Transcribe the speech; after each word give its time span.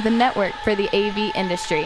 the 0.00 0.10
network 0.10 0.52
for 0.64 0.74
the 0.74 0.88
AV 0.94 1.34
industry. 1.34 1.84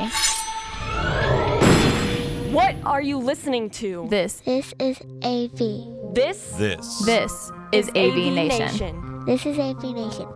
What 2.53 2.77
are 2.85 3.03
you 3.03 3.19
listening 3.19 3.71
to? 3.71 4.07
This, 4.09 4.41
This 4.41 4.73
is 4.79 5.01
AV. 5.25 6.15
This 6.15 6.51
This. 6.57 7.05
this 7.05 7.51
is 7.73 7.89
AV 7.97 8.33
Nation. 8.33 9.25
This 9.27 9.45
is 9.45 9.59
AV 9.59 9.83
Nation. 9.83 10.29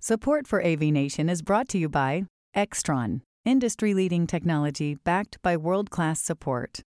Support 0.00 0.46
for 0.46 0.64
AV 0.64 0.82
Nation 0.92 1.28
is 1.28 1.42
brought 1.42 1.68
to 1.70 1.78
you 1.78 1.88
by 1.88 2.24
Extron, 2.56 3.20
industry 3.44 3.92
leading 3.92 4.26
technology 4.26 4.94
backed 5.04 5.42
by 5.42 5.56
world 5.56 5.90
class 5.90 6.20
support. 6.22 6.80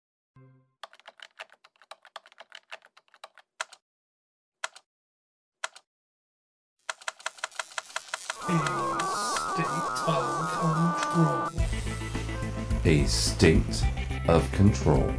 A 12.86 13.04
state 13.06 13.84
of 14.30 14.50
control. 14.54 15.14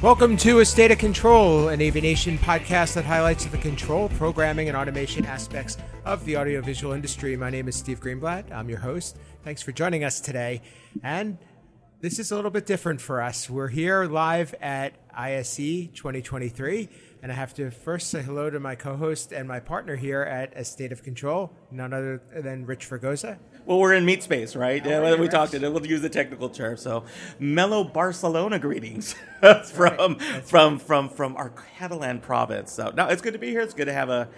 Welcome 0.00 0.36
to 0.36 0.60
A 0.60 0.64
State 0.64 0.92
of 0.92 0.98
Control, 0.98 1.70
an 1.70 1.82
AV 1.82 1.96
Nation 1.96 2.38
podcast 2.38 2.94
that 2.94 3.04
highlights 3.04 3.46
the 3.46 3.58
control, 3.58 4.10
programming, 4.10 4.68
and 4.68 4.76
automation 4.76 5.26
aspects 5.26 5.76
of 6.04 6.24
the 6.24 6.36
audiovisual 6.36 6.92
industry. 6.92 7.36
My 7.36 7.50
name 7.50 7.66
is 7.66 7.74
Steve 7.74 7.98
Greenblatt. 7.98 8.52
I'm 8.52 8.68
your 8.68 8.78
host. 8.78 9.18
Thanks 9.42 9.60
for 9.60 9.72
joining 9.72 10.04
us 10.04 10.20
today. 10.20 10.62
And 11.02 11.36
this 12.00 12.20
is 12.20 12.30
a 12.30 12.36
little 12.36 12.52
bit 12.52 12.64
different 12.64 13.00
for 13.00 13.20
us. 13.20 13.50
We're 13.50 13.66
here 13.66 14.04
live 14.04 14.54
at 14.60 14.94
ISE 15.12 15.56
2023, 15.56 16.88
and 17.22 17.30
I 17.30 17.34
have 17.34 17.52
to 17.54 17.70
first 17.70 18.10
say 18.10 18.22
hello 18.22 18.48
to 18.48 18.58
my 18.58 18.74
co 18.74 18.96
host 18.96 19.32
and 19.32 19.46
my 19.46 19.60
partner 19.60 19.96
here 19.96 20.22
at 20.22 20.52
A 20.56 20.64
State 20.64 20.92
of 20.92 21.02
Control, 21.02 21.52
none 21.70 21.92
other 21.92 22.22
than 22.34 22.64
Rich 22.64 22.88
Fregosa. 22.88 23.38
Well, 23.66 23.78
we're 23.78 23.92
in 23.92 24.06
meat 24.06 24.22
space, 24.22 24.56
right? 24.56 24.84
Yeah, 24.84 24.98
right, 24.98 25.18
we 25.18 25.26
right. 25.26 25.30
talked 25.30 25.52
it. 25.52 25.60
We'll 25.60 25.86
use 25.86 26.00
the 26.00 26.08
technical 26.08 26.48
term. 26.48 26.76
So, 26.76 27.04
Mellow 27.38 27.84
Barcelona 27.84 28.58
greetings 28.58 29.14
from 29.72 30.18
from 30.18 30.78
from 30.78 31.08
from 31.10 31.36
our 31.36 31.50
Catalan 31.50 32.20
province. 32.20 32.72
So, 32.72 32.90
no, 32.96 33.08
it's 33.08 33.22
good 33.22 33.34
to 33.34 33.38
be 33.38 33.50
here. 33.50 33.60
It's 33.60 33.74
good 33.74 33.84
to 33.84 33.92
have 33.92 34.08
a, 34.08 34.28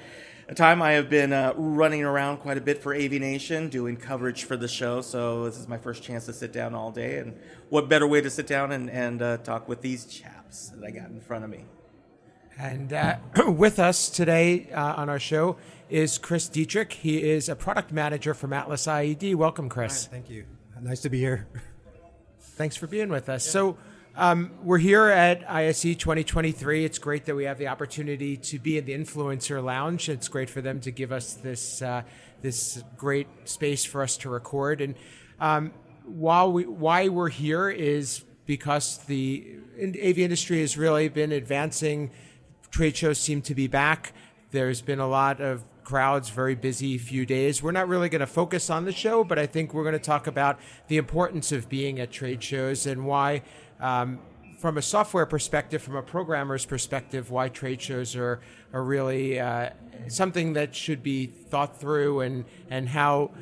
a 0.48 0.54
time. 0.54 0.82
I 0.82 0.92
have 0.92 1.08
been 1.08 1.32
uh, 1.32 1.54
running 1.56 2.02
around 2.02 2.38
quite 2.38 2.58
a 2.58 2.60
bit 2.60 2.82
for 2.82 2.94
AV 2.94 3.12
Nation, 3.12 3.68
doing 3.68 3.96
coverage 3.96 4.42
for 4.42 4.56
the 4.56 4.68
show. 4.68 5.00
So, 5.02 5.44
this 5.44 5.56
is 5.56 5.68
my 5.68 5.78
first 5.78 6.02
chance 6.02 6.26
to 6.26 6.32
sit 6.32 6.52
down 6.52 6.74
all 6.74 6.90
day. 6.90 7.18
And 7.18 7.38
what 7.68 7.88
better 7.88 8.08
way 8.08 8.20
to 8.20 8.30
sit 8.30 8.48
down 8.48 8.72
and 8.72 8.90
and 8.90 9.22
uh, 9.22 9.36
talk 9.38 9.68
with 9.68 9.82
these 9.82 10.04
chaps 10.04 10.70
that 10.70 10.84
I 10.84 10.90
got 10.90 11.10
in 11.10 11.20
front 11.20 11.44
of 11.44 11.50
me? 11.50 11.64
And 12.58 12.92
uh, 12.92 13.16
with 13.48 13.78
us 13.78 14.08
today 14.08 14.70
uh, 14.72 14.94
on 14.94 15.08
our 15.08 15.18
show 15.18 15.56
is 15.90 16.18
Chris 16.18 16.48
Deatrick. 16.48 16.92
He 16.92 17.22
is 17.22 17.48
a 17.48 17.56
product 17.56 17.92
manager 17.92 18.34
from 18.34 18.52
Atlas 18.52 18.86
IED. 18.86 19.34
Welcome, 19.34 19.68
Chris. 19.68 20.06
Thank 20.06 20.30
you. 20.30 20.44
Nice 20.80 21.00
to 21.02 21.10
be 21.10 21.18
here. 21.18 21.46
Thanks 22.40 22.76
for 22.76 22.86
being 22.86 23.08
with 23.08 23.28
us. 23.28 23.44
So, 23.44 23.78
um, 24.14 24.50
we're 24.62 24.78
here 24.78 25.06
at 25.06 25.50
ISE 25.50 25.82
2023. 25.82 26.84
It's 26.84 26.98
great 26.98 27.24
that 27.24 27.34
we 27.34 27.44
have 27.44 27.56
the 27.56 27.68
opportunity 27.68 28.36
to 28.36 28.58
be 28.58 28.76
in 28.76 28.84
the 28.84 28.92
influencer 28.92 29.64
lounge. 29.64 30.10
It's 30.10 30.28
great 30.28 30.50
for 30.50 30.60
them 30.60 30.80
to 30.80 30.90
give 30.90 31.12
us 31.12 31.34
this 31.34 31.80
uh, 31.80 32.02
this 32.42 32.82
great 32.98 33.26
space 33.44 33.84
for 33.84 34.02
us 34.02 34.18
to 34.18 34.28
record. 34.28 34.82
And 34.82 34.96
um, 35.40 35.72
while 36.04 36.52
we 36.52 36.66
why 36.66 37.08
we're 37.08 37.30
here 37.30 37.70
is 37.70 38.22
because 38.44 38.98
the 39.06 39.56
AV 39.80 40.18
industry 40.18 40.60
has 40.60 40.76
really 40.76 41.08
been 41.08 41.32
advancing. 41.32 42.10
Trade 42.72 42.96
shows 42.96 43.18
seem 43.18 43.42
to 43.42 43.54
be 43.54 43.66
back. 43.66 44.14
There's 44.50 44.80
been 44.80 44.98
a 44.98 45.06
lot 45.06 45.42
of 45.42 45.62
crowds, 45.84 46.30
very 46.30 46.54
busy 46.54 46.96
few 46.96 47.26
days. 47.26 47.62
We're 47.62 47.70
not 47.70 47.86
really 47.86 48.08
going 48.08 48.20
to 48.20 48.26
focus 48.26 48.70
on 48.70 48.86
the 48.86 48.92
show, 48.92 49.24
but 49.24 49.38
I 49.38 49.44
think 49.44 49.74
we're 49.74 49.82
going 49.82 49.92
to 49.92 49.98
talk 49.98 50.26
about 50.26 50.58
the 50.88 50.96
importance 50.96 51.52
of 51.52 51.68
being 51.68 52.00
at 52.00 52.10
trade 52.10 52.42
shows 52.42 52.86
and 52.86 53.04
why, 53.04 53.42
um, 53.78 54.20
from 54.58 54.78
a 54.78 54.82
software 54.82 55.26
perspective, 55.26 55.82
from 55.82 55.96
a 55.96 56.02
programmer's 56.02 56.64
perspective, 56.64 57.30
why 57.30 57.50
trade 57.50 57.82
shows 57.82 58.16
are, 58.16 58.40
are 58.72 58.82
really 58.82 59.38
uh, 59.38 59.68
something 60.08 60.54
that 60.54 60.74
should 60.74 61.02
be 61.02 61.26
thought 61.26 61.78
through 61.78 62.20
and, 62.20 62.46
and 62.70 62.88
how 62.88 63.32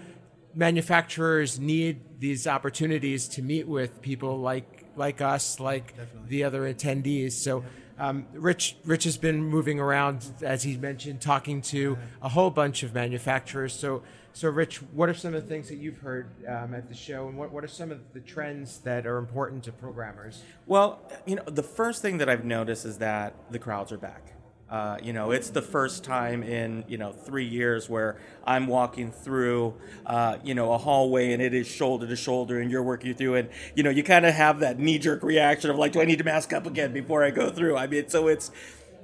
manufacturers 0.57 1.61
need 1.61 2.01
these 2.19 2.49
opportunities 2.49 3.29
to 3.29 3.43
meet 3.43 3.69
with 3.69 4.03
people 4.03 4.41
like 4.41 4.81
like 4.97 5.21
us, 5.21 5.61
like 5.61 5.95
the 6.29 6.45
other 6.45 6.63
attendees. 6.63 7.33
So, 7.33 7.65
um, 8.01 8.27
Rich 8.33 8.77
Rich 8.85 9.05
has 9.05 9.19
been 9.19 9.45
moving 9.45 9.79
around, 9.79 10.27
as 10.43 10.63
he 10.63 10.77
mentioned, 10.77 11.21
talking 11.21 11.61
to 11.63 11.99
a 12.23 12.31
whole 12.31 12.51
bunch 12.51 12.83
of 12.83 12.95
manufacturers. 12.95 13.75
So, 13.75 14.03
so 14.33 14.49
Rich, 14.49 14.79
what 14.93 15.11
are 15.11 15.15
some 15.15 15.35
of 15.35 15.43
the 15.43 15.49
things 15.49 15.69
that 15.69 15.77
you've 15.77 15.99
heard 15.99 16.31
um, 16.49 16.75
at 16.75 16.89
the 16.89 16.95
show, 16.95 17.29
and 17.29 17.37
what 17.37 17.53
what 17.53 17.63
are 17.63 17.69
some 17.69 17.93
of 17.93 18.01
the 18.15 18.21
trends 18.21 18.79
that 18.79 19.07
are 19.07 19.19
important 19.19 19.65
to 19.65 19.73
programmers? 19.73 20.43
Well, 20.67 20.99
you 21.27 21.37
know, 21.37 21.45
the 21.45 21.63
first 21.63 22.01
thing 22.01 22.17
that 22.19 22.29
I've 22.29 22.45
noticed 22.45 22.87
is 22.87 22.99
that 22.99 23.35
the 23.51 23.59
crowds 23.59 23.93
are 23.93 23.99
back. 23.99 24.33
Uh, 24.71 24.97
you 25.03 25.13
know, 25.13 25.33
it's 25.33 25.51
the 25.51 25.63
first 25.63 26.05
time 26.05 26.45
in 26.45 26.85
you 26.87 26.97
know 26.97 27.11
three 27.11 27.45
years 27.45 27.89
where 27.89 28.17
I'm 28.45 28.69
walking 28.69 29.11
through, 29.11 29.75
uh, 30.07 30.39
you 30.45 30.55
know, 30.55 30.73
a 30.73 30.79
hallway 30.79 31.33
and 31.33 31.43
it 31.43 31.55
is 31.55 31.67
shoulder 31.67 32.07
to 32.07 32.15
shoulder, 32.15 32.61
and 32.61 32.71
you're 32.71 32.83
working 32.83 33.15
through, 33.15 33.35
and 33.35 33.49
you 33.75 33.83
know, 33.83 33.91
you 33.91 34.05
kind 34.05 34.25
of 34.25 34.35
have 34.35 34.61
that 34.61 34.79
knee 34.79 34.99
jerk 34.99 35.25
reaction 35.25 35.71
of 35.71 35.77
like, 35.77 35.93
do 35.93 36.01
I 36.01 36.05
need 36.05 36.19
to 36.19 36.25
mask 36.25 36.53
up 36.53 36.67
again 36.67 36.93
before 36.93 37.25
I 37.25 37.31
go 37.31 37.51
through? 37.51 37.77
I 37.77 37.89
mean, 37.89 38.09
so 38.09 38.29
it's 38.29 38.53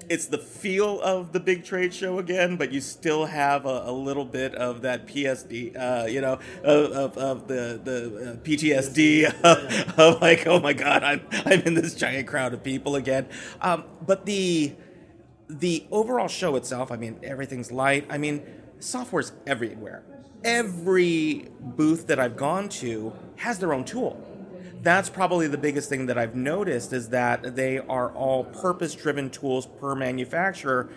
it's 0.09 0.27
the 0.27 0.39
feel 0.39 1.01
of 1.01 1.33
the 1.33 1.41
big 1.41 1.65
trade 1.65 1.93
show 1.93 2.19
again, 2.19 2.57
but 2.57 2.73
you 2.73 2.81
still 2.81 3.27
have 3.27 3.67
a, 3.67 3.85
a 3.87 3.93
little 3.93 4.25
bit 4.25 4.55
of 4.55 4.83
that 4.83 5.07
PSD, 5.07 5.77
uh, 5.77 6.07
you 6.07 6.21
know, 6.21 6.39
of, 6.63 6.93
of, 6.93 7.19
of 7.19 7.49
the 7.49 7.81
the 7.83 8.33
uh, 8.33 8.37
PTSD 8.37 9.25
of, 9.43 9.99
of 9.99 10.23
like, 10.23 10.47
oh 10.47 10.61
my 10.61 10.73
god, 10.73 11.03
I'm 11.03 11.27
I'm 11.45 11.61
in 11.63 11.75
this 11.75 11.95
giant 11.95 12.29
crowd 12.29 12.55
of 12.55 12.63
people 12.63 12.97
again. 12.97 13.27
Um, 13.61 13.85
but 14.07 14.27
the 14.27 14.75
the 15.49 15.87
overall 15.91 16.29
show 16.29 16.57
itself, 16.57 16.91
I 16.91 16.97
mean, 16.97 17.19
everything's 17.23 17.71
light. 17.71 18.07
I 18.11 18.19
mean, 18.19 18.43
software's 18.79 19.33
everywhere. 19.47 20.05
Every 20.45 21.49
booth 21.61 22.07
that 22.09 22.19
I've 22.19 22.37
gone 22.37 22.69
to 22.69 23.13
has 23.37 23.59
their 23.59 23.73
own 23.73 23.85
tool. 23.85 24.23
That's 24.83 25.09
probably 25.09 25.49
the 25.49 25.59
biggest 25.59 25.89
thing 25.89 26.07
that 26.07 26.19
I've 26.19 26.37
noticed 26.37 26.93
is 26.93 27.09
that 27.09 27.57
they 27.57 27.79
are 27.79 28.13
all 28.13 28.45
purpose 28.45 28.95
driven 28.95 29.31
tools 29.31 29.67
per 29.67 29.95
manufacturer, 29.95 30.89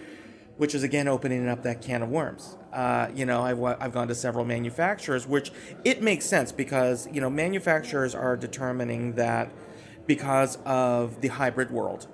which 0.58 0.76
is 0.76 0.84
again 0.84 1.08
opening 1.08 1.48
up 1.48 1.64
that 1.64 1.82
can 1.82 2.04
of 2.04 2.10
worms. 2.10 2.56
Uh, 2.72 3.08
you 3.16 3.26
know, 3.26 3.42
I've, 3.42 3.64
I've 3.64 3.94
gone 3.94 4.08
to 4.10 4.16
several 4.16 4.46
manufacturers, 4.46 5.26
which 5.26 5.52
it 5.84 6.04
makes 6.04 6.26
sense 6.26 6.52
because, 6.52 7.08
you 7.12 7.20
know, 7.20 7.30
manufacturers 7.30 8.14
are 8.14 8.38
determining 8.38 9.14
that 9.14 9.52
because 10.06 10.58
of 10.66 11.22
the 11.22 11.30
hybrid 11.30 11.72
world, 11.72 12.08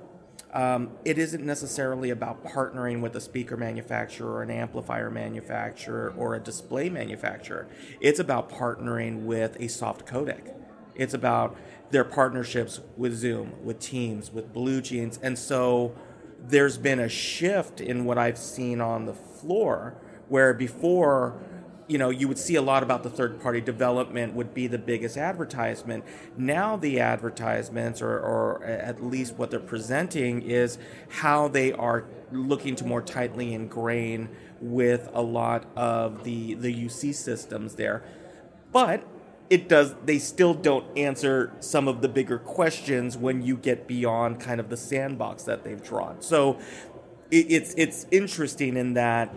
um, 0.55 0.91
it 1.03 1.17
isn't 1.17 1.45
necessarily 1.45 2.11
about 2.11 2.45
partnering 2.45 3.01
with 3.01 3.13
a 3.17 3.19
speaker 3.19 3.57
manufacturer 3.57 4.35
or 4.35 4.41
an 4.41 4.49
amplifier 4.49 5.11
manufacturer 5.11 6.13
or 6.17 6.33
a 6.33 6.39
display 6.39 6.89
manufacturer. 6.89 7.67
It's 7.99 8.19
about 8.19 8.49
partnering 8.49 9.25
with 9.25 9.59
a 9.59 9.67
soft 9.67 10.05
codec. 10.05 10.53
It's 10.95 11.13
about 11.13 11.57
their 11.91 12.05
partnerships 12.05 12.79
with 12.95 13.13
Zoom, 13.13 13.51
with 13.65 13.79
Teams, 13.79 14.31
with 14.31 14.53
Blue 14.53 14.79
Jeans. 14.79 15.19
And 15.21 15.37
so 15.37 15.93
there's 16.39 16.77
been 16.77 17.01
a 17.01 17.09
shift 17.09 17.81
in 17.81 18.05
what 18.05 18.17
I've 18.17 18.37
seen 18.37 18.79
on 18.79 19.05
the 19.05 19.13
floor 19.13 19.97
where 20.29 20.53
before 20.53 21.37
you 21.87 21.97
know, 21.97 22.09
you 22.09 22.27
would 22.27 22.39
see 22.39 22.55
a 22.55 22.61
lot 22.61 22.81
about 22.83 23.03
the 23.03 23.09
third 23.09 23.41
party 23.41 23.61
development 23.61 24.33
would 24.33 24.53
be 24.53 24.67
the 24.67 24.77
biggest 24.77 25.17
advertisement. 25.17 26.03
Now 26.35 26.77
the 26.77 26.99
advertisements, 26.99 28.01
or, 28.01 28.17
or 28.19 28.63
at 28.63 29.03
least 29.03 29.35
what 29.35 29.51
they're 29.51 29.59
presenting, 29.59 30.41
is 30.41 30.77
how 31.09 31.47
they 31.47 31.71
are 31.71 32.05
looking 32.31 32.75
to 32.77 32.85
more 32.85 33.01
tightly 33.01 33.53
ingrain 33.53 34.29
with 34.59 35.09
a 35.13 35.21
lot 35.21 35.65
of 35.75 36.23
the 36.23 36.55
the 36.55 36.73
UC 36.73 37.13
systems 37.13 37.75
there. 37.75 38.03
But 38.71 39.05
it 39.49 39.69
does 39.69 39.95
they 40.03 40.17
still 40.17 40.53
don't 40.55 40.85
answer 40.97 41.53
some 41.59 41.87
of 41.87 42.01
the 42.01 42.09
bigger 42.09 42.39
questions 42.39 43.15
when 43.15 43.43
you 43.43 43.57
get 43.57 43.87
beyond 43.87 44.39
kind 44.39 44.59
of 44.59 44.69
the 44.69 44.77
sandbox 44.77 45.43
that 45.43 45.63
they've 45.63 45.83
drawn. 45.83 46.21
So 46.21 46.59
it, 47.29 47.45
it's 47.49 47.73
it's 47.75 48.07
interesting 48.09 48.75
in 48.75 48.95
that 48.95 49.33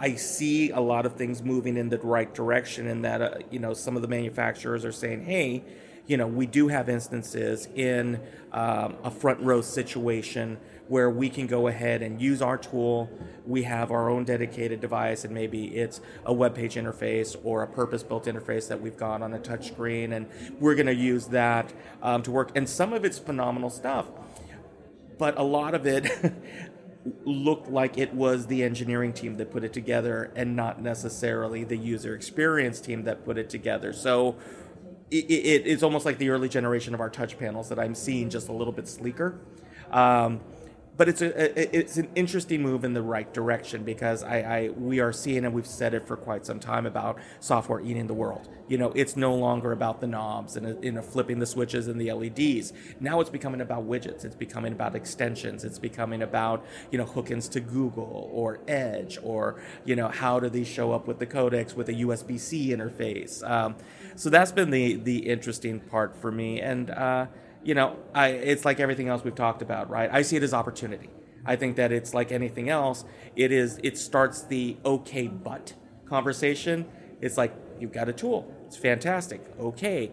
I 0.00 0.14
see 0.14 0.70
a 0.70 0.80
lot 0.80 1.04
of 1.04 1.16
things 1.16 1.42
moving 1.42 1.76
in 1.76 1.90
the 1.90 1.98
right 1.98 2.32
direction, 2.32 2.86
and 2.86 3.04
that 3.04 3.20
uh, 3.20 3.34
you 3.50 3.58
know 3.58 3.74
some 3.74 3.96
of 3.96 4.02
the 4.02 4.08
manufacturers 4.08 4.82
are 4.86 4.92
saying, 4.92 5.24
"Hey, 5.24 5.62
you 6.06 6.16
know, 6.16 6.26
we 6.26 6.46
do 6.46 6.68
have 6.68 6.88
instances 6.88 7.68
in 7.74 8.18
um, 8.50 8.96
a 9.04 9.10
front 9.10 9.40
row 9.40 9.60
situation 9.60 10.56
where 10.88 11.10
we 11.10 11.28
can 11.28 11.46
go 11.46 11.68
ahead 11.68 12.00
and 12.02 12.20
use 12.20 12.40
our 12.40 12.56
tool. 12.56 13.10
We 13.46 13.62
have 13.64 13.92
our 13.92 14.08
own 14.08 14.24
dedicated 14.24 14.80
device, 14.80 15.26
and 15.26 15.34
maybe 15.34 15.66
it's 15.66 16.00
a 16.24 16.32
web 16.32 16.54
page 16.54 16.76
interface 16.76 17.36
or 17.44 17.62
a 17.62 17.66
purpose-built 17.66 18.24
interface 18.24 18.68
that 18.68 18.80
we've 18.80 18.96
got 18.96 19.20
on 19.20 19.34
a 19.34 19.38
touch 19.38 19.68
screen, 19.68 20.14
and 20.14 20.26
we're 20.58 20.74
going 20.74 20.86
to 20.86 20.94
use 20.94 21.26
that 21.26 21.74
um, 22.02 22.22
to 22.22 22.30
work. 22.30 22.52
And 22.56 22.66
some 22.66 22.94
of 22.94 23.04
it's 23.04 23.18
phenomenal 23.18 23.68
stuff, 23.68 24.06
but 25.18 25.38
a 25.38 25.42
lot 25.42 25.74
of 25.74 25.86
it." 25.86 26.10
looked 27.24 27.68
like 27.68 27.96
it 27.96 28.12
was 28.14 28.46
the 28.46 28.62
engineering 28.62 29.12
team 29.12 29.36
that 29.38 29.50
put 29.50 29.64
it 29.64 29.72
together 29.72 30.30
and 30.36 30.54
not 30.54 30.82
necessarily 30.82 31.64
the 31.64 31.76
user 31.76 32.14
experience 32.14 32.80
team 32.80 33.04
that 33.04 33.24
put 33.24 33.38
it 33.38 33.48
together. 33.48 33.92
So 33.92 34.36
it, 35.10 35.24
it, 35.30 35.66
it's 35.66 35.82
almost 35.82 36.04
like 36.04 36.18
the 36.18 36.28
early 36.28 36.48
generation 36.48 36.94
of 36.94 37.00
our 37.00 37.10
touch 37.10 37.38
panels 37.38 37.68
that 37.70 37.78
I'm 37.78 37.94
seeing 37.94 38.28
just 38.28 38.48
a 38.48 38.52
little 38.52 38.72
bit 38.72 38.86
sleeker. 38.86 39.38
Um, 39.90 40.40
but 41.00 41.08
it's 41.08 41.22
a, 41.22 41.78
it's 41.78 41.96
an 41.96 42.10
interesting 42.14 42.60
move 42.60 42.84
in 42.84 42.92
the 42.92 43.00
right 43.00 43.32
direction 43.32 43.84
because 43.84 44.22
I, 44.22 44.40
I 44.40 44.68
we 44.68 45.00
are 45.00 45.14
seeing 45.14 45.46
and 45.46 45.54
we've 45.54 45.66
said 45.66 45.94
it 45.94 46.06
for 46.06 46.14
quite 46.14 46.44
some 46.44 46.60
time 46.60 46.84
about 46.84 47.18
software 47.38 47.80
eating 47.80 48.06
the 48.06 48.12
world. 48.12 48.50
You 48.68 48.76
know, 48.76 48.92
it's 48.94 49.16
no 49.16 49.34
longer 49.34 49.72
about 49.72 50.02
the 50.02 50.06
knobs 50.06 50.56
and 50.56 50.84
you 50.84 50.92
know 50.92 51.00
flipping 51.00 51.38
the 51.38 51.46
switches 51.46 51.88
and 51.88 51.98
the 51.98 52.12
LEDs. 52.12 52.74
Now 53.00 53.18
it's 53.20 53.30
becoming 53.30 53.62
about 53.62 53.88
widgets. 53.88 54.26
It's 54.26 54.36
becoming 54.36 54.74
about 54.74 54.94
extensions. 54.94 55.64
It's 55.64 55.78
becoming 55.78 56.20
about 56.20 56.66
you 56.90 56.98
know 56.98 57.06
hook-ins 57.06 57.48
to 57.48 57.60
Google 57.60 58.28
or 58.30 58.60
Edge 58.68 59.18
or 59.22 59.58
you 59.86 59.96
know 59.96 60.08
how 60.08 60.38
do 60.38 60.50
these 60.50 60.68
show 60.68 60.92
up 60.92 61.06
with 61.06 61.18
the 61.18 61.26
codecs 61.26 61.74
with 61.74 61.88
a 61.88 61.94
USB-C 61.94 62.68
interface. 62.68 63.42
Um, 63.48 63.74
so 64.16 64.28
that's 64.28 64.52
been 64.52 64.70
the 64.70 64.96
the 64.96 65.20
interesting 65.30 65.80
part 65.80 66.14
for 66.14 66.30
me 66.30 66.60
and. 66.60 66.90
Uh, 66.90 67.26
you 67.62 67.74
know, 67.74 67.96
I, 68.14 68.28
it's 68.28 68.64
like 68.64 68.80
everything 68.80 69.08
else 69.08 69.22
we've 69.24 69.34
talked 69.34 69.62
about, 69.62 69.90
right? 69.90 70.08
I 70.12 70.22
see 70.22 70.36
it 70.36 70.42
as 70.42 70.54
opportunity. 70.54 71.10
I 71.44 71.56
think 71.56 71.76
that 71.76 71.92
it's 71.92 72.14
like 72.14 72.32
anything 72.32 72.68
else. 72.68 73.04
It 73.36 73.52
is. 73.52 73.78
It 73.82 73.96
starts 73.98 74.42
the 74.42 74.76
okay, 74.84 75.26
but 75.26 75.74
conversation. 76.06 76.86
It's 77.20 77.36
like 77.36 77.54
you've 77.78 77.92
got 77.92 78.08
a 78.08 78.12
tool. 78.12 78.52
It's 78.66 78.76
fantastic. 78.76 79.42
Okay, 79.58 80.10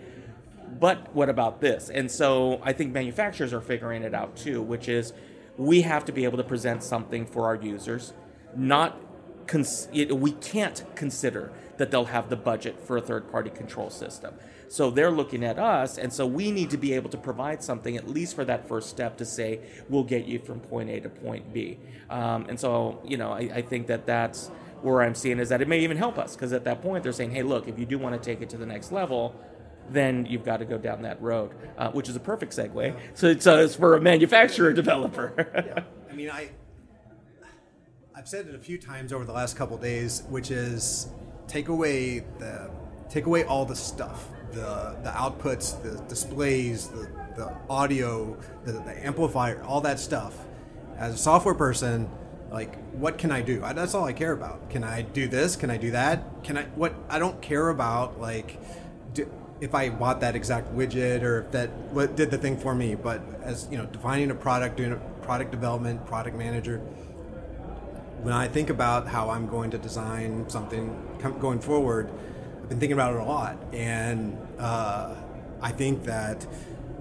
but 0.79 1.13
what 1.13 1.29
about 1.29 1.61
this? 1.61 1.89
And 1.89 2.09
so 2.09 2.61
I 2.63 2.73
think 2.73 2.94
manufacturers 2.94 3.53
are 3.53 3.61
figuring 3.61 4.03
it 4.03 4.13
out 4.13 4.35
too, 4.35 4.61
which 4.61 4.88
is 4.88 5.13
we 5.57 5.81
have 5.81 6.05
to 6.05 6.11
be 6.11 6.23
able 6.23 6.38
to 6.38 6.43
present 6.43 6.83
something 6.83 7.25
for 7.25 7.45
our 7.45 7.55
users. 7.55 8.13
Not 8.55 9.00
cons- 9.47 9.89
we 9.93 10.31
can't 10.31 10.83
consider 10.95 11.51
that 11.77 11.91
they'll 11.91 12.05
have 12.05 12.29
the 12.29 12.35
budget 12.35 12.79
for 12.83 12.97
a 12.97 13.01
third-party 13.01 13.51
control 13.51 13.89
system. 13.89 14.33
So 14.69 14.91
they're 14.91 15.11
looking 15.11 15.43
at 15.43 15.57
us, 15.57 15.97
and 15.97 16.11
so 16.11 16.25
we 16.25 16.51
need 16.51 16.69
to 16.71 16.77
be 16.77 16.93
able 16.93 17.09
to 17.11 17.17
provide 17.17 17.63
something 17.63 17.95
at 17.95 18.07
least 18.07 18.35
for 18.35 18.45
that 18.45 18.67
first 18.67 18.89
step 18.89 19.17
to 19.17 19.25
say 19.25 19.61
we'll 19.89 20.03
get 20.03 20.25
you 20.25 20.39
from 20.39 20.59
point 20.59 20.89
A 20.89 20.99
to 20.99 21.09
point 21.09 21.53
B. 21.53 21.79
Um, 22.09 22.45
and 22.49 22.59
so 22.59 23.01
you 23.05 23.17
know, 23.17 23.31
I, 23.31 23.49
I 23.55 23.61
think 23.61 23.87
that 23.87 24.05
that's 24.05 24.51
where 24.81 25.01
I'm 25.01 25.15
seeing 25.15 25.39
is 25.39 25.49
that 25.49 25.61
it 25.61 25.67
may 25.67 25.79
even 25.79 25.97
help 25.97 26.17
us 26.17 26.35
because 26.35 26.53
at 26.53 26.63
that 26.65 26.81
point 26.81 27.03
they're 27.03 27.13
saying, 27.13 27.31
hey, 27.31 27.43
look, 27.43 27.67
if 27.67 27.79
you 27.79 27.85
do 27.85 27.97
want 27.97 28.21
to 28.21 28.21
take 28.23 28.41
it 28.41 28.49
to 28.51 28.57
the 28.57 28.65
next 28.65 28.91
level, 28.91 29.35
then 29.89 30.25
you've 30.25 30.43
got 30.45 30.57
to 30.57 30.65
go 30.65 30.77
down 30.77 31.01
that 31.01 31.21
road, 31.21 31.51
uh, 31.77 31.89
which 31.91 32.09
is 32.09 32.15
a 32.15 32.19
perfect 32.19 32.55
segue. 32.55 32.95
So 33.13 33.27
it's, 33.27 33.47
uh, 33.47 33.57
it's 33.57 33.75
for 33.75 33.95
a 33.95 34.01
manufacturer 34.01 34.73
developer. 34.73 35.33
yeah. 35.65 35.83
I 36.09 36.13
mean, 36.13 36.29
I 36.29 36.49
I've 38.15 38.27
said 38.27 38.47
it 38.47 38.55
a 38.55 38.59
few 38.59 38.79
times 38.79 39.13
over 39.13 39.25
the 39.25 39.31
last 39.31 39.55
couple 39.55 39.77
days, 39.77 40.23
which 40.29 40.49
is 40.49 41.07
take 41.47 41.67
away 41.67 42.19
the 42.39 42.69
take 43.09 43.25
away 43.25 43.43
all 43.43 43.63
the 43.63 43.75
stuff 43.75 44.27
the 44.57 44.95
the 45.04 45.09
outputs, 45.09 45.81
the 45.83 46.01
displays, 46.09 46.88
the, 46.88 47.07
the 47.36 47.54
audio, 47.69 48.38
the, 48.65 48.74
the 48.74 49.06
amplifier, 49.06 49.63
all 49.63 49.81
that 49.81 50.00
stuff. 50.00 50.36
As 50.98 51.13
a 51.13 51.18
software 51.18 51.54
person, 51.54 52.09
like 52.51 52.75
what 52.94 53.18
can 53.18 53.31
I 53.31 53.42
do? 53.42 53.63
I, 53.63 53.74
that's 53.74 53.94
all 53.94 54.06
I 54.06 54.13
care 54.13 54.31
about. 54.31 54.69
Can 54.69 54.83
I 54.83 55.04
do 55.04 55.27
this? 55.27 55.56
Can 55.56 55.69
I 55.69 55.77
do 55.77 55.92
that? 55.92 56.44
Can 56.44 56.57
I 56.57 56.63
what? 56.75 56.95
I 57.09 57.19
don't 57.19 57.42
care 57.42 57.69
about 57.69 58.19
like 58.19 58.59
do, 59.13 59.30
if 59.62 59.75
I 59.75 59.89
bought 59.89 60.21
that 60.21 60.36
exact 60.36 60.75
widget 60.75 61.21
or 61.21 61.42
if 61.42 61.51
that 61.51 61.69
what 61.92 62.15
did 62.15 62.31
the 62.31 62.38
thing 62.38 62.57
for 62.57 62.74
me. 62.74 62.95
But 62.95 63.21
as 63.44 63.68
you 63.69 63.77
know, 63.77 63.86
defining 63.86 64.31
a 64.31 64.36
product, 64.36 64.77
doing 64.77 64.94
a 64.94 64.98
product 65.24 65.51
development, 65.51 66.06
product 66.06 66.36
manager. 66.36 66.80
When 68.24 68.33
I 68.33 68.48
think 68.48 68.71
about 68.71 69.07
how 69.07 69.30
I'm 69.30 69.48
going 69.48 69.69
to 69.71 69.77
design 69.77 70.50
something 70.50 70.89
going 71.39 71.60
forward, 71.60 72.10
I've 72.63 72.69
been 72.69 72.80
thinking 72.80 72.94
about 72.94 73.13
it 73.13 73.19
a 73.19 73.24
lot, 73.24 73.57
and 73.71 74.36
uh, 74.59 75.15
I 75.62 75.71
think 75.71 76.04
that 76.06 76.45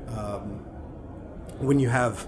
um, 0.09 0.65
when 1.59 1.79
you 1.79 1.89
have, 1.89 2.27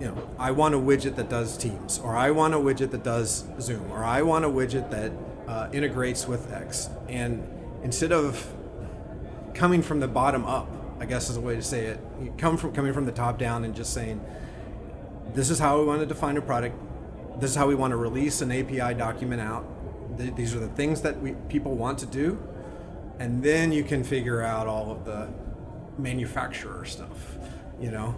you 0.00 0.06
know, 0.06 0.28
I 0.38 0.50
want 0.50 0.74
a 0.74 0.78
widget 0.78 1.16
that 1.16 1.28
does 1.28 1.56
Teams, 1.56 1.98
or 1.98 2.16
I 2.16 2.30
want 2.30 2.54
a 2.54 2.58
widget 2.58 2.90
that 2.90 3.02
does 3.02 3.44
Zoom, 3.60 3.90
or 3.90 4.04
I 4.04 4.22
want 4.22 4.44
a 4.44 4.48
widget 4.48 4.90
that 4.90 5.12
uh, 5.48 5.68
integrates 5.72 6.26
with 6.26 6.52
X, 6.52 6.88
and 7.08 7.46
instead 7.82 8.12
of 8.12 8.52
coming 9.54 9.82
from 9.82 10.00
the 10.00 10.08
bottom 10.08 10.44
up, 10.44 10.68
I 11.00 11.06
guess 11.06 11.28
is 11.28 11.36
a 11.36 11.40
way 11.40 11.56
to 11.56 11.62
say 11.62 11.86
it. 11.86 12.00
You 12.20 12.32
come 12.38 12.56
from 12.56 12.72
coming 12.72 12.92
from 12.92 13.06
the 13.06 13.12
top 13.12 13.38
down 13.38 13.64
and 13.64 13.74
just 13.74 13.92
saying, 13.92 14.24
this 15.34 15.50
is 15.50 15.58
how 15.58 15.80
we 15.80 15.86
want 15.86 16.00
to 16.00 16.06
define 16.06 16.36
a 16.36 16.42
product. 16.42 16.76
This 17.40 17.50
is 17.50 17.56
how 17.56 17.66
we 17.66 17.74
want 17.74 17.90
to 17.92 17.96
release 17.96 18.40
an 18.42 18.52
API 18.52 18.94
document 18.94 19.40
out. 19.40 19.66
These 20.36 20.54
are 20.54 20.60
the 20.60 20.68
things 20.68 21.00
that 21.02 21.20
we 21.20 21.32
people 21.48 21.74
want 21.74 21.98
to 22.00 22.06
do 22.06 22.38
and 23.18 23.42
then 23.42 23.72
you 23.72 23.84
can 23.84 24.04
figure 24.04 24.42
out 24.42 24.66
all 24.66 24.90
of 24.90 25.04
the 25.04 25.28
manufacturer 25.98 26.84
stuff. 26.84 27.36
You 27.80 27.90
know. 27.90 28.14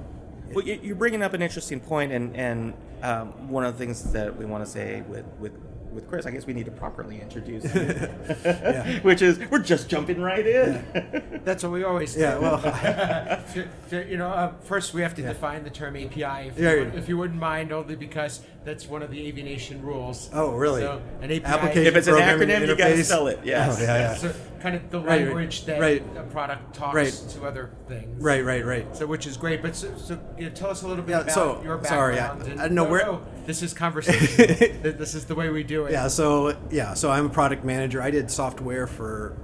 Well, 0.53 0.65
you're 0.65 0.97
bringing 0.97 1.23
up 1.23 1.33
an 1.33 1.43
interesting 1.43 1.81
point, 1.81 2.13
and 2.13 2.37
and 2.37 2.75
um, 3.03 3.49
one 3.49 3.65
of 3.65 3.77
the 3.77 3.85
things 3.85 4.13
that 4.13 4.37
we 4.37 4.45
want 4.45 4.65
to 4.65 4.71
say 4.71 5.03
with 5.09 5.25
with 5.39 5.53
with 5.95 6.09
Chris, 6.09 6.27
I 6.27 6.31
guess 6.31 6.45
we 6.45 6.53
need 6.53 6.67
to 6.67 6.73
properly 6.73 7.21
introduce 7.21 7.65
him, 7.65 7.89
yeah. 8.45 8.99
which 9.03 9.23
is 9.23 9.39
we're 9.51 9.61
just 9.61 9.89
jumping 9.89 10.21
right 10.21 10.47
in. 10.47 10.85
Yeah. 10.95 11.21
That's 11.45 11.63
what 11.63 11.73
we 11.73 11.85
always 11.85 12.15
do. 12.15 12.21
Yeah, 12.21 12.39
well, 12.39 13.67
you 14.09 14.17
know, 14.17 14.29
uh, 14.29 14.53
first 14.63 14.93
we 14.93 15.03
have 15.03 15.15
to 15.15 15.23
yeah. 15.23 15.29
define 15.29 15.65
the 15.65 15.71
term 15.71 15.97
API, 15.97 16.49
if, 16.49 16.59
you 16.59 16.67
would, 16.67 16.95
if 16.95 17.09
you 17.09 17.17
wouldn't 17.17 17.39
mind, 17.39 17.73
only 17.73 17.97
because 17.97 18.41
that's 18.65 18.89
one 18.89 19.03
of 19.03 19.11
the 19.11 19.29
AV 19.29 19.37
Nation 19.37 19.83
rules. 19.83 20.31
Oh, 20.33 20.53
really? 20.55 20.81
So 20.81 21.03
an 21.21 21.31
API, 21.31 21.45
Application 21.45 21.87
if 21.87 21.97
it's 21.97 22.07
an 22.07 22.15
acronym, 22.15 22.61
interface. 22.61 22.69
you 22.69 22.77
got 22.77 22.89
to 22.89 23.05
spell 23.05 23.27
it. 23.27 23.41
Yes. 23.45 23.79
Oh, 23.79 23.83
yeah, 23.83 23.99
yeah. 23.99 24.15
So 24.15 24.35
kind 24.61 24.77
of 24.77 24.91
the 24.91 25.01
right, 25.01 25.23
language 25.23 25.67
that 25.67 25.79
right. 25.79 26.03
a 26.17 26.23
product 26.23 26.75
talks 26.75 26.95
right. 26.95 27.31
to 27.33 27.45
other 27.45 27.71
things. 27.87 28.23
Right, 28.23 28.43
right, 28.43 28.65
right. 28.65 28.97
So 28.97 29.07
which 29.07 29.27
is 29.27 29.37
great. 29.37 29.61
But 29.61 29.77
so, 29.77 29.95
so 29.97 30.19
you 30.39 30.47
know, 30.47 30.51
tell 30.51 30.71
us 30.71 30.83
a 30.83 30.89
little 30.89 31.05
bit 31.05 31.13
yeah, 31.13 31.21
about 31.21 31.33
so, 31.33 31.63
your 31.63 31.85
sorry, 31.85 32.17
background. 32.17 32.43
I, 32.43 32.51
and, 32.53 32.61
I 32.61 32.67
don't 32.67 32.75
know 32.75 32.85
no, 32.85 32.91
where. 32.91 33.05
No, 33.05 33.13
oh, 33.13 33.27
this 33.45 33.63
is 33.63 33.75
conversation. 33.75 34.83
this 34.83 35.15
is 35.15 35.27
the 35.27 35.35
way 35.35 35.51
we 35.51 35.63
do 35.63 35.85
it. 35.85 35.93
Yeah. 35.93 36.09
So 36.09 36.57
yeah. 36.71 36.95
So 36.95 37.11
I'm 37.11 37.27
a 37.27 37.31
product 37.31 37.65
manager. 37.65 38.01
I 38.01 38.11
did 38.11 38.31
software 38.31 38.87
for 38.87 39.39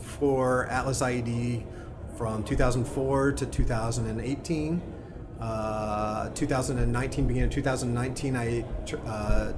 for 0.00 0.66
Atlas 0.66 1.00
IED 1.00 1.64
from 2.18 2.44
2004 2.44 3.32
to 3.32 3.46
2018. 3.46 4.99
Uh, 5.40 6.28
2019, 6.34 7.26
beginning 7.26 7.48
of 7.48 7.54
2019, 7.54 8.36
I 8.36 8.64
uh, 9.06 9.52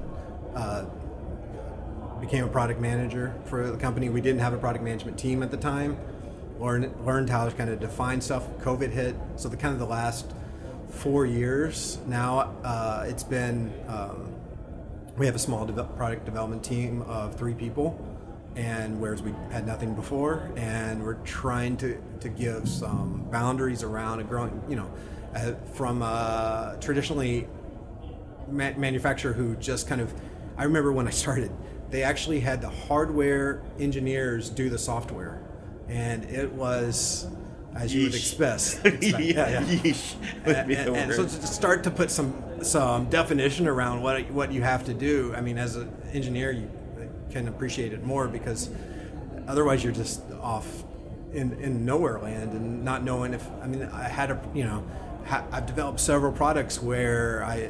uh, 0.55 0.85
became 2.21 2.45
a 2.45 2.47
product 2.47 2.79
manager 2.79 3.33
for 3.45 3.69
the 3.69 3.77
company. 3.77 4.07
We 4.07 4.21
didn't 4.21 4.39
have 4.39 4.53
a 4.53 4.57
product 4.57 4.83
management 4.83 5.19
team 5.19 5.43
at 5.43 5.51
the 5.51 5.57
time. 5.57 5.97
Learned, 6.57 7.05
learned 7.05 7.29
how 7.29 7.49
to 7.49 7.51
kind 7.51 7.69
of 7.69 7.81
define 7.81 8.21
stuff. 8.21 8.47
COVID 8.59 8.91
hit, 8.91 9.15
so 9.35 9.49
the 9.49 9.57
kind 9.57 9.73
of 9.73 9.79
the 9.79 9.85
last 9.85 10.33
four 10.87 11.25
years 11.25 11.97
now, 12.07 12.53
uh, 12.63 13.03
it's 13.05 13.23
been 13.23 13.73
um, 13.87 14.33
we 15.17 15.25
have 15.25 15.35
a 15.35 15.39
small 15.39 15.65
de- 15.65 15.83
product 15.83 16.23
development 16.23 16.63
team 16.63 17.01
of 17.03 17.35
three 17.35 17.53
people, 17.53 17.99
and 18.55 19.01
whereas 19.01 19.21
we 19.21 19.33
had 19.51 19.67
nothing 19.67 19.93
before, 19.95 20.49
and 20.55 21.03
we're 21.03 21.21
trying 21.25 21.75
to 21.77 22.01
to 22.21 22.29
give 22.29 22.69
some 22.69 23.27
boundaries 23.31 23.83
around 23.83 24.21
a 24.21 24.23
growing, 24.23 24.61
you 24.69 24.77
know, 24.77 24.89
uh, 25.35 25.53
from 25.73 26.01
a 26.01 26.77
traditionally 26.79 27.47
ma- 28.49 28.73
manufacturer 28.77 29.33
who 29.33 29.55
just 29.55 29.87
kind 29.87 30.01
of. 30.01 30.13
I 30.57 30.65
remember 30.65 30.91
when 30.91 31.07
I 31.07 31.11
started, 31.11 31.51
they 31.89 32.03
actually 32.03 32.39
had 32.39 32.61
the 32.61 32.69
hardware 32.69 33.63
engineers 33.79 34.49
do 34.49 34.69
the 34.69 34.77
software, 34.77 35.41
and 35.87 36.23
it 36.25 36.51
was 36.51 37.27
as 37.75 37.93
you 37.93 38.03
would 38.03 38.15
expect. 38.15 38.81
yeah, 39.01 39.19
yeah. 39.19 39.63
Yeesh 39.63 40.15
and, 40.45 40.71
and, 40.71 40.95
and 40.95 41.13
so 41.13 41.23
to 41.23 41.47
start 41.47 41.83
to 41.83 41.91
put 41.91 42.11
some 42.11 42.33
some 42.61 43.09
definition 43.09 43.67
around 43.67 44.01
what 44.01 44.29
what 44.31 44.51
you 44.51 44.61
have 44.61 44.85
to 44.85 44.93
do. 44.93 45.33
I 45.35 45.41
mean, 45.41 45.57
as 45.57 45.75
an 45.75 45.91
engineer, 46.11 46.51
you 46.51 46.69
can 47.31 47.47
appreciate 47.47 47.93
it 47.93 48.03
more 48.03 48.27
because 48.27 48.69
otherwise 49.47 49.83
you're 49.83 49.93
just 49.93 50.21
off 50.41 50.83
in 51.33 51.53
in 51.53 51.85
nowhere 51.85 52.19
land 52.19 52.51
and 52.51 52.83
not 52.83 53.03
knowing 53.03 53.33
if. 53.33 53.47
I 53.61 53.67
mean, 53.67 53.83
I 53.83 54.07
had 54.07 54.31
a 54.31 54.39
you 54.53 54.63
know, 54.63 54.83
ha, 55.25 55.45
I've 55.51 55.65
developed 55.65 55.99
several 55.99 56.31
products 56.31 56.81
where 56.81 57.43
I. 57.43 57.69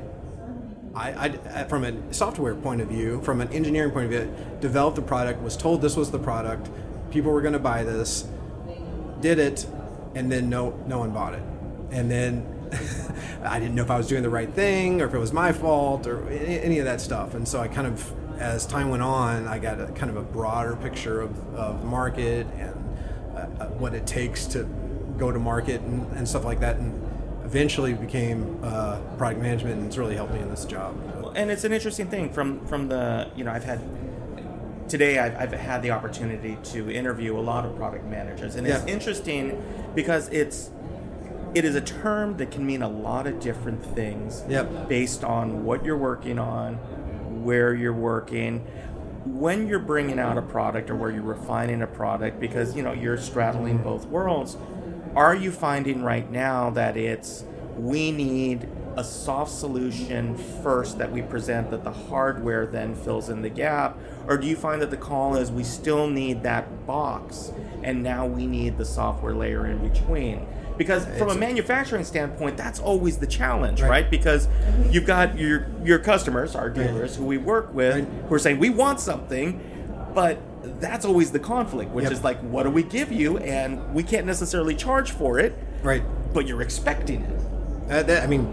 I, 0.96 1.40
I, 1.52 1.64
from 1.64 1.86
a 1.86 2.14
software 2.14 2.54
point 2.54 2.80
of 2.80 2.88
view, 2.88 3.20
from 3.24 3.42
an 3.42 3.48
engineering 3.48 3.90
point 3.90 4.06
of 4.06 4.12
view, 4.12 4.32
developed 4.60 4.96
the 4.96 5.02
product, 5.02 5.42
was 5.42 5.58
told 5.58 5.82
this 5.82 5.96
was 5.96 6.12
the 6.12 6.20
product, 6.20 6.70
people 7.10 7.32
were 7.32 7.42
going 7.42 7.54
to 7.54 7.60
buy 7.60 7.84
this, 7.84 8.28
did 9.20 9.40
it, 9.40 9.66
and 10.14 10.32
then 10.32 10.50
no 10.50 10.80
no 10.86 11.00
one 11.00 11.12
bought 11.12 11.34
it, 11.34 11.42
and 11.90 12.12
then 12.12 12.46
I 13.44 13.60
didn't 13.60 13.76
know 13.76 13.84
if 13.84 13.92
I 13.92 13.98
was 13.98 14.08
doing 14.08 14.24
the 14.24 14.30
right 14.30 14.52
thing 14.52 15.02
or 15.02 15.06
if 15.06 15.14
it 15.14 15.20
was 15.20 15.34
my 15.34 15.52
fault 15.52 16.08
or 16.08 16.28
any, 16.30 16.80
of 16.80 16.86
that 16.86 17.02
stuff, 17.02 17.34
and 17.34 17.48
so 17.48 17.60
I 17.60 17.68
kind 17.68 17.88
of 17.88 18.14
as 18.40 18.66
time 18.66 18.90
went 18.90 19.04
on, 19.04 19.48
I 19.48 19.60
got 19.60 19.80
a 19.80 19.88
kind 19.88 20.10
of 20.10 20.18
a 20.18 20.22
broader 20.22 20.76
picture 20.76 21.22
of, 21.22 21.56
of 21.56 21.82
the 21.82 21.88
market 21.88 22.48
and 22.58 22.98
uh, 23.36 23.64
uh 23.64 23.68
what 23.78 23.94
it 23.94 24.06
takes 24.08 24.46
to 24.48 24.64
go 25.18 25.32
to 25.32 25.40
market 25.40 25.82
and, 25.82 26.12
and 26.18 26.28
stuff 26.28 26.44
like 26.46 26.60
that, 26.62 26.78
and 26.78 26.94
eventually 27.44 27.94
became 27.94 28.60
uh, 28.64 29.00
product 29.18 29.42
management, 29.42 29.78
and 29.78 29.88
it's 29.88 29.98
really 29.98 30.16
helped 30.16 30.34
me 30.34 30.40
in 30.40 30.50
this 30.50 30.66
job. 30.66 30.96
and 31.36 31.50
it's 31.52 31.64
an 31.64 31.74
interesting 31.74 32.08
thing 32.08 32.32
from 32.32 32.66
from 32.68 32.88
the 32.90 33.28
you 33.36 33.44
know 33.44 33.52
I've 33.52 33.64
had 33.66 33.82
today 34.88 35.18
I've, 35.20 35.36
I've 35.36 35.52
had 35.60 35.82
the 35.82 35.92
opportunity 35.92 36.58
to 36.72 36.92
interview 36.92 37.38
a 37.38 37.42
lot 37.42 37.66
of 37.66 37.76
product 37.76 38.06
managers, 38.06 38.56
and 38.56 38.68
it's 38.68 38.86
interesting 38.86 39.62
because 39.96 40.30
it's 40.30 40.70
it 41.56 41.66
is 41.66 41.76
a 41.76 41.82
term 41.82 42.38
that 42.38 42.50
can 42.50 42.66
mean 42.66 42.82
a 42.82 42.90
lot 42.90 43.28
of 43.28 43.40
different 43.40 43.84
things 43.94 44.44
Yep. 44.50 44.90
based 44.90 45.24
on 45.24 45.64
what 45.64 45.86
you're 45.86 45.98
working 45.98 46.40
on, 46.40 46.76
where 47.44 47.76
you're 47.76 47.94
working, 47.94 48.66
when 49.26 49.68
you're 49.68 49.78
bringing 49.80 50.18
out 50.18 50.38
a 50.38 50.42
product 50.42 50.90
or 50.90 50.96
where 50.96 51.12
you're 51.12 51.22
refining 51.22 51.82
a 51.84 51.88
product 51.88 52.40
because 52.40 52.76
you 52.76 52.82
know 52.82 52.92
you're 52.94 53.18
straddling 53.18 53.78
both 53.80 54.06
worlds. 54.08 54.58
Are 55.16 55.36
you 55.36 55.52
finding 55.52 56.04
right 56.04 56.30
now 56.32 56.70
that 56.72 56.98
it's 56.98 57.44
we 57.78 58.12
need 58.12 58.68
a 58.96 59.04
soft 59.04 59.52
solution 59.52 60.38
first 60.62 61.00
that 61.00 61.12
we 61.12 61.22
present 61.24 61.72
that 61.72 61.84
the 61.84 61.92
hardware 61.92 62.68
then 62.68 62.94
fills 62.94 63.30
in 63.30 63.42
the 63.42 63.50
gap 63.50 63.98
or 64.28 64.38
do 64.38 64.46
you 64.46 64.56
find 64.56 64.80
that 64.84 64.92
the 64.92 64.98
call 64.98 65.36
is 65.36 65.52
we 65.52 65.64
still 65.64 66.08
need 66.08 66.44
that 66.44 66.86
box 66.86 67.52
and 67.82 68.04
now 68.04 68.28
we 68.28 68.46
need 68.46 68.78
the 68.78 68.86
software 68.86 69.34
layer 69.34 69.66
in 69.66 69.80
between 69.88 70.46
because 70.78 71.06
from 71.18 71.30
a 71.30 71.36
manufacturing 71.36 72.04
standpoint 72.04 72.56
that's 72.56 72.80
always 72.80 73.18
the 73.18 73.26
challenge 73.26 73.82
right, 73.82 73.90
Right. 73.90 74.12
because 74.12 74.48
you've 74.92 75.08
got 75.08 75.40
your 75.40 75.66
your 75.84 75.98
customers 75.98 76.54
our 76.56 76.70
dealers 76.70 77.16
who 77.16 77.26
we 77.26 77.40
work 77.40 77.74
with 77.74 77.96
Right. 77.96 78.08
who 78.30 78.36
are 78.36 78.40
saying 78.40 78.60
we 78.60 78.70
want 78.70 79.00
something 79.00 79.60
but 80.14 80.38
that's 80.80 81.06
always 81.06 81.32
the 81.32 81.40
conflict 81.40 81.92
which 81.92 82.04
Yep. 82.04 82.12
is 82.14 82.24
like 82.24 82.40
what 82.42 82.64
do 82.64 82.70
we 82.70 82.84
give 82.84 83.12
you 83.12 83.38
and 83.40 83.94
we 83.94 84.02
can't 84.04 84.26
necessarily 84.26 84.76
charge 84.76 85.12
for 85.12 85.38
it 85.40 85.54
Right. 85.84 86.04
but 86.34 86.48
you're 86.48 86.62
expecting 86.62 87.22
it 87.22 87.40
Uh, 87.92 88.02
that, 88.04 88.24
I 88.24 88.28
mean, 88.28 88.48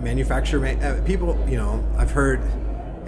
manufacturer 0.00 0.66
uh, 0.66 1.00
people. 1.04 1.38
You 1.48 1.56
know, 1.56 1.84
I've 1.96 2.10
heard 2.10 2.40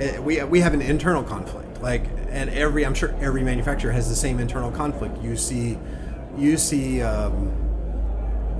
uh, 0.00 0.22
we 0.22 0.42
we 0.44 0.60
have 0.60 0.74
an 0.74 0.82
internal 0.82 1.22
conflict. 1.22 1.82
Like, 1.82 2.04
and 2.30 2.50
every 2.50 2.84
I'm 2.86 2.94
sure 2.94 3.14
every 3.20 3.42
manufacturer 3.42 3.92
has 3.92 4.08
the 4.08 4.14
same 4.14 4.38
internal 4.38 4.70
conflict. 4.70 5.20
You 5.22 5.36
see, 5.36 5.78
you 6.36 6.56
see. 6.56 7.02
Um, 7.02 7.52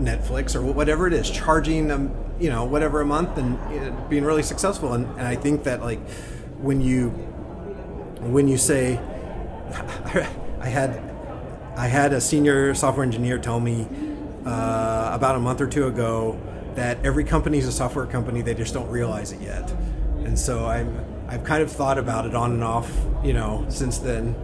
Netflix 0.01 0.57
or 0.57 0.63
whatever 0.63 1.07
it 1.07 1.13
is, 1.13 1.31
charging 1.31 1.87
them, 1.87 2.11
you 2.41 2.49
know, 2.49 2.65
whatever 2.65 3.03
a 3.03 3.05
month 3.05 3.37
and 3.37 3.59
you 3.71 3.95
being 4.09 4.25
really 4.25 4.43
successful. 4.43 4.95
And, 4.95 5.05
and 5.19 5.27
I 5.29 5.37
think 5.37 5.65
that 5.65 5.83
like 5.83 6.01
when 6.59 6.81
you 6.81 7.11
when 8.21 8.49
you 8.49 8.59
say, 8.59 8.99
I 10.61 10.69
had 10.69 11.03
I 11.77 11.87
had 11.87 12.13
a 12.13 12.21
senior 12.21 12.75
software 12.75 13.05
engineer 13.05 13.39
tell 13.39 13.61
me 13.61 13.87
uh, 14.45 15.11
about 15.13 15.37
a 15.37 15.39
month 15.39 15.61
or 15.61 15.67
two 15.67 15.87
ago 15.87 16.39
that 16.75 16.99
every 17.05 17.25
company 17.25 17.59
is 17.59 17.67
a 17.67 17.73
software 17.73 18.07
company. 18.07 18.43
They 18.43 18.55
just 18.55 18.75
don't 18.75 18.89
realize 18.91 19.33
it 19.33 19.41
yet. 19.41 19.71
And 20.25 20.39
so 20.39 20.67
I'm 20.67 21.05
I've 21.29 21.45
kind 21.45 21.63
of 21.63 21.71
thought 21.71 21.99
about 21.99 22.27
it 22.27 22.35
on 22.35 22.53
and 22.53 22.65
off, 22.65 22.93
you 23.25 23.33
know, 23.33 23.65
since 23.69 23.99
then. 23.99 24.35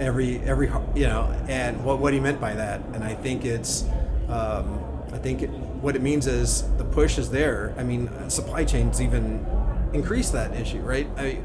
Every 0.00 0.40
every 0.40 0.68
you 0.96 1.06
know, 1.06 1.32
and 1.46 1.84
what 1.84 2.00
what 2.00 2.12
he 2.12 2.18
meant 2.18 2.40
by 2.40 2.54
that, 2.54 2.80
and 2.94 3.04
I 3.04 3.14
think 3.14 3.44
it's. 3.44 3.84
Um, 4.28 4.80
I 5.12 5.18
think 5.18 5.42
it, 5.42 5.50
what 5.50 5.94
it 5.94 6.02
means 6.02 6.26
is 6.26 6.62
the 6.76 6.84
push 6.84 7.18
is 7.18 7.30
there. 7.30 7.72
I 7.78 7.84
mean, 7.84 8.10
supply 8.28 8.64
chains 8.64 9.00
even 9.00 9.46
increase 9.92 10.30
that 10.30 10.52
issue, 10.56 10.80
right? 10.80 11.06
I, 11.16 11.38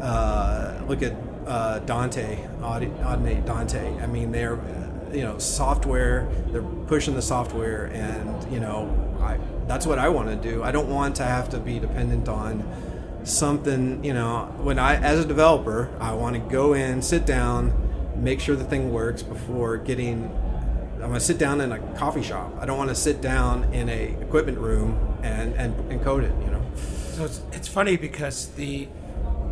uh, 0.00 0.80
look 0.88 1.02
at 1.02 1.14
uh, 1.46 1.78
Dante, 1.80 2.46
Audi- 2.62 2.86
Audinate 2.86 3.44
Dante. 3.44 3.98
I 4.00 4.06
mean, 4.06 4.32
they're 4.32 4.58
you 5.12 5.22
know 5.22 5.38
software. 5.38 6.28
They're 6.48 6.62
pushing 6.62 7.14
the 7.14 7.22
software, 7.22 7.86
and 7.86 8.52
you 8.52 8.60
know, 8.60 9.16
I, 9.20 9.38
that's 9.66 9.86
what 9.86 9.98
I 9.98 10.08
want 10.08 10.28
to 10.28 10.36
do. 10.36 10.62
I 10.62 10.72
don't 10.72 10.88
want 10.88 11.16
to 11.16 11.24
have 11.24 11.48
to 11.50 11.58
be 11.58 11.78
dependent 11.78 12.28
on 12.28 12.64
something. 13.24 14.04
You 14.04 14.14
know, 14.14 14.52
when 14.58 14.78
I 14.78 14.96
as 14.96 15.24
a 15.24 15.28
developer, 15.28 15.90
I 16.00 16.12
want 16.12 16.34
to 16.34 16.40
go 16.40 16.74
in, 16.74 17.02
sit 17.02 17.26
down, 17.26 17.72
make 18.16 18.40
sure 18.40 18.56
the 18.56 18.64
thing 18.64 18.92
works 18.92 19.22
before 19.22 19.76
getting 19.76 20.30
I'm 21.04 21.10
gonna 21.10 21.20
sit 21.20 21.36
down 21.36 21.60
in 21.60 21.70
a 21.70 21.78
coffee 21.96 22.22
shop. 22.22 22.54
I 22.58 22.64
don't 22.64 22.78
want 22.78 22.88
to 22.88 22.94
sit 22.94 23.20
down 23.20 23.64
in 23.74 23.90
a 23.90 24.16
equipment 24.22 24.56
room 24.56 25.18
and, 25.22 25.54
and, 25.54 25.92
and 25.92 26.02
code 26.02 26.24
it. 26.24 26.32
You 26.42 26.50
know. 26.50 26.62
So 27.12 27.26
it's, 27.26 27.42
it's 27.52 27.68
funny 27.68 27.98
because 27.98 28.48
the 28.52 28.88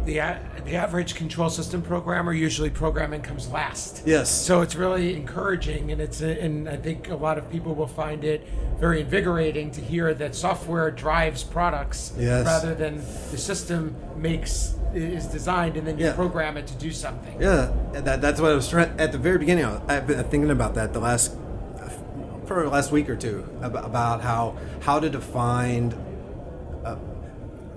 the 0.05 0.19
a- 0.19 0.41
the 0.65 0.77
average 0.77 1.15
control 1.15 1.51
system 1.51 1.83
programmer 1.83 2.33
usually 2.33 2.71
programming 2.71 3.21
comes 3.23 3.49
last. 3.51 4.03
Yes. 4.07 4.31
So 4.31 4.61
it's 4.61 4.75
really 4.77 5.15
encouraging, 5.17 5.91
and 5.93 6.01
it's 6.01 6.21
and 6.21 6.69
I 6.69 6.77
think 6.77 7.09
a 7.11 7.17
lot 7.17 7.39
of 7.39 7.51
people 7.51 7.75
will 7.75 7.87
find 7.89 8.25
it 8.25 8.47
very 8.79 9.01
invigorating 9.01 9.71
to 9.73 9.81
hear 9.81 10.15
that 10.15 10.35
software 10.35 10.91
drives 10.91 11.43
products 11.45 12.13
Yes. 12.19 12.47
rather 12.47 12.75
than 12.75 12.97
the 13.31 13.39
system 13.39 13.95
makes 14.17 14.75
is 14.95 15.27
designed 15.27 15.77
and 15.79 15.87
then 15.87 15.99
you 15.99 16.05
Yeah. 16.07 16.13
program 16.13 16.57
it 16.59 16.67
to 16.67 16.75
do 16.75 16.91
something. 16.91 17.41
Yeah, 17.41 17.71
that, 17.93 18.21
that's 18.21 18.41
what 18.41 18.53
I 18.53 18.55
was 18.55 18.69
trying 18.69 18.93
at 18.99 19.11
the 19.11 19.19
very 19.19 19.39
beginning. 19.39 19.65
I've 19.89 20.07
been 20.07 20.23
thinking 20.25 20.51
about 20.51 20.75
that 20.75 20.93
the 20.93 21.01
last 21.01 21.35
for 22.47 22.63
the 22.65 22.69
last 22.69 22.93
week 22.93 23.09
or 23.09 23.17
two 23.17 23.49
about, 23.63 23.85
about 23.87 24.21
how 24.21 24.57
how 24.81 25.01
to 25.01 25.09
define. 25.09 25.95
Uh, 26.85 26.97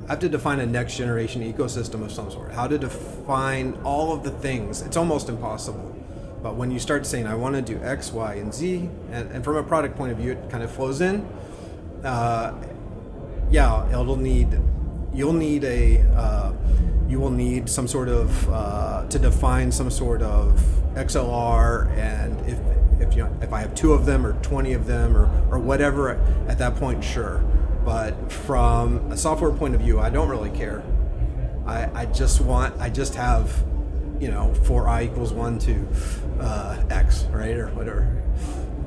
I 0.05 0.09
have 0.09 0.19
to 0.19 0.29
define 0.29 0.59
a 0.59 0.67
next 0.67 0.97
generation 0.97 1.41
ecosystem 1.41 2.03
of 2.03 2.12
some 2.12 2.29
sort. 2.29 2.51
How 2.51 2.67
to 2.67 2.77
define 2.77 3.74
all 3.83 4.13
of 4.13 4.24
the 4.24 4.29
things. 4.29 4.83
It's 4.83 4.97
almost 4.97 5.29
impossible. 5.29 5.95
But 6.43 6.55
when 6.55 6.69
you 6.69 6.77
start 6.77 7.07
saying, 7.07 7.25
I 7.25 7.33
want 7.33 7.55
to 7.55 7.62
do 7.63 7.83
X, 7.83 8.12
Y, 8.12 8.35
and 8.35 8.53
Z, 8.53 8.88
and, 9.12 9.31
and 9.31 9.43
from 9.43 9.55
a 9.57 9.63
product 9.63 9.97
point 9.97 10.12
of 10.12 10.19
view, 10.19 10.33
it 10.33 10.50
kind 10.51 10.63
of 10.63 10.71
flows 10.71 11.01
in. 11.01 11.27
Uh, 12.03 12.53
yeah, 13.50 13.89
it'll 13.89 14.15
need 14.15 14.59
you'll 15.12 15.33
need 15.33 15.63
a 15.63 16.01
uh, 16.15 16.53
you 17.07 17.19
will 17.19 17.31
need 17.31 17.67
some 17.67 17.88
sort 17.88 18.09
of 18.09 18.50
uh, 18.51 19.07
to 19.07 19.17
define 19.17 19.71
some 19.71 19.89
sort 19.89 20.21
of 20.21 20.59
XLR, 20.93 21.89
and 21.97 22.39
if 22.47 22.59
if 23.01 23.15
you 23.15 23.27
if 23.41 23.51
I 23.51 23.62
have 23.62 23.74
two 23.74 23.93
of 23.93 24.05
them 24.05 24.25
or 24.25 24.33
twenty 24.43 24.74
of 24.74 24.85
them 24.85 25.17
or 25.17 25.25
or 25.50 25.57
whatever 25.57 26.12
at 26.47 26.59
that 26.59 26.75
point, 26.75 27.03
sure. 27.03 27.43
But 27.85 28.31
from 28.31 29.11
a 29.11 29.17
software 29.17 29.51
point 29.51 29.75
of 29.75 29.81
view, 29.81 29.99
I 29.99 30.09
don't 30.09 30.27
really 30.27 30.49
care. 30.49 30.83
I, 31.67 31.89
I 32.01 32.05
just 32.07 32.41
want 32.41 32.79
I 32.81 32.89
just 32.89 33.15
have 33.15 33.63
you 34.19 34.29
know 34.31 34.53
for 34.63 34.87
i 34.87 35.03
equals 35.03 35.33
one 35.33 35.59
to 35.59 35.85
uh, 36.39 36.81
x 36.89 37.23
right 37.31 37.55
or 37.57 37.67
whatever, 37.69 38.01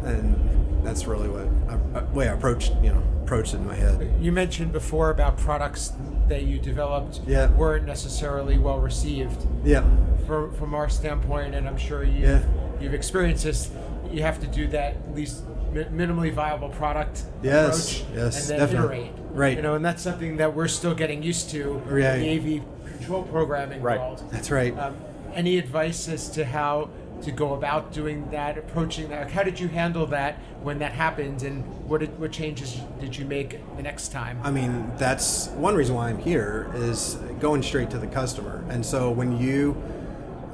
and 0.05 0.85
that's 0.87 1.07
really 1.07 1.29
what 1.29 1.47
I, 1.69 2.03
way 2.15 2.29
I 2.29 2.33
approached 2.33 2.73
you 2.83 2.91
know 2.91 3.03
approached 3.25 3.55
it 3.55 3.59
in 3.59 3.67
my 3.67 3.75
head. 3.75 4.11
You 4.21 4.33
mentioned 4.33 4.73
before 4.73 5.11
about 5.11 5.37
products 5.39 5.93
that 6.29 6.43
you 6.45 6.59
developed 6.59 7.21
Yeah. 7.27 7.51
weren't 7.51 7.85
necessarily 7.87 8.59
well 8.59 8.79
received. 8.81 9.47
Yeah. 9.65 9.85
from 10.27 10.53
from 10.55 10.75
our 10.75 10.89
standpoint, 10.89 11.55
and 11.55 11.67
I'm 11.69 11.79
sure 11.79 12.05
you 12.05 12.27
Yeah. 12.27 12.43
you've 12.81 12.95
experienced 12.95 13.45
this. 13.45 13.71
You 14.11 14.23
have 14.23 14.41
to 14.41 14.47
do 14.47 14.67
that 14.69 14.95
at 14.95 15.15
least 15.15 15.43
minimally 15.73 16.33
viable 16.33 16.69
product 16.71 17.23
Yes, 17.43 18.01
approach, 18.03 18.17
yes, 18.17 18.41
and 18.41 18.51
then 18.51 18.69
definitely. 18.69 18.99
iterate. 18.99 19.13
Right. 19.33 19.57
You 19.57 19.63
know, 19.63 19.75
and 19.75 19.85
that's 19.85 20.03
something 20.03 20.37
that 20.39 20.55
we're 20.55 20.69
still 20.69 20.95
getting 20.95 21.23
used 21.23 21.51
to 21.51 21.75
Right. 21.87 22.17
in 22.17 22.21
the 22.21 22.59
AV 22.59 22.63
control 22.97 23.23
programming 23.25 23.83
Right. 23.83 24.01
world. 24.01 24.23
That's 24.31 24.51
right. 24.51 24.77
Um, 24.79 24.97
any 25.35 25.59
advice 25.59 26.09
as 26.09 26.29
to 26.31 26.45
how 26.45 26.89
to 27.23 27.31
go 27.33 27.55
about 27.55 27.93
doing 27.93 28.29
that, 28.31 28.57
approaching 28.57 29.09
that? 29.11 29.31
How 29.31 29.43
did 29.43 29.59
you 29.59 29.69
handle 29.69 30.07
that 30.07 30.37
when 30.63 30.79
that 30.79 30.93
happened, 30.93 31.43
and 31.43 31.65
what 31.89 31.99
did, 32.01 32.19
what 32.19 32.31
changes 32.33 32.81
did 33.01 33.17
you 33.17 33.25
make 33.25 33.61
the 33.77 33.83
next 33.83 34.09
time? 34.13 34.39
I 34.45 34.51
mean, 34.51 34.91
that's 34.99 35.49
one 35.49 35.75
reason 35.75 35.95
why 35.97 36.09
I'm 36.11 36.19
here 36.19 36.71
is 36.75 37.17
going 37.41 37.63
straight 37.63 37.91
to 37.91 37.99
the 37.99 38.07
customer. 38.07 38.65
And 38.71 38.85
so 38.87 39.11
when 39.11 39.39
you, 39.39 39.77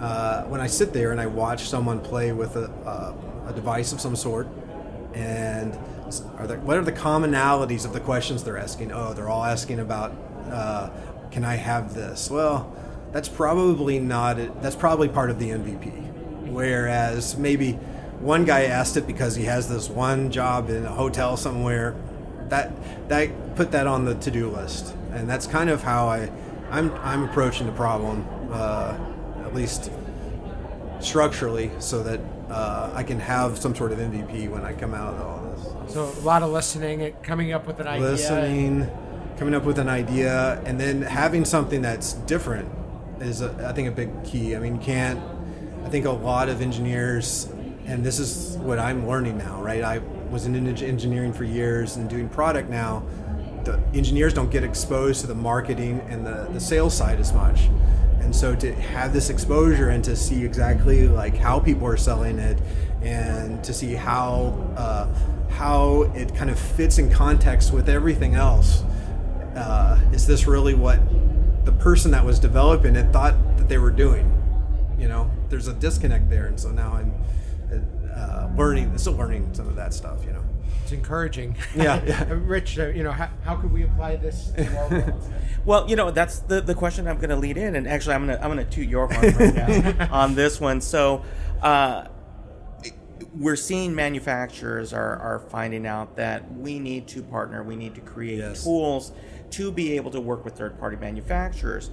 uh, 0.00 0.44
when 0.44 0.60
I 0.60 0.66
sit 0.66 0.92
there 0.92 1.12
and 1.12 1.20
I 1.20 1.26
watch 1.26 1.68
someone 1.68 2.00
play 2.00 2.32
with 2.32 2.56
a, 2.56 2.70
uh, 2.86 3.12
a 3.48 3.52
device 3.52 3.92
of 3.92 4.00
some 4.00 4.16
sort, 4.16 4.46
and 5.14 5.78
are 6.38 6.46
there, 6.46 6.58
what 6.58 6.76
are 6.76 6.82
the 6.82 6.92
commonalities 6.92 7.84
of 7.84 7.92
the 7.92 8.00
questions 8.00 8.44
they're 8.44 8.58
asking? 8.58 8.92
Oh, 8.92 9.14
they're 9.14 9.28
all 9.28 9.44
asking 9.44 9.80
about, 9.80 10.12
uh, 10.50 10.90
can 11.30 11.44
I 11.44 11.56
have 11.56 11.94
this? 11.94 12.30
Well, 12.30 12.74
that's 13.12 13.28
probably 13.28 13.98
not. 14.00 14.36
That's 14.60 14.76
probably 14.76 15.08
part 15.08 15.30
of 15.30 15.38
the 15.38 15.50
MVP. 15.50 16.48
Whereas 16.50 17.36
maybe 17.36 17.72
one 18.20 18.44
guy 18.44 18.64
asked 18.64 18.96
it 18.96 19.06
because 19.06 19.36
he 19.36 19.44
has 19.44 19.68
this 19.68 19.88
one 19.88 20.30
job 20.30 20.70
in 20.70 20.84
a 20.84 20.92
hotel 20.92 21.36
somewhere 21.36 21.94
that 22.48 22.72
that 23.08 23.56
put 23.56 23.70
that 23.72 23.86
on 23.86 24.04
the 24.04 24.14
to-do 24.14 24.48
list 24.48 24.94
and 25.12 25.28
that's 25.28 25.46
kind 25.46 25.70
of 25.70 25.82
how 25.82 26.08
i 26.08 26.30
i'm 26.70 26.92
i'm 26.98 27.24
approaching 27.24 27.66
the 27.66 27.72
problem 27.72 28.26
uh, 28.50 28.96
at 29.44 29.54
least 29.54 29.90
structurally 31.04 31.70
so 31.78 32.02
that 32.02 32.20
uh, 32.50 32.90
i 32.94 33.02
can 33.02 33.18
have 33.18 33.58
some 33.58 33.74
sort 33.74 33.92
of 33.92 33.98
mvp 33.98 34.48
when 34.50 34.64
i 34.64 34.72
come 34.72 34.94
out 34.94 35.14
of 35.14 35.20
all 35.20 35.42
this 35.84 35.94
So 35.94 36.04
a 36.04 36.24
lot 36.24 36.42
of 36.42 36.50
listening, 36.50 37.14
coming 37.22 37.52
up 37.52 37.66
with 37.66 37.80
an 37.80 37.86
idea. 37.86 38.08
listening 38.10 38.88
coming 39.38 39.54
up 39.54 39.64
with 39.64 39.78
an 39.78 39.88
idea 39.88 40.60
and 40.64 40.78
then 40.80 41.02
having 41.02 41.44
something 41.44 41.82
that's 41.82 42.12
different 42.12 42.68
is 43.20 43.40
a, 43.42 43.66
i 43.68 43.72
think 43.72 43.88
a 43.88 43.92
big 43.92 44.10
key. 44.24 44.54
I 44.56 44.58
mean 44.60 44.78
can't 44.78 45.20
i 45.84 45.88
think 45.88 46.06
a 46.06 46.10
lot 46.10 46.48
of 46.48 46.60
engineers 46.60 47.48
and 47.86 48.04
this 48.04 48.18
is 48.18 48.56
what 48.58 48.78
i'm 48.78 49.06
learning 49.06 49.36
now 49.38 49.60
right? 49.62 49.82
I 49.82 49.98
was 50.30 50.46
in 50.46 50.54
engineering 50.68 51.32
for 51.32 51.44
years 51.44 51.96
and 51.96 52.08
doing 52.10 52.28
product 52.28 52.68
now. 52.68 53.04
The 53.64 53.80
engineers 53.94 54.34
don't 54.34 54.50
get 54.50 54.64
exposed 54.64 55.20
to 55.20 55.26
the 55.26 55.34
marketing 55.34 56.00
and 56.08 56.26
the, 56.26 56.48
the 56.52 56.60
sales 56.60 56.94
side 56.96 57.20
as 57.20 57.32
much 57.32 57.68
and 58.24 58.34
so 58.34 58.54
to 58.56 58.74
have 58.74 59.12
this 59.12 59.28
exposure 59.28 59.90
and 59.90 60.02
to 60.02 60.16
see 60.16 60.44
exactly 60.44 61.06
like 61.06 61.36
how 61.36 61.60
people 61.60 61.86
are 61.86 61.96
selling 61.96 62.38
it 62.38 62.58
and 63.02 63.62
to 63.62 63.74
see 63.74 63.94
how 63.94 64.54
uh, 64.76 65.06
how 65.50 66.02
it 66.14 66.34
kind 66.34 66.50
of 66.50 66.58
fits 66.58 66.98
in 66.98 67.10
context 67.10 67.72
with 67.72 67.88
everything 67.88 68.34
else 68.34 68.82
uh, 69.54 70.00
is 70.12 70.26
this 70.26 70.46
really 70.46 70.74
what 70.74 70.98
the 71.64 71.72
person 71.72 72.10
that 72.10 72.24
was 72.24 72.38
developing 72.38 72.96
it 72.96 73.12
thought 73.12 73.34
that 73.56 73.68
they 73.68 73.78
were 73.78 73.90
doing? 73.90 74.30
You 74.98 75.08
know 75.08 75.30
there's 75.50 75.68
a 75.68 75.74
disconnect 75.74 76.30
there. 76.30 76.46
And 76.46 76.58
so 76.58 76.70
now 76.70 76.94
i'm 76.94 77.14
uh, 78.14 78.48
learning 78.56 78.96
still 78.96 79.14
learning 79.14 79.52
some 79.52 79.68
of 79.68 79.74
that 79.76 79.92
stuff 79.92 80.24
you 80.24 80.32
know 80.32 80.44
it's 80.84 80.92
encouraging. 80.92 81.56
Yeah, 81.74 82.02
yeah. 82.04 82.26
Rich, 82.30 82.78
uh, 82.78 82.88
you 82.88 83.02
know, 83.02 83.10
how, 83.10 83.30
how 83.42 83.56
could 83.56 83.72
we 83.72 83.82
apply 83.84 84.16
this? 84.16 84.52
Well, 85.66 85.88
you 85.88 85.96
know, 85.96 86.10
that's 86.10 86.40
the, 86.40 86.60
the 86.60 86.74
question 86.74 87.08
I'm 87.08 87.16
going 87.16 87.30
to 87.30 87.36
lead 87.36 87.56
in, 87.56 87.74
and 87.74 87.88
actually, 87.88 88.16
I'm 88.16 88.26
going 88.26 88.36
to 88.36 88.44
I'm 88.44 88.52
going 88.52 88.66
to 88.66 88.70
toot 88.70 88.86
your 88.86 89.06
horn 89.10 89.34
right 89.34 89.54
now 89.96 90.08
on 90.12 90.34
this 90.34 90.60
one. 90.60 90.82
So, 90.82 91.22
uh, 91.62 92.08
we're 93.34 93.56
seeing 93.56 93.94
manufacturers 93.94 94.92
are, 94.92 95.16
are 95.16 95.38
finding 95.48 95.86
out 95.86 96.16
that 96.16 96.54
we 96.54 96.78
need 96.78 97.08
to 97.08 97.22
partner, 97.22 97.62
we 97.62 97.76
need 97.76 97.94
to 97.94 98.02
create 98.02 98.40
Yes. 98.40 98.62
tools 98.62 99.12
to 99.52 99.72
be 99.72 99.96
able 99.96 100.10
to 100.10 100.20
work 100.20 100.44
with 100.44 100.54
third 100.54 100.78
party 100.78 100.98
manufacturers, 100.98 101.90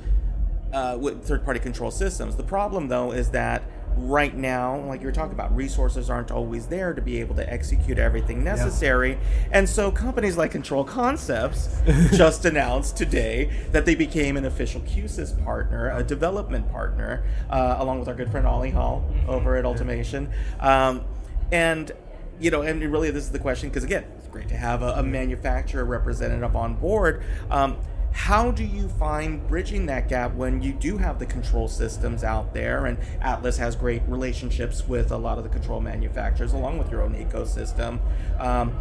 uh, 0.74 0.98
with 1.00 1.24
third 1.24 1.46
party 1.46 1.62
control 1.62 1.92
systems. 1.92 2.36
The 2.36 2.44
problem, 2.44 2.90
though, 2.90 3.14
is 3.14 3.30
that 3.30 3.64
right 3.96 4.36
now, 4.36 4.80
like 4.82 5.02
you 5.02 5.08
were 5.08 5.12
talking 5.12 5.34
about, 5.34 5.56
resources 5.56 6.10
aren't 6.10 6.32
always 6.32 6.68
there 6.68 6.94
to 6.94 7.02
be 7.02 7.20
able 7.20 7.36
to 7.36 7.54
execute 7.54 7.98
everything 7.98 8.44
necessary. 8.44 9.18
And 9.52 9.68
so 9.68 9.92
companies 9.92 10.38
like 10.38 10.52
Control 10.52 10.84
Concepts 10.84 11.82
just 12.14 12.46
announced 12.46 12.98
today 12.98 13.52
that 13.72 13.86
they 13.86 13.96
became 13.96 14.38
an 14.38 14.46
official 14.46 14.82
QSys 14.82 15.44
partner, 15.44 15.92
a 15.92 16.04
development 16.04 16.72
partner, 16.72 17.24
uh, 17.50 17.76
along 17.80 18.00
with 18.00 18.08
our 18.08 18.16
good 18.16 18.32
friend 18.32 18.48
Ollie 18.48 18.72
Hall 18.72 19.04
over 19.28 19.56
at 19.56 19.66
Ultimation. 19.66 20.32
Um, 20.60 21.04
and 21.52 21.92
you 22.40 22.50
know, 22.50 22.64
and 22.64 22.82
really, 22.92 23.12
this 23.12 23.24
is 23.24 23.32
the 23.32 23.40
question 23.40 23.70
because 23.70 23.84
again, 23.84 24.04
it's 24.18 24.28
great 24.28 24.50
to 24.50 24.58
have 24.58 24.82
a, 24.82 24.94
a 24.94 25.04
manufacturer 25.04 25.86
representative 25.86 26.56
on 26.56 26.74
board. 26.76 27.24
Um, 27.52 27.78
how 28.12 28.52
do 28.52 28.64
you 28.64 28.88
find 28.88 29.46
bridging 29.48 29.86
that 29.88 30.10
gap 30.10 30.34
when 30.36 30.62
you 30.62 30.74
do 30.74 30.98
have 30.98 31.20
the 31.20 31.26
control 31.26 31.68
systems 31.68 32.24
out 32.24 32.54
there? 32.54 32.86
And 32.86 32.98
atlas 33.22 33.58
has 33.58 33.76
great 33.76 34.02
relationships 34.08 34.88
with 34.88 35.12
a 35.12 35.18
lot 35.18 35.38
of 35.38 35.44
the 35.44 35.50
control 35.50 35.80
manufacturers 35.80 36.54
along 36.54 36.78
with 36.78 36.92
your 36.92 37.02
own 37.02 37.16
ecosystem. 37.16 38.00
Um, 38.40 38.78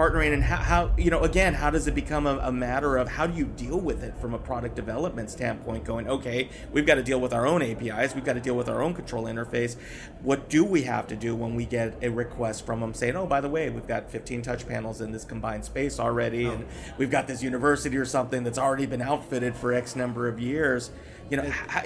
partnering 0.00 0.32
and 0.32 0.42
how, 0.42 0.56
how 0.56 0.90
you 0.96 1.10
know 1.10 1.20
again 1.20 1.52
how 1.52 1.68
does 1.68 1.86
it 1.86 1.94
become 1.94 2.26
a, 2.26 2.38
a 2.38 2.50
matter 2.50 2.96
of 2.96 3.06
how 3.06 3.26
do 3.26 3.36
you 3.36 3.44
deal 3.44 3.78
with 3.78 4.02
it 4.02 4.16
from 4.16 4.32
a 4.32 4.38
product 4.38 4.74
development 4.74 5.28
standpoint 5.28 5.84
going 5.84 6.08
okay 6.08 6.48
we've 6.72 6.86
got 6.86 6.94
to 6.94 7.02
deal 7.02 7.20
with 7.20 7.34
our 7.34 7.46
own 7.46 7.60
apis 7.60 8.14
we've 8.14 8.24
got 8.24 8.32
to 8.32 8.40
deal 8.40 8.56
with 8.56 8.66
our 8.66 8.82
own 8.82 8.94
control 8.94 9.24
interface. 9.24 9.76
What 10.22 10.48
do 10.48 10.64
we 10.64 10.82
have 10.84 11.06
to 11.08 11.16
do 11.16 11.36
when 11.36 11.54
we 11.54 11.66
get 11.66 11.98
a 12.02 12.08
request 12.08 12.64
from 12.64 12.80
them 12.80 12.94
saying 12.94 13.14
oh 13.14 13.26
by 13.26 13.42
the 13.42 13.50
way 13.50 13.68
we've 13.68 13.86
got 13.86 14.10
15 14.10 14.40
touch 14.40 14.66
panels 14.66 15.02
in 15.02 15.12
this 15.12 15.24
combined 15.24 15.66
space 15.66 16.00
already 16.00 16.46
and 16.46 16.64
oh. 16.64 16.94
we've 16.96 17.10
got 17.10 17.26
this 17.26 17.42
university 17.42 17.98
or 17.98 18.06
something 18.06 18.42
that's 18.42 18.58
already 18.58 18.86
been 18.86 19.02
outfitted 19.02 19.54
for 19.54 19.74
x 19.74 19.94
number 19.94 20.28
of 20.28 20.40
years. 20.40 20.90
You 21.28 21.36
know 21.36 21.50
how, 21.50 21.82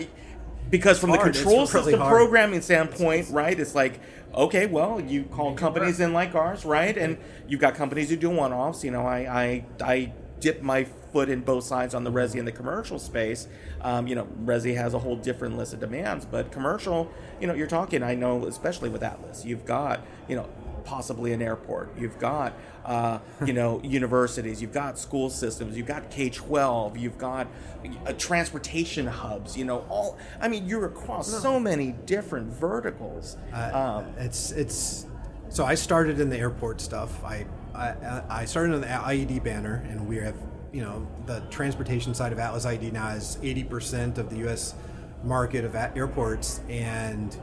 because 0.70 0.98
from 0.98 1.10
the 1.10 1.16
hard. 1.16 1.30
It's 1.30 1.38
control 1.38 1.66
system 1.66 2.00
hard. 2.00 2.12
programming 2.12 2.62
standpoint, 2.62 3.28
right? 3.30 3.58
It's 3.58 3.74
like, 3.74 4.00
okay, 4.34 4.66
well, 4.66 5.00
you 5.00 5.24
call 5.24 5.54
companies 5.54 6.00
in 6.00 6.12
like 6.12 6.34
ours, 6.34 6.64
right? 6.64 6.96
And 6.96 7.18
you've 7.48 7.60
got 7.60 7.74
companies 7.74 8.10
who 8.10 8.16
do 8.16 8.30
one-offs. 8.30 8.84
You 8.84 8.90
know, 8.90 9.06
I 9.06 9.18
I, 9.20 9.64
I 9.84 10.12
dip 10.40 10.62
my 10.62 10.84
foot 10.84 11.28
in 11.28 11.40
both 11.40 11.64
sides 11.64 11.94
on 11.94 12.04
the 12.04 12.10
resi 12.10 12.38
and 12.38 12.46
the 12.46 12.52
commercial 12.52 12.98
space. 12.98 13.46
Um, 13.80 14.06
you 14.06 14.14
know, 14.14 14.26
resi 14.44 14.76
has 14.76 14.94
a 14.94 14.98
whole 14.98 15.16
different 15.16 15.56
list 15.56 15.72
of 15.72 15.80
demands, 15.80 16.26
but 16.26 16.50
commercial, 16.50 17.10
you 17.40 17.46
know, 17.46 17.54
you're 17.54 17.66
talking. 17.66 18.02
I 18.02 18.14
know, 18.14 18.46
especially 18.46 18.88
with 18.88 19.02
Atlas, 19.02 19.44
you've 19.44 19.64
got 19.64 20.00
you 20.28 20.36
know 20.36 20.48
possibly 20.84 21.32
an 21.32 21.42
airport. 21.42 21.96
You've 21.98 22.18
got, 22.18 22.52
uh, 22.84 23.18
you 23.44 23.52
know, 23.52 23.80
universities. 23.84 24.60
You've 24.62 24.72
got 24.72 24.98
school 24.98 25.30
systems. 25.30 25.76
You've 25.76 25.86
got 25.86 26.10
K 26.10 26.30
twelve. 26.30 26.96
You've 26.96 27.18
got 27.18 27.46
uh, 28.06 28.12
transportation 28.12 29.06
hubs. 29.06 29.56
You 29.56 29.64
know, 29.64 29.84
all. 29.88 30.18
I 30.40 30.48
mean, 30.48 30.68
you're 30.68 30.86
across 30.86 31.28
so 31.42 31.58
many 31.58 31.92
different 32.06 32.52
verticals. 32.52 33.36
Uh, 33.52 33.70
Um, 34.04 34.14
it's 34.18 34.52
it's 34.52 35.06
so 35.48 35.64
I 35.64 35.74
started 35.74 36.20
in 36.20 36.30
the 36.30 36.38
airport 36.38 36.80
stuff. 36.80 37.22
I 37.24 37.46
I, 37.74 38.22
I 38.28 38.44
started 38.44 38.74
on 38.74 38.80
the 38.82 38.86
IED 38.86 39.42
banner, 39.42 39.84
and 39.88 40.06
we 40.08 40.16
have 40.16 40.36
you 40.72 40.82
know 40.82 41.06
the 41.26 41.40
transportation 41.50 42.14
side 42.14 42.32
of 42.32 42.38
Atlas 42.38 42.66
IED 42.66 42.92
now 42.92 43.08
is 43.10 43.38
eighty 43.42 43.64
percent 43.64 44.18
of 44.18 44.30
the 44.30 44.36
U.S. 44.38 44.74
market 45.22 45.64
of 45.64 45.74
airports, 45.74 46.60
and 46.68 47.36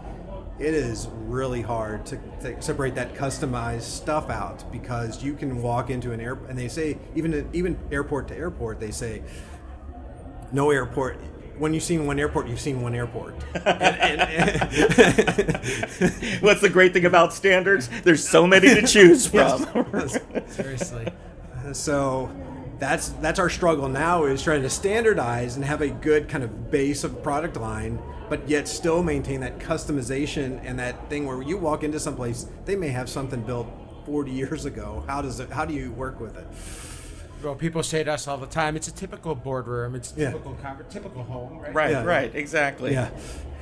it 0.61 0.75
is 0.75 1.07
really 1.25 1.61
hard 1.61 2.05
to, 2.05 2.17
to 2.41 2.61
separate 2.61 2.93
that 2.95 3.15
customized 3.15 3.81
stuff 3.81 4.29
out 4.29 4.71
because 4.71 5.23
you 5.23 5.33
can 5.33 5.61
walk 5.61 5.89
into 5.89 6.11
an 6.11 6.21
air 6.21 6.37
and 6.47 6.57
they 6.57 6.67
say 6.67 6.97
even 7.15 7.49
even 7.51 7.77
airport 7.91 8.27
to 8.27 8.35
airport 8.35 8.79
they 8.79 8.91
say 8.91 9.23
no 10.51 10.69
airport 10.69 11.17
when 11.57 11.73
you've 11.73 11.83
seen 11.83 12.05
one 12.05 12.19
airport 12.19 12.47
you've 12.47 12.59
seen 12.59 12.81
one 12.81 12.93
airport 12.93 13.33
and, 13.65 14.21
and, 14.21 14.61
What's 16.41 16.61
the 16.61 16.69
great 16.71 16.93
thing 16.93 17.05
about 17.05 17.33
standards? 17.33 17.89
There's 18.03 18.27
so 18.27 18.47
many 18.47 18.67
to 18.69 18.85
choose 18.87 19.27
from. 19.27 19.65
Seriously. 20.47 21.07
so 21.73 22.29
that's 22.81 23.09
that's 23.21 23.37
our 23.37 23.49
struggle 23.49 23.87
now 23.87 24.25
is 24.25 24.41
trying 24.41 24.63
to 24.63 24.69
standardize 24.69 25.55
and 25.55 25.63
have 25.63 25.81
a 25.81 25.87
good 25.87 26.27
kind 26.27 26.43
of 26.43 26.71
base 26.71 27.03
of 27.03 27.21
product 27.21 27.55
line 27.55 28.01
but 28.27 28.49
yet 28.49 28.67
still 28.67 29.03
maintain 29.03 29.39
that 29.39 29.59
customization 29.59 30.59
and 30.63 30.79
that 30.79 31.07
thing 31.07 31.27
where 31.27 31.43
you 31.43 31.57
walk 31.57 31.83
into 31.83 31.99
someplace 31.99 32.47
they 32.65 32.75
may 32.75 32.87
have 32.87 33.07
something 33.07 33.41
built 33.43 33.67
40 34.05 34.31
years 34.31 34.65
ago. 34.65 35.03
How 35.07 35.21
does 35.21 35.39
it 35.39 35.49
how 35.49 35.65
do 35.65 35.73
you 35.73 35.91
work 35.91 36.19
with 36.19 36.37
it 36.37 36.47
Well, 37.43 37.55
people 37.55 37.81
say 37.83 38.03
to 38.03 38.11
us 38.13 38.27
all 38.27 38.37
the 38.37 38.45
time, 38.47 38.75
it's 38.75 38.87
a 38.87 38.93
typical 38.93 39.33
boardroom. 39.35 39.95
It's 39.95 40.15
a 40.15 40.19
Yeah. 40.19 40.27
typical 40.31 40.55
conver- 40.63 40.89
typical 40.89 41.23
home, 41.23 41.57
right? 41.59 41.73
right, 41.73 41.91
Yeah. 41.91 42.03
right, 42.03 42.35
exactly. 42.35 42.93
Yeah. 42.93 43.09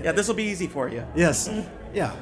yeah. 0.04 0.12
This 0.12 0.28
will 0.28 0.36
be 0.36 0.44
easy 0.44 0.68
for 0.68 0.90
you. 0.90 1.04
yes 1.16 1.50
yeah 1.94 2.14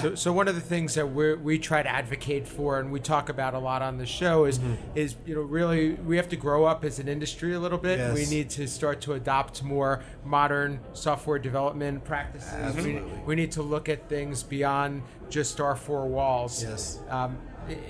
So, 0.00 0.14
so 0.14 0.32
one 0.32 0.48
of 0.48 0.54
the 0.54 0.60
things 0.60 0.94
that 0.94 1.12
we 1.12 1.34
we 1.34 1.58
try 1.58 1.82
to 1.82 1.88
advocate 1.88 2.48
for, 2.48 2.80
and 2.80 2.90
we 2.90 2.98
talk 2.98 3.28
about 3.28 3.52
a 3.54 3.58
lot 3.58 3.82
on 3.82 3.98
the 3.98 4.06
show, 4.06 4.46
is 4.46 4.58
Mm-hmm. 4.58 4.74
is 4.98 5.16
you 5.26 5.34
know 5.34 5.42
really 5.42 5.92
we 5.92 6.16
have 6.16 6.30
to 6.30 6.36
grow 6.36 6.64
up 6.64 6.82
as 6.84 6.98
an 6.98 7.08
industry 7.08 7.52
a 7.54 7.60
little 7.60 7.78
bit. 7.78 7.98
Yes. 7.98 8.14
We 8.14 8.24
need 8.26 8.48
to 8.50 8.66
start 8.66 9.02
to 9.02 9.12
adopt 9.12 9.62
more 9.62 10.00
modern 10.24 10.80
software 10.94 11.38
development 11.38 12.04
practices. 12.04 12.52
We, 12.54 12.62
Absolutely. 12.62 13.20
we 13.26 13.34
need 13.36 13.52
to 13.52 13.62
look 13.62 13.88
at 13.90 14.08
things 14.08 14.42
beyond 14.42 15.02
just 15.28 15.60
our 15.60 15.76
four 15.76 16.06
walls. 16.08 16.62
Yes. 16.62 16.98
Um, 17.10 17.36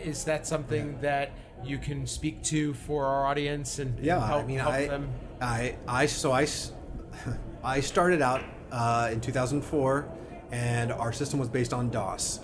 is 0.05 0.25
that 0.25 0.45
something 0.47 0.99
that 1.03 1.31
you 1.65 1.79
can 1.79 2.07
speak 2.07 2.43
to 2.45 2.75
for 2.75 3.07
our 3.07 3.27
audience 3.27 3.79
and 3.79 3.97
and 3.97 4.05
Yeah, 4.07 4.25
help, 4.27 4.45
I 4.45 4.47
mean, 4.47 4.59
help 4.59 4.73
I, 4.75 4.87
them? 4.87 5.11
I, 5.41 5.77
I, 5.89 6.07
so 6.07 6.33
I, 6.33 6.43
s- 6.43 6.73
I 7.65 7.81
started 7.81 8.23
out 8.23 8.43
uh, 8.71 9.11
in 9.13 9.21
2004, 9.21 10.09
and 10.51 10.93
our 10.93 11.13
system 11.13 11.39
was 11.39 11.49
based 11.49 11.73
on 11.73 11.91
DOS. 11.91 12.41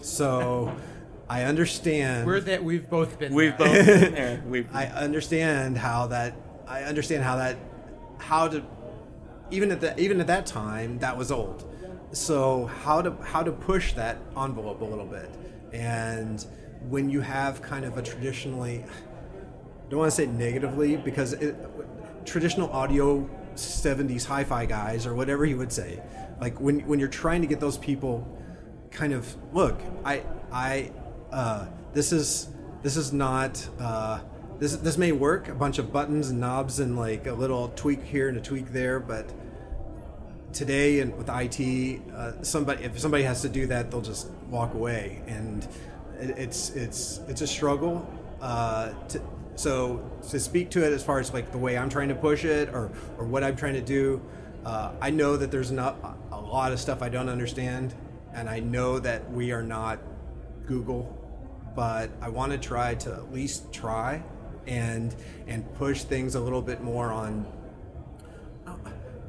So 0.00 0.74
I 1.28 1.44
understand. 1.44 2.26
We're 2.26 2.40
that 2.40 2.62
we've 2.64 2.88
both 2.88 3.18
been. 3.18 3.34
We've 3.34 3.56
there. 3.58 3.68
both 3.84 3.86
been 3.86 4.12
there. 4.14 4.42
We've 4.48 4.68
I 4.74 4.86
understand 4.86 5.76
how 5.78 6.06
that. 6.08 6.34
I 6.66 6.82
understand 6.84 7.22
how 7.24 7.36
that. 7.36 7.56
How 8.18 8.48
to. 8.48 8.62
Even 9.50 9.70
at 9.72 9.80
the 9.80 9.98
even 10.00 10.20
at 10.20 10.26
that 10.26 10.46
time, 10.46 10.98
that 11.00 11.16
was 11.16 11.30
old. 11.32 11.64
So 12.12 12.66
how 12.66 13.02
to 13.02 13.12
how 13.22 13.42
to 13.42 13.52
push 13.52 13.92
that 13.94 14.18
envelope 14.36 14.80
a 14.80 14.84
little 14.84 15.04
bit, 15.06 15.30
and 15.72 16.44
when 16.88 17.08
you 17.08 17.20
have 17.20 17.62
kind 17.62 17.84
of 17.84 17.96
a 17.96 18.02
traditionally 18.02 18.84
I 18.84 19.90
don't 19.90 20.00
want 20.00 20.12
to 20.12 20.16
say 20.16 20.26
negatively 20.26 20.96
because 20.96 21.32
it, 21.32 21.56
traditional 22.26 22.70
audio 22.70 23.28
70s 23.54 24.24
hi-fi 24.24 24.66
guys 24.66 25.06
or 25.06 25.14
whatever 25.14 25.44
you 25.44 25.56
would 25.56 25.72
say 25.72 26.00
like 26.40 26.60
when 26.60 26.80
when 26.86 26.98
you're 26.98 27.08
trying 27.08 27.40
to 27.40 27.48
get 27.48 27.58
those 27.58 27.78
people 27.78 28.26
kind 28.90 29.12
of 29.12 29.34
look 29.52 29.80
i 30.04 30.22
i 30.52 30.92
uh, 31.32 31.66
this 31.92 32.12
is 32.12 32.48
this 32.82 32.96
is 32.96 33.12
not 33.12 33.66
uh, 33.80 34.20
this 34.58 34.76
this 34.76 34.96
may 34.96 35.12
work 35.12 35.48
a 35.48 35.54
bunch 35.54 35.78
of 35.78 35.92
buttons 35.92 36.30
and 36.30 36.38
knobs 36.38 36.80
and 36.80 36.96
like 36.96 37.26
a 37.26 37.32
little 37.32 37.68
tweak 37.70 38.02
here 38.04 38.28
and 38.28 38.38
a 38.38 38.40
tweak 38.40 38.72
there 38.72 39.00
but 39.00 39.32
today 40.52 41.00
and 41.00 41.16
with 41.16 41.28
IT, 41.28 42.00
uh, 42.14 42.42
somebody 42.42 42.84
if 42.84 42.98
somebody 42.98 43.22
has 43.22 43.42
to 43.42 43.48
do 43.48 43.66
that, 43.66 43.90
they'll 43.90 44.00
just 44.00 44.28
walk 44.48 44.74
away, 44.74 45.22
and 45.26 45.66
it, 46.20 46.38
it's 46.38 46.70
it's 46.70 47.20
it's 47.28 47.40
a 47.40 47.46
struggle. 47.46 48.08
Uh, 48.40 48.92
to, 49.08 49.20
so 49.56 50.08
to 50.30 50.38
speak 50.38 50.70
to 50.70 50.86
it 50.86 50.92
as 50.92 51.02
far 51.02 51.18
as 51.18 51.32
like 51.32 51.50
the 51.50 51.58
way 51.58 51.76
I'm 51.76 51.88
trying 51.88 52.08
to 52.08 52.14
push 52.14 52.44
it 52.44 52.68
or 52.68 52.90
or 53.18 53.26
what 53.26 53.42
I'm 53.42 53.56
trying 53.56 53.74
to 53.74 53.80
do, 53.80 54.22
uh, 54.64 54.92
I 55.00 55.10
know 55.10 55.36
that 55.36 55.50
there's 55.50 55.70
not 55.72 55.96
a 56.30 56.40
lot 56.40 56.72
of 56.72 56.80
stuff 56.80 57.02
I 57.02 57.08
don't 57.08 57.28
understand, 57.28 57.94
and 58.32 58.48
I 58.48 58.60
know 58.60 58.98
that 59.00 59.30
we 59.32 59.52
are 59.52 59.62
not 59.62 59.98
Google, 60.66 61.16
but 61.74 62.10
I 62.20 62.28
want 62.28 62.52
to 62.52 62.58
try 62.58 62.94
to 62.96 63.12
at 63.12 63.32
least 63.32 63.72
try 63.72 64.22
and 64.66 65.14
and 65.46 65.72
push 65.74 66.04
things 66.04 66.34
a 66.34 66.40
little 66.40 66.62
bit 66.62 66.82
more 66.82 67.10
on 67.10 67.46
uh, 68.66 68.74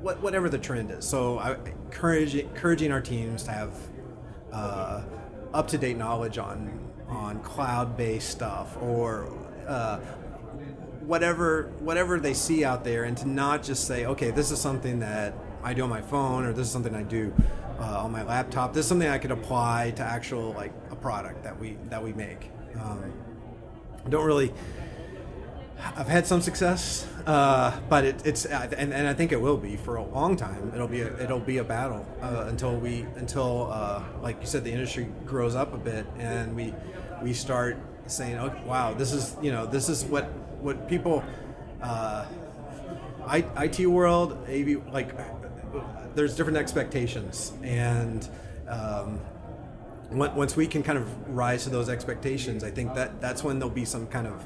what, 0.02 0.22
whatever 0.22 0.50
the 0.50 0.58
trend 0.58 0.92
is. 0.92 1.06
So, 1.06 1.40
I, 1.40 1.56
encouraging 1.66 2.50
encouraging 2.50 2.92
our 2.92 3.02
teams 3.02 3.44
to 3.44 3.52
have 3.52 3.74
uh, 4.52 5.04
up 5.54 5.68
to 5.70 5.78
date 5.78 5.98
knowledge 5.98 6.38
on 6.38 6.80
on 7.08 7.42
cloud 7.42 7.98
based 7.98 8.30
stuff 8.30 8.78
or 8.82 9.32
uh, 9.68 9.98
whatever 11.02 11.72
whatever 11.80 12.20
they 12.20 12.34
see 12.34 12.64
out 12.64 12.84
there, 12.84 13.04
and 13.06 13.18
to 13.18 13.28
not 13.28 13.64
just 13.64 13.86
say, 13.88 14.06
okay, 14.06 14.32
this 14.32 14.52
is 14.52 14.60
something 14.60 15.00
that 15.00 15.34
I 15.64 15.74
do 15.74 15.84
on 15.84 15.90
my 15.90 16.02
phone 16.02 16.46
or 16.46 16.54
this 16.54 16.68
is 16.68 16.72
something 16.72 16.96
I 16.96 17.04
do 17.04 17.34
uh, 17.80 18.04
on 18.04 18.12
my 18.12 18.24
laptop. 18.24 18.74
This 18.74 18.86
is 18.86 18.90
something 18.90 19.08
I 19.08 19.18
could 19.18 19.32
apply 19.32 19.92
to 19.96 20.04
actual 20.04 20.54
like 20.54 20.74
a 20.92 20.96
product 20.96 21.44
that 21.44 21.60
we 21.60 21.78
that 21.90 22.04
we 22.04 22.14
make. 22.14 22.52
Um, 22.80 23.14
don't 24.10 24.26
really. 24.26 24.54
I've 25.82 26.08
had 26.08 26.28
some 26.28 26.42
success, 26.42 27.08
uh, 27.26 27.78
but 27.88 28.04
it, 28.04 28.26
it's 28.26 28.46
and, 28.46 28.94
and 28.94 29.08
I 29.08 29.14
think 29.14 29.32
it 29.32 29.40
will 29.40 29.58
be 29.58 29.78
for 29.78 29.96
a 29.96 30.04
long 30.04 30.36
time. 30.36 30.72
It'll 30.76 30.88
be 30.88 31.02
a, 31.02 31.24
it'll 31.24 31.40
be 31.40 31.60
a 31.60 31.64
battle 31.64 32.06
uh, 32.22 32.46
until 32.48 32.76
we 32.76 33.06
until 33.16 33.72
uh, 33.72 34.04
like 34.22 34.42
you 34.42 34.48
said 34.48 34.64
the 34.64 34.72
industry 34.72 35.08
grows 35.26 35.56
up 35.56 35.74
a 35.74 35.78
bit 35.78 36.06
and 36.18 36.56
we 36.56 36.74
we 37.22 37.34
start 37.34 37.78
saying, 38.08 38.38
oh 38.38 38.54
wow, 38.66 38.94
this 38.94 39.14
is 39.14 39.38
you 39.42 39.52
know 39.52 39.66
this 39.66 39.88
is 39.88 40.04
what 40.06 40.26
what 40.62 40.90
people 40.90 41.24
uh, 41.82 42.26
IT 43.32 43.86
world 43.88 44.38
AV 44.50 44.86
like 44.92 45.16
there's 46.16 46.36
different 46.36 46.58
expectations 46.58 47.54
and. 47.64 48.28
Um, 48.68 49.20
once 50.12 50.56
we 50.56 50.66
can 50.66 50.82
kind 50.82 50.98
of 50.98 51.30
rise 51.30 51.66
to 51.66 51.70
those 51.70 51.88
expectations, 51.88 52.64
I 52.64 52.72
think 52.72 52.96
that 52.96 53.22
that's 53.22 53.44
when 53.44 53.60
there'll 53.60 53.74
be 53.74 53.86
some 53.86 54.08
kind 54.08 54.26
of 54.26 54.44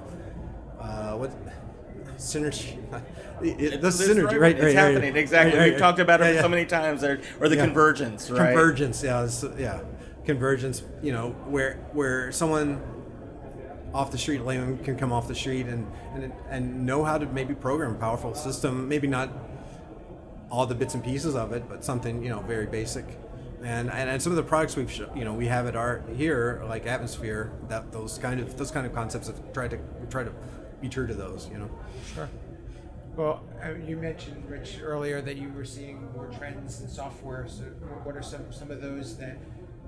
uh, 0.83 1.15
what 1.15 1.31
synergy. 2.17 2.79
It, 3.41 3.81
the 3.81 3.89
synergy, 3.89 4.23
right? 4.23 4.39
right 4.39 4.55
it's 4.55 4.63
right, 4.63 4.75
happening 4.75 5.13
right, 5.13 5.17
exactly. 5.17 5.59
We've 5.59 5.77
talked 5.77 5.99
about 5.99 6.21
it 6.21 6.35
yeah, 6.35 6.41
so 6.43 6.47
many 6.47 6.65
times, 6.65 7.03
or, 7.03 7.19
or 7.41 7.49
the 7.49 7.57
yeah. 7.57 7.65
convergence, 7.65 8.31
right? 8.31 8.53
Convergence, 8.53 9.03
yeah, 9.03 9.27
yeah, 9.57 9.81
convergence. 10.23 10.81
You 11.01 11.11
know, 11.11 11.31
where 11.47 11.73
where 11.91 12.31
someone 12.31 12.81
off 13.93 14.11
the 14.11 14.17
street, 14.17 14.45
layman 14.45 14.77
can 14.77 14.97
come 14.97 15.11
off 15.11 15.27
the 15.27 15.35
street 15.35 15.65
and, 15.65 15.91
and 16.13 16.31
and 16.49 16.85
know 16.85 17.03
how 17.03 17.17
to 17.17 17.25
maybe 17.25 17.53
program 17.53 17.95
a 17.95 17.97
powerful 17.97 18.33
system. 18.33 18.87
Maybe 18.87 19.07
not 19.07 19.29
all 20.49 20.65
the 20.65 20.75
bits 20.75 20.93
and 20.93 21.03
pieces 21.03 21.35
of 21.35 21.51
it, 21.51 21.67
but 21.67 21.83
something 21.83 22.23
you 22.23 22.29
know 22.29 22.39
very 22.41 22.67
basic 22.67 23.05
and, 23.63 23.89
and, 23.91 24.09
and 24.09 24.21
some 24.21 24.31
of 24.31 24.37
the 24.37 24.43
products 24.43 24.75
we've 24.75 24.95
you 25.15 25.23
know 25.25 25.33
we 25.33 25.47
have 25.47 25.65
at 25.67 25.75
our 25.75 26.03
here 26.15 26.63
like 26.67 26.85
atmosphere 26.85 27.51
that 27.69 27.91
those 27.91 28.17
kind 28.17 28.39
of 28.39 28.57
those 28.57 28.71
kind 28.71 28.85
of 28.85 28.93
concepts 28.93 29.27
have 29.27 29.53
tried 29.53 29.71
to 29.71 29.79
try 30.09 30.23
to 30.23 30.31
be 30.83 30.89
true 30.89 31.07
to 31.07 31.13
those 31.13 31.49
you 31.51 31.57
know? 31.57 31.69
Sure. 32.13 32.29
Well 33.15 33.41
uh, 33.63 33.75
you 33.87 33.95
mentioned 33.95 34.43
rich 34.49 34.79
earlier 34.81 35.21
that 35.21 35.37
you 35.37 35.49
were 35.53 35.63
seeing 35.63 36.11
more 36.13 36.27
trends 36.37 36.81
in 36.81 36.89
software. 36.89 37.47
So 37.47 37.63
what 38.03 38.17
are 38.17 38.21
some 38.21 38.51
some 38.51 38.69
of 38.69 38.81
those 38.81 39.17
that 39.17 39.37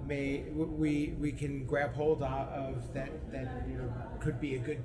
may 0.07 0.43
we 0.53 1.13
we 1.19 1.31
can 1.33 1.65
grab 1.65 1.93
hold 1.93 2.23
of 2.23 2.93
that 2.93 3.11
that 3.31 3.67
you 3.69 3.77
know 3.77 3.93
could 4.21 4.39
be 4.39 4.55
a 4.55 4.59
good 4.59 4.81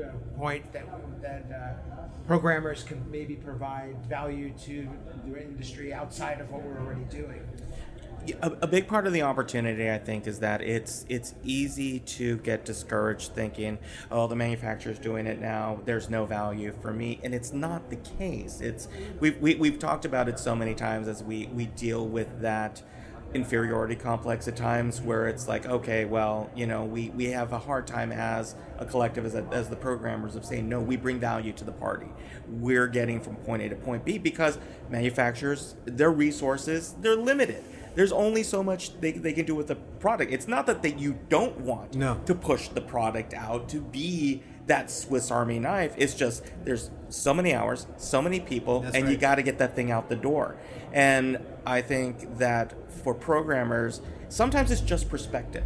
uh, 0.00 0.10
point 0.36 0.72
that 0.72 0.86
that 1.22 1.44
uh, 1.50 2.02
programmers 2.28 2.84
can 2.84 3.04
maybe 3.10 3.34
provide 3.34 3.96
value 4.06 4.52
to 4.66 4.88
the 5.26 5.42
industry 5.42 5.92
outside 5.92 6.40
of 6.40 6.50
what 6.52 6.62
we're 6.62 6.78
already 6.78 7.04
doing 7.10 7.42
a, 8.42 8.50
a, 8.62 8.66
big 8.66 8.88
part 8.88 9.06
of 9.06 9.12
the 9.12 9.22
opportunity, 9.22 9.90
I 9.90 9.98
think, 9.98 10.26
is 10.26 10.40
that 10.40 10.60
it's 10.62 11.04
it's 11.08 11.34
easy 11.44 12.00
to 12.00 12.38
get 12.38 12.64
discouraged 12.64 13.34
thinking, 13.34 13.78
"Oh, 14.10 14.26
the 14.26 14.36
manufacturer's 14.36 14.98
doing 14.98 15.26
it 15.26 15.40
now. 15.40 15.80
There's 15.84 16.08
no 16.08 16.24
value 16.26 16.72
for 16.80 16.92
me," 16.92 17.20
and 17.22 17.34
it's 17.34 17.52
not 17.52 17.90
the 17.90 17.96
case. 17.96 18.60
It's 18.60 18.88
we've 19.20 19.38
we, 19.40 19.52
have 19.52 19.60
we 19.60 19.70
have 19.70 19.78
talked 19.78 20.04
about 20.04 20.28
it 20.28 20.38
so 20.38 20.54
many 20.54 20.74
times 20.74 21.08
as 21.08 21.22
we 21.22 21.46
we 21.48 21.66
deal 21.66 22.06
with 22.06 22.40
that 22.40 22.82
inferiority 23.34 23.94
complex 23.94 24.48
at 24.48 24.56
times 24.56 25.02
where 25.02 25.28
it's 25.28 25.46
like 25.46 25.66
okay 25.66 26.06
well 26.06 26.48
you 26.54 26.66
know 26.66 26.84
we 26.84 27.10
we 27.10 27.26
have 27.26 27.52
a 27.52 27.58
hard 27.58 27.86
time 27.86 28.10
as 28.10 28.54
a 28.78 28.86
collective 28.86 29.26
as, 29.26 29.34
a, 29.34 29.44
as 29.52 29.68
the 29.68 29.76
programmers 29.76 30.34
of 30.34 30.46
saying 30.46 30.66
no 30.66 30.80
we 30.80 30.96
bring 30.96 31.20
value 31.20 31.52
to 31.52 31.62
the 31.62 31.72
party 31.72 32.06
we're 32.48 32.86
getting 32.86 33.20
from 33.20 33.36
point 33.36 33.62
a 33.62 33.68
to 33.68 33.76
point 33.76 34.02
b 34.02 34.16
because 34.16 34.58
manufacturers 34.88 35.76
their 35.84 36.10
resources 36.10 36.94
they're 37.02 37.16
limited 37.16 37.62
there's 37.98 38.12
only 38.12 38.44
so 38.44 38.62
much 38.62 38.92
they, 39.00 39.10
they 39.10 39.32
can 39.32 39.44
do 39.44 39.56
with 39.56 39.66
the 39.66 39.74
product. 39.74 40.30
It's 40.30 40.46
not 40.46 40.66
that 40.66 40.82
they, 40.82 40.94
you 40.94 41.18
don't 41.28 41.58
want 41.62 41.96
no. 41.96 42.20
to 42.26 42.32
push 42.32 42.68
the 42.68 42.80
product 42.80 43.34
out 43.34 43.68
to 43.70 43.80
be 43.80 44.40
that 44.68 44.88
Swiss 44.88 45.32
Army 45.32 45.58
knife. 45.58 45.94
It's 45.96 46.14
just 46.14 46.44
there's 46.64 46.92
so 47.08 47.34
many 47.34 47.52
hours, 47.52 47.88
so 47.96 48.22
many 48.22 48.38
people, 48.38 48.82
That's 48.82 48.94
and 48.94 49.06
right. 49.06 49.10
you 49.10 49.18
got 49.18 49.34
to 49.34 49.42
get 49.42 49.58
that 49.58 49.74
thing 49.74 49.90
out 49.90 50.08
the 50.08 50.14
door. 50.14 50.58
And 50.92 51.44
I 51.66 51.82
think 51.82 52.38
that 52.38 52.72
for 53.02 53.14
programmers, 53.14 54.00
sometimes 54.28 54.70
it's 54.70 54.80
just 54.80 55.08
perspective, 55.10 55.64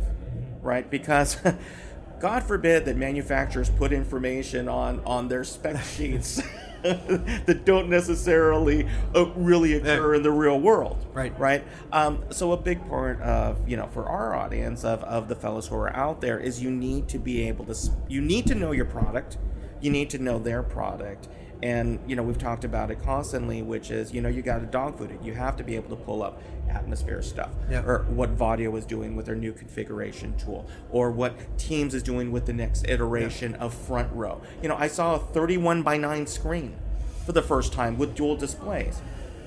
right? 0.62 0.88
Because 0.88 1.36
God 2.18 2.44
forbid 2.44 2.86
that 2.86 2.96
manufacturers 2.96 3.68
put 3.68 3.92
information 3.92 4.70
on 4.70 5.02
on 5.04 5.28
their 5.28 5.44
spec 5.44 5.84
sheets 5.96 6.40
that 7.46 7.62
don't 7.64 7.88
necessarily 7.88 8.88
uh, 9.14 9.26
really 9.34 9.74
occur 9.74 10.14
in 10.14 10.22
the 10.22 10.30
real 10.30 10.58
world. 10.58 11.06
Right. 11.12 11.38
Right. 11.38 11.64
Um, 11.92 12.24
so 12.30 12.52
a 12.52 12.56
big 12.56 12.86
part 12.88 13.20
of 13.20 13.68
you 13.68 13.76
know 13.76 13.86
for 13.88 14.08
our 14.08 14.34
audience 14.34 14.84
of 14.84 15.02
of 15.04 15.28
the 15.28 15.36
fellows 15.36 15.68
who 15.68 15.76
are 15.76 15.94
out 15.94 16.20
there 16.20 16.38
is 16.38 16.62
you 16.62 16.70
need 16.70 17.08
to 17.08 17.18
be 17.18 17.46
able 17.46 17.64
to 17.66 17.76
you 18.08 18.20
need 18.20 18.46
to 18.46 18.54
know 18.54 18.72
your 18.72 18.84
product, 18.84 19.38
you 19.80 19.90
need 19.90 20.10
to 20.10 20.18
know 20.18 20.38
their 20.38 20.62
product, 20.62 21.28
and 21.62 21.98
you 22.06 22.16
know 22.16 22.22
we've 22.22 22.38
talked 22.38 22.64
about 22.64 22.90
it 22.90 23.00
constantly 23.02 23.62
which 23.62 23.90
is 23.90 24.12
you 24.12 24.20
know 24.20 24.28
you 24.28 24.42
got 24.42 24.58
to 24.58 24.66
dog 24.66 24.98
food 24.98 25.10
it 25.10 25.22
you 25.22 25.32
have 25.32 25.56
to 25.56 25.62
be 25.62 25.76
able 25.76 25.88
to 25.88 26.02
pull 26.04 26.22
up 26.22 26.42
atmosphere 26.68 27.22
stuff 27.22 27.50
yep. 27.70 27.86
or 27.86 28.04
what 28.08 28.36
Vadio 28.36 28.70
was 28.70 28.84
doing 28.84 29.14
with 29.14 29.26
their 29.26 29.36
new 29.36 29.52
configuration 29.52 30.36
tool 30.36 30.68
or 30.90 31.10
what 31.10 31.34
Teams 31.58 31.94
is 31.94 32.02
doing 32.02 32.32
with 32.32 32.46
the 32.46 32.52
next 32.52 32.88
iteration 32.88 33.52
yep. 33.52 33.60
of 33.60 33.74
front 33.74 34.12
row 34.12 34.40
you 34.62 34.68
know 34.68 34.76
I 34.76 34.88
saw 34.88 35.16
a 35.16 35.18
31 35.18 35.82
by 35.82 35.96
9 35.96 36.26
screen 36.26 36.76
for 37.24 37.32
the 37.32 37.42
first 37.42 37.72
time 37.72 37.98
with 37.98 38.14
dual 38.14 38.36
displays 38.36 39.00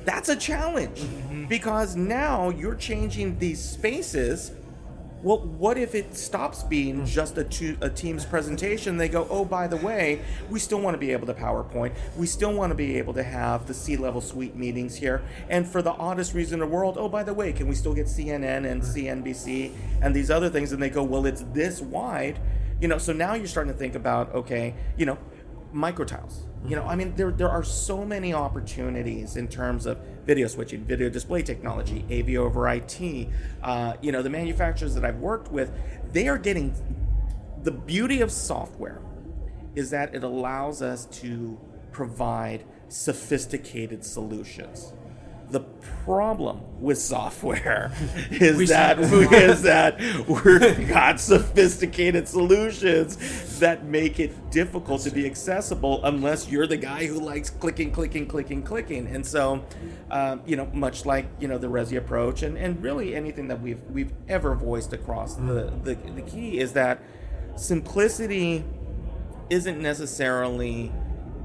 that's 0.06 0.30
a 0.30 0.36
challenge 0.36 0.99
mm-hmm. 0.99 1.45
because 1.45 1.95
now 1.95 2.49
you're 2.49 2.75
changing 2.75 3.39
these 3.39 3.62
spaces 3.62 4.51
well, 5.26 5.40
what 5.40 5.76
if 5.80 5.96
it 5.96 6.16
stops 6.16 6.62
being 6.62 7.04
just 7.04 7.40
a, 7.40 7.78
a 7.82 7.90
team's 7.90 8.26
presentation? 8.26 8.98
They 8.98 9.10
go, 9.10 9.26
oh, 9.32 9.44
by 9.44 9.66
the 9.66 9.76
way, 9.78 10.22
we 10.52 10.60
still 10.60 10.80
want 10.80 10.94
to 10.94 11.00
be 11.00 11.12
able 11.14 11.26
to 11.26 11.34
PowerPoint. 11.34 11.96
We 12.16 12.28
still 12.28 12.54
want 12.54 12.70
to 12.70 12.76
be 12.76 13.00
able 13.00 13.16
to 13.16 13.24
have 13.24 13.66
the 13.66 13.74
C-level 13.74 14.22
suite 14.22 14.56
meetings 14.56 14.96
here. 14.96 15.24
And 15.50 15.68
for 15.68 15.82
the 15.82 15.94
oddest 15.94 16.36
reason 16.36 16.62
in 16.62 16.70
the 16.70 16.72
world, 16.72 16.98
oh, 17.00 17.10
by 17.10 17.24
the 17.24 17.34
way, 17.34 17.54
can 17.54 17.68
we 17.68 17.74
still 17.74 17.96
get 17.96 18.06
CNN 18.06 18.70
and 18.70 18.84
CNBC 18.84 19.74
and 20.04 20.16
these 20.16 20.30
other 20.30 20.48
things? 20.48 20.72
And 20.72 20.80
they 20.80 20.92
go, 20.92 21.02
well, 21.02 21.26
it's 21.26 21.42
this 21.54 21.82
wide. 21.82 22.40
You 22.80 22.88
know, 22.88 23.00
so 23.00 23.12
now 23.12 23.34
you're 23.34 23.48
starting 23.48 23.74
to 23.74 23.80
think 23.80 23.96
about, 23.96 24.32
okay, 24.36 24.76
you 24.96 25.08
know, 25.08 25.18
microtiles. 25.74 26.42
You 26.68 26.76
know, 26.76 26.86
I 26.86 26.96
mean, 26.96 27.16
there, 27.16 27.32
there 27.32 27.50
are 27.50 27.64
so 27.64 28.06
many 28.06 28.32
opportunities 28.32 29.38
in 29.38 29.48
terms 29.48 29.88
of 29.88 29.98
video 30.26 30.48
switching, 30.48 30.84
video 30.84 31.10
display 31.10 31.42
technology, 31.42 32.06
AV 32.12 32.42
over 32.42 32.68
IT. 32.70 33.28
Uh, 33.62 33.94
you 34.02 34.12
know, 34.12 34.22
the 34.22 34.30
manufacturers 34.30 34.96
that 34.96 35.06
I've 35.06 35.20
worked 35.20 35.52
with, 35.52 35.72
they 36.12 36.28
are 36.28 36.38
getting 36.38 36.74
the 37.64 37.72
beauty 37.72 38.22
of 38.22 38.32
software 38.32 39.02
is 39.76 39.90
that 39.90 40.16
it 40.16 40.24
allows 40.24 40.82
us 40.82 41.06
to 41.06 41.60
provide 41.92 42.64
sophisticated 42.88 44.04
solutions 44.06 44.94
the 45.50 45.62
problem 46.06 46.62
with 46.80 46.98
software 47.00 47.92
is 48.32 48.70
that 48.70 49.00
is 49.00 49.62
that 49.64 50.00
we've 50.28 50.88
got 50.88 51.20
sophisticated 51.20 52.28
solutions 52.28 53.60
that 53.60 53.86
make 53.86 54.20
it 54.20 54.52
difficult 54.52 55.02
to 55.02 55.10
be 55.10 55.26
accessible 55.26 56.04
unless 56.06 56.50
you're 56.50 56.68
the 56.68 56.78
guy 56.78 57.06
who 57.06 57.20
likes 57.20 57.50
clicking, 57.50 57.92
clicking, 57.92 58.28
clicking, 58.28 58.62
clicking. 58.62 59.08
And 59.08 59.26
so, 59.26 59.64
um, 60.12 60.42
you 60.46 60.56
know, 60.56 60.70
much 60.74 61.06
like 61.06 61.26
you 61.40 61.48
know 61.48 61.58
the 61.58 61.68
Resi 61.68 61.98
approach, 61.98 62.44
and, 62.44 62.58
and 62.58 62.82
really 62.84 63.16
anything 63.16 63.48
that 63.48 63.62
we've 63.62 63.82
we've 63.90 64.14
ever 64.28 64.56
voiced 64.56 64.94
across 64.94 65.36
the, 65.36 65.74
the 65.84 65.96
the 66.16 66.22
key 66.22 66.60
is 66.60 66.74
that 66.74 67.02
simplicity 67.56 68.64
isn't 69.50 69.82
necessarily 69.82 70.92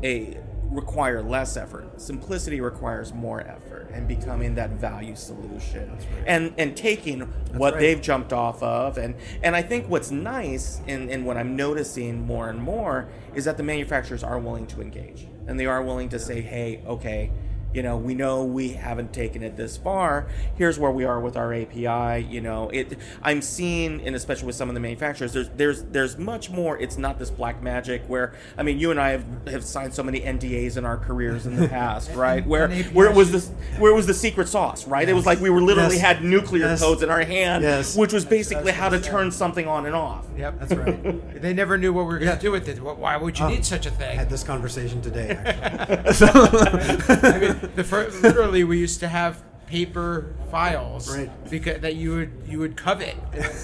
a 0.03 0.39
require 0.70 1.22
less 1.22 1.56
effort. 1.56 2.00
Simplicity 2.00 2.61
requires 2.61 3.12
more 3.12 3.40
effort 3.40 3.90
and 3.92 4.06
becoming 4.06 4.54
that 4.54 4.70
value 4.70 5.16
solution 5.16 5.90
right. 5.90 6.24
and 6.26 6.54
and 6.59 6.76
taking 6.76 7.18
That's 7.18 7.59
what 7.59 7.74
right. 7.74 7.80
they've 7.80 8.00
jumped 8.00 8.33
off 8.33 8.62
of 8.62 8.96
and 8.96 9.16
and 9.42 9.56
I 9.56 9.62
think 9.62 9.88
what's 9.88 10.11
nice 10.11 10.80
and, 10.87 11.11
and 11.11 11.26
what 11.26 11.37
I'm 11.37 11.56
noticing 11.56 12.24
more 12.24 12.48
and 12.48 12.62
more 12.62 13.09
is 13.35 13.44
that 13.46 13.56
the 13.56 13.64
manufacturers 13.64 14.22
are 14.22 14.38
willing 14.38 14.66
to 14.68 14.80
engage 14.80 15.26
and 15.46 15.59
they 15.59 15.66
are 15.66 15.83
willing 15.83 16.09
to 16.11 16.18
say, 16.18 16.40
hey, 16.40 16.83
okay, 16.87 17.33
you 17.74 17.83
know, 17.83 17.96
we 17.96 18.14
know 18.14 18.44
we 18.44 18.70
haven't 18.70 19.12
taken 19.12 19.42
it 19.42 19.56
this 19.56 19.76
far. 19.76 20.26
Here's 20.56 20.78
where 20.78 20.90
we 20.90 21.04
are 21.04 21.20
with 21.20 21.37
our 21.37 21.52
API. 21.54 22.26
You 22.28 22.40
know, 22.40 22.68
it. 22.70 22.98
I'm 23.22 23.42
seeing, 23.42 24.00
and 24.06 24.16
especially 24.16 24.46
with 24.46 24.56
some 24.56 24.68
of 24.68 24.74
the 24.74 24.80
manufacturers, 24.80 25.33
there's 25.33 25.48
there's 25.50 25.83
there's 25.85 26.18
much 26.18 26.50
more. 26.50 26.78
It's 26.78 26.98
not 26.98 27.18
this 27.18 27.30
black 27.30 27.62
magic 27.62 28.02
where 28.09 28.35
I 28.59 28.62
mean, 28.62 28.78
you 28.78 28.90
and 28.90 29.00
I 29.00 29.11
have, 29.11 29.24
have 29.48 29.64
signed 29.64 29.94
so 29.94 30.02
many 30.02 30.20
NDAs 30.20 30.76
in 30.76 30.85
our 30.85 30.96
careers 30.96 31.46
in 31.46 31.56
the 31.56 31.68
past, 31.80 32.11
right? 32.14 32.46
Where 32.46 32.68
where 32.92 33.09
it 33.09 33.14
was 33.14 33.30
this 33.33 33.48
where 33.78 33.92
it 33.92 33.94
was 33.94 34.06
the 34.06 34.14
secret 34.14 34.48
sauce, 34.48 34.87
right? 34.87 35.09
It 35.09 35.14
was 35.14 35.26
like 35.26 35.40
we 35.40 35.50
were 35.50 35.62
literally 35.62 35.96
Yes. 35.96 36.04
had 36.04 36.24
nuclear 36.24 36.66
Yes. 36.66 36.80
codes 36.80 37.02
in 37.02 37.11
our 37.11 37.22
hand, 37.22 37.62
Yes. 37.64 37.96
which 37.96 38.12
was 38.12 38.24
basically 38.24 38.72
how 38.72 38.88
to 38.88 39.00
turn 39.00 39.30
something 39.30 39.66
on 39.66 39.87
and 39.87 39.94
off. 39.94 40.26
Yep, 40.37 40.59
That's 40.61 40.74
right. 40.74 41.00
They 41.40 41.52
never 41.54 41.78
knew 41.78 41.92
what 41.92 42.02
we 42.02 42.12
were 42.14 42.18
going 42.18 42.28
to 42.30 42.35
Yeah. 42.37 42.40
do 42.40 42.50
with 42.52 42.68
it. 42.68 42.80
Why 42.83 43.16
would 43.16 43.38
you 43.38 43.44
Oh, 43.46 43.48
need 43.48 43.64
such 43.64 43.87
a 43.87 43.90
thing? 43.90 44.11
I 44.11 44.14
had 44.14 44.28
this 44.30 44.42
conversation 44.42 45.00
today. 45.00 45.30
Actually. 45.30 46.30
I 46.30 47.38
mean, 47.38 47.60
the 47.75 47.85
fir- 47.85 48.11
literally, 48.23 48.64
we 48.64 48.79
used 48.79 49.01
to 49.01 49.09
have 49.09 49.42
paper 49.66 50.35
files 50.51 51.16
Right. 51.16 51.31
because 51.49 51.81
that 51.83 51.94
you 51.94 52.11
would 52.16 52.31
you 52.49 52.59
would 52.59 52.77
covet. 52.77 53.14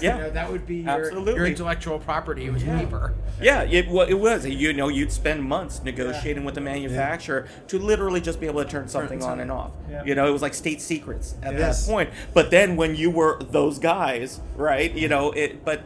Yeah. 0.01 0.15
you 0.15 0.23
know, 0.23 0.29
that 0.29 0.49
would 0.49 0.65
be 0.65 0.77
your, 0.77 0.89
Absolutely. 1.05 1.33
your 1.35 1.45
intellectual 1.45 1.99
property. 1.99 2.45
It 2.45 2.53
was 2.53 2.63
paper. 2.63 3.13
Yeah, 3.41 3.63
it, 3.63 3.89
wa- 3.89 4.05
it 4.07 4.13
was. 4.17 4.45
You 4.45 4.71
know, 4.73 4.87
you'd 4.87 5.11
spend 5.11 5.43
months 5.43 5.83
negotiating 5.83 6.45
with 6.45 6.55
the 6.55 6.61
manufacturer 6.61 7.47
to 7.67 7.77
literally 7.77 8.21
just 8.21 8.39
be 8.39 8.47
able 8.47 8.63
to 8.63 8.69
turn 8.69 8.87
something 8.87 9.21
on 9.21 9.39
and 9.41 9.51
off. 9.51 9.71
You 10.05 10.15
know, 10.15 10.25
it 10.27 10.31
was 10.31 10.41
like 10.41 10.53
state 10.53 10.81
secrets 10.81 11.35
at 11.43 11.53
Yes. 11.55 11.85
that 11.85 11.91
point. 11.91 12.09
But 12.33 12.51
then 12.51 12.77
when 12.77 12.95
you 12.95 13.11
were 13.11 13.37
those 13.41 13.77
guys, 13.77 14.39
right? 14.55 14.91
You 14.93 15.09
know, 15.09 15.31
it. 15.33 15.65
But 15.65 15.81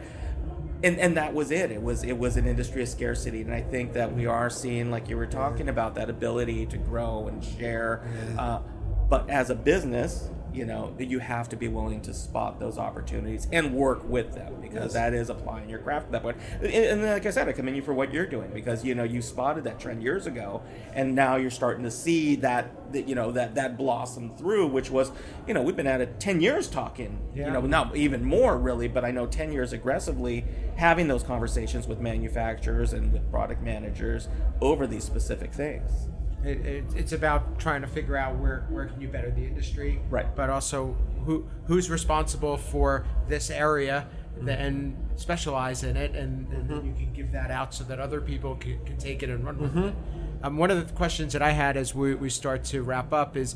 and 0.82 0.98
and 0.98 1.16
that 1.16 1.34
was 1.34 1.50
it. 1.50 1.70
It 1.70 1.82
was 1.82 2.02
it 2.02 2.18
was 2.18 2.36
an 2.36 2.46
industry 2.46 2.82
of 2.82 2.88
scarcity, 2.88 3.42
and 3.42 3.52
I 3.52 3.60
think 3.62 3.92
that 3.94 4.14
we 4.14 4.26
are 4.26 4.50
seeing, 4.50 4.90
like 4.90 5.08
you 5.08 5.16
were 5.16 5.26
talking 5.26 5.68
about, 5.68 5.94
that 5.94 6.10
ability 6.10 6.66
to 6.66 6.76
grow 6.78 7.28
and 7.28 7.42
share. 7.44 8.02
Uh, 8.38 8.60
but 9.08 9.28
as 9.28 9.50
a 9.50 9.54
business, 9.54 10.30
you 10.54 10.64
know, 10.64 10.94
that 10.98 11.06
you 11.06 11.18
have 11.18 11.48
to 11.50 11.56
be 11.56 11.68
willing 11.68 12.00
to 12.02 12.14
spot 12.14 12.60
those 12.60 12.78
opportunities 12.78 13.46
and 13.52 13.72
work 13.72 14.08
with 14.08 14.34
them 14.34 14.60
because 14.60 14.92
that 14.92 15.14
is 15.14 15.30
applying 15.30 15.68
your 15.68 15.78
craft 15.78 16.06
at 16.06 16.12
that 16.12 16.22
point. 16.22 16.36
And, 16.60 16.72
and 16.72 17.02
like 17.02 17.26
I 17.26 17.30
said, 17.30 17.48
I 17.48 17.52
commend 17.52 17.76
you 17.76 17.82
for 17.82 17.94
what 17.94 18.12
you're 18.12 18.26
doing 18.26 18.50
because 18.52 18.84
you 18.84 18.94
know 18.94 19.04
you 19.04 19.22
spotted 19.22 19.64
that 19.64 19.80
trend 19.80 20.02
years 20.02 20.26
ago, 20.26 20.62
and 20.94 21.14
now 21.14 21.36
you're 21.36 21.50
starting 21.50 21.84
to 21.84 21.90
see 21.90 22.36
that, 22.36 22.92
that 22.92 23.08
you 23.08 23.14
know 23.14 23.32
that 23.32 23.54
that 23.54 23.76
blossom 23.76 24.36
through, 24.36 24.66
which 24.68 24.90
was 24.90 25.12
you 25.46 25.54
know 25.54 25.62
we've 25.62 25.76
been 25.76 25.86
at 25.86 26.00
it 26.00 26.20
ten 26.20 26.40
years 26.40 26.68
talking, 26.68 27.18
you 27.34 27.44
know, 27.44 27.60
not 27.62 27.96
even 27.96 28.24
more 28.24 28.58
really, 28.58 28.88
but 28.88 29.04
I 29.04 29.10
know 29.10 29.26
ten 29.26 29.52
years 29.52 29.72
aggressively 29.72 30.44
having 30.76 31.08
those 31.08 31.22
conversations 31.22 31.86
with 31.86 32.00
manufacturers 32.00 32.92
and 32.92 33.12
with 33.12 33.30
product 33.30 33.62
managers 33.62 34.28
over 34.60 34.86
these 34.86 35.04
specific 35.04 35.52
things. 35.52 36.08
It, 36.44 36.66
it, 36.66 36.84
it's 36.96 37.12
about 37.12 37.58
trying 37.58 37.82
to 37.82 37.86
figure 37.86 38.16
out 38.16 38.36
where, 38.36 38.66
where 38.68 38.86
can 38.86 39.00
you 39.00 39.08
better 39.08 39.30
the 39.30 39.44
industry, 39.44 40.00
Right. 40.10 40.34
But 40.34 40.50
also 40.50 40.96
who 41.24 41.46
who's 41.66 41.88
responsible 41.88 42.56
for 42.56 43.06
this 43.28 43.48
area 43.50 44.08
and 44.44 44.96
specialize 45.14 45.84
in 45.84 45.96
it, 45.96 46.16
and, 46.16 46.48
and 46.52 46.68
then 46.68 46.84
you 46.84 46.92
can 46.94 47.12
give 47.12 47.30
that 47.32 47.50
out 47.50 47.72
so 47.72 47.84
that 47.84 48.00
other 48.00 48.20
people 48.20 48.56
can, 48.56 48.84
can 48.84 48.96
take 48.96 49.22
it 49.22 49.28
and 49.30 49.44
run 49.44 49.58
with 49.58 49.76
it. 49.76 49.94
Um, 50.42 50.56
one 50.56 50.70
of 50.70 50.84
the 50.88 50.92
questions 50.94 51.34
that 51.34 51.42
I 51.42 51.52
had 51.52 51.76
as 51.76 51.94
we, 51.94 52.14
we 52.16 52.28
start 52.28 52.64
to 52.64 52.82
wrap 52.82 53.12
up 53.12 53.36
is 53.36 53.54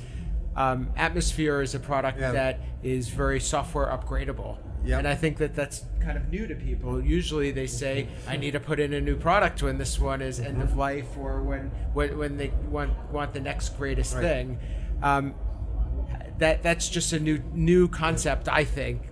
um, 0.54 0.90
Atmosphere 0.96 1.60
is 1.60 1.74
a 1.74 1.80
product 1.80 2.20
Yeah. 2.20 2.32
that 2.32 2.60
is 2.84 3.08
very 3.08 3.40
software 3.40 3.86
upgradable. 3.86 4.58
Yep. 4.86 4.98
And 5.00 5.08
I 5.08 5.14
think 5.14 5.38
that 5.38 5.54
that's 5.54 5.84
kind 6.00 6.16
of 6.16 6.30
new 6.30 6.46
to 6.46 6.54
people. 6.54 7.00
Usually 7.02 7.50
they 7.50 7.66
say, 7.66 8.08
I 8.28 8.36
need 8.36 8.52
to 8.52 8.60
put 8.60 8.78
in 8.78 8.92
a 8.92 9.00
new 9.00 9.16
product 9.16 9.62
when 9.62 9.78
this 9.78 9.98
one 9.98 10.22
is 10.22 10.38
end 10.38 10.62
of 10.62 10.76
life 10.76 11.16
or 11.18 11.42
when, 11.42 11.70
when, 11.92 12.16
when 12.16 12.36
they 12.36 12.52
want, 12.70 12.92
want 13.10 13.32
the 13.34 13.40
next 13.40 13.76
greatest 13.76 14.14
Right. 14.14 14.22
thing. 14.22 14.58
Um, 15.02 15.34
that 16.38 16.62
that's 16.62 16.88
just 16.88 17.12
a 17.14 17.18
new 17.18 17.42
new 17.54 17.88
concept, 17.88 18.48
I 18.48 18.64
think. 18.64 19.02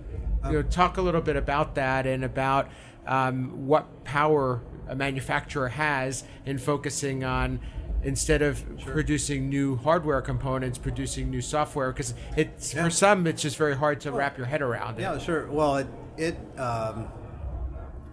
you 0.45 0.51
know, 0.53 0.61
talk 0.61 0.97
a 0.97 1.01
little 1.01 1.21
bit 1.21 1.35
about 1.35 1.73
that 1.75 2.05
and 2.05 2.23
about 2.23 2.69
um, 3.07 3.65
what 3.67 4.03
power 4.03 4.61
a 4.87 4.95
manufacturer 4.95 5.69
has 5.69 6.23
in 6.45 6.59
focusing 6.59 7.23
on 7.23 7.59
instead 8.05 8.41
of 8.43 8.63
producing 8.85 9.49
new 9.49 9.75
hardware 9.77 10.21
components, 10.21 10.77
producing 10.77 11.29
new 11.31 11.41
software. 11.41 11.91
Because 11.91 12.13
it's 12.37 12.73
Yeah. 12.73 12.83
for 12.83 12.89
some, 12.91 13.27
it's 13.27 13.41
just 13.41 13.57
very 13.57 13.75
hard 13.75 13.99
to 14.01 14.11
wrap 14.11 14.37
your 14.37 14.45
head 14.45 14.61
around. 14.61 14.99
Yeah, 14.99 15.15
it. 15.15 15.21
sure. 15.21 15.47
Well, 15.47 15.77
it 15.77 15.87
it 16.17 16.37
um, 16.57 17.07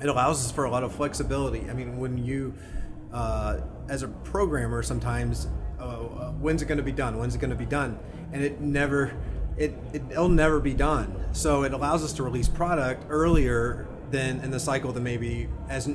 it 0.00 0.08
allows 0.08 0.44
us 0.44 0.50
for 0.50 0.64
a 0.64 0.70
lot 0.70 0.82
of 0.82 0.92
flexibility. 0.92 1.70
I 1.70 1.74
mean, 1.74 1.98
when 1.98 2.18
you 2.18 2.54
uh, 3.12 3.60
as 3.88 4.02
a 4.02 4.08
programmer, 4.08 4.82
sometimes 4.82 5.46
uh, 5.78 5.84
uh, 5.84 6.32
when's 6.32 6.62
it 6.62 6.66
going 6.66 6.78
to 6.78 6.84
be 6.84 6.92
done? 6.92 7.18
When's 7.18 7.34
it 7.34 7.38
going 7.38 7.50
to 7.50 7.56
be 7.56 7.66
done? 7.66 7.98
And 8.32 8.42
it 8.42 8.60
never 8.60 9.12
it, 9.58 9.74
it 9.92 10.02
it'll 10.10 10.28
never 10.30 10.58
be 10.58 10.72
done. 10.72 11.14
So 11.32 11.64
it 11.64 11.74
allows 11.74 12.02
us 12.02 12.14
to 12.14 12.22
release 12.22 12.48
product 12.48 13.04
earlier 13.10 13.86
than 14.10 14.40
in 14.40 14.50
the 14.50 14.60
cycle 14.60 14.92
than 14.92 15.02
maybe 15.02 15.48
as 15.68 15.94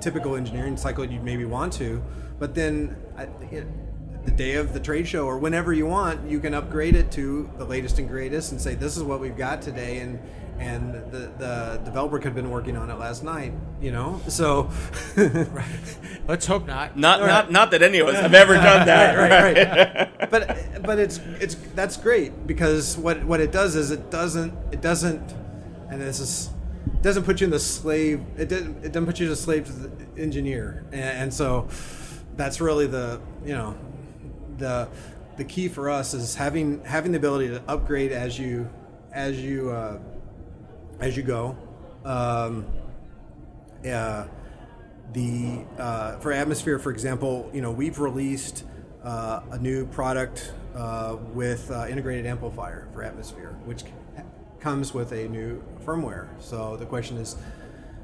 typical 0.00 0.36
engineering 0.36 0.76
cycle 0.76 1.04
you'd 1.04 1.22
maybe 1.22 1.44
want 1.44 1.72
to. 1.74 2.02
But 2.38 2.54
then 2.54 2.96
I, 3.18 3.22
it, 3.50 3.66
the 4.24 4.30
day 4.30 4.54
of 4.54 4.72
the 4.72 4.80
trade 4.80 5.08
show 5.08 5.26
or 5.26 5.38
whenever 5.38 5.72
you 5.72 5.86
want, 5.86 6.30
you 6.30 6.38
can 6.38 6.54
upgrade 6.54 6.94
it 6.94 7.10
to 7.12 7.50
the 7.58 7.64
latest 7.64 7.98
and 7.98 8.08
greatest 8.08 8.52
and 8.52 8.60
say 8.60 8.74
this 8.74 8.96
is 8.96 9.02
what 9.02 9.20
we've 9.20 9.36
got 9.36 9.60
today 9.60 9.98
and 9.98 10.18
and 10.58 10.92
the, 11.12 11.30
the 11.38 11.80
developer 11.84 12.18
could 12.18 12.26
have 12.26 12.34
been 12.34 12.50
working 12.50 12.76
on 12.76 12.90
it 12.90 12.98
last 12.98 13.22
night, 13.22 13.52
you 13.80 13.92
know. 13.92 14.20
So 14.26 14.70
Let's 16.26 16.46
hope 16.46 16.66
not. 16.66 16.96
Not 16.96 17.20
not 17.20 17.52
not 17.52 17.70
that 17.70 17.82
any 17.82 17.98
of 17.98 18.08
us 18.08 18.16
have 18.16 18.34
ever 18.34 18.54
done 18.54 18.86
that. 18.86 19.16
right, 19.16 20.10
right. 20.18 20.30
but 20.30 20.82
but 20.82 20.98
it's 20.98 21.18
it's 21.40 21.54
that's 21.74 21.96
great 21.96 22.46
because 22.46 22.96
what 22.98 23.24
what 23.24 23.40
it 23.40 23.52
does 23.52 23.76
is 23.76 23.90
it 23.90 24.10
doesn't 24.10 24.52
it 24.72 24.80
doesn't 24.80 25.32
and 25.90 26.00
this 26.00 26.20
is 26.20 26.50
it 26.86 27.02
doesn't 27.02 27.22
put 27.22 27.40
you 27.40 27.44
in 27.46 27.50
the 27.50 27.58
slave 27.58 28.20
it 28.36 28.48
doesn't 28.48 28.84
it 28.84 28.92
doesn't 28.92 29.06
put 29.06 29.20
you 29.20 29.26
as 29.26 29.38
a 29.38 29.42
slave 29.42 29.64
to 29.66 29.72
the 29.72 30.20
engineer 30.20 30.84
and, 30.92 31.02
and 31.02 31.34
so 31.34 31.68
that's 32.38 32.60
really 32.60 32.86
the 32.86 33.20
you 33.44 33.52
know 33.52 33.76
the 34.56 34.88
the 35.36 35.44
key 35.44 35.68
for 35.68 35.90
us 35.90 36.14
is 36.14 36.36
having 36.36 36.82
having 36.84 37.12
the 37.12 37.18
ability 37.18 37.48
to 37.48 37.62
upgrade 37.68 38.12
as 38.12 38.38
you 38.38 38.70
as 39.12 39.38
you 39.38 39.70
uh, 39.70 39.98
as 41.00 41.16
you 41.16 41.22
go. 41.22 41.58
Um, 42.04 42.64
uh, 43.86 44.26
the 45.12 45.64
uh, 45.78 46.18
for 46.18 46.32
atmosphere, 46.32 46.78
for 46.78 46.90
example, 46.90 47.50
you 47.52 47.60
know 47.60 47.72
we've 47.72 47.98
released 47.98 48.64
uh, 49.02 49.40
a 49.50 49.58
new 49.58 49.86
product 49.86 50.52
uh, 50.74 51.16
with 51.34 51.70
uh, 51.70 51.86
integrated 51.88 52.24
amplifier 52.24 52.88
for 52.94 53.02
atmosphere, 53.02 53.56
which 53.64 53.82
comes 54.60 54.94
with 54.94 55.12
a 55.12 55.28
new 55.28 55.62
firmware. 55.84 56.28
So 56.40 56.76
the 56.76 56.86
question 56.86 57.16
is, 57.16 57.36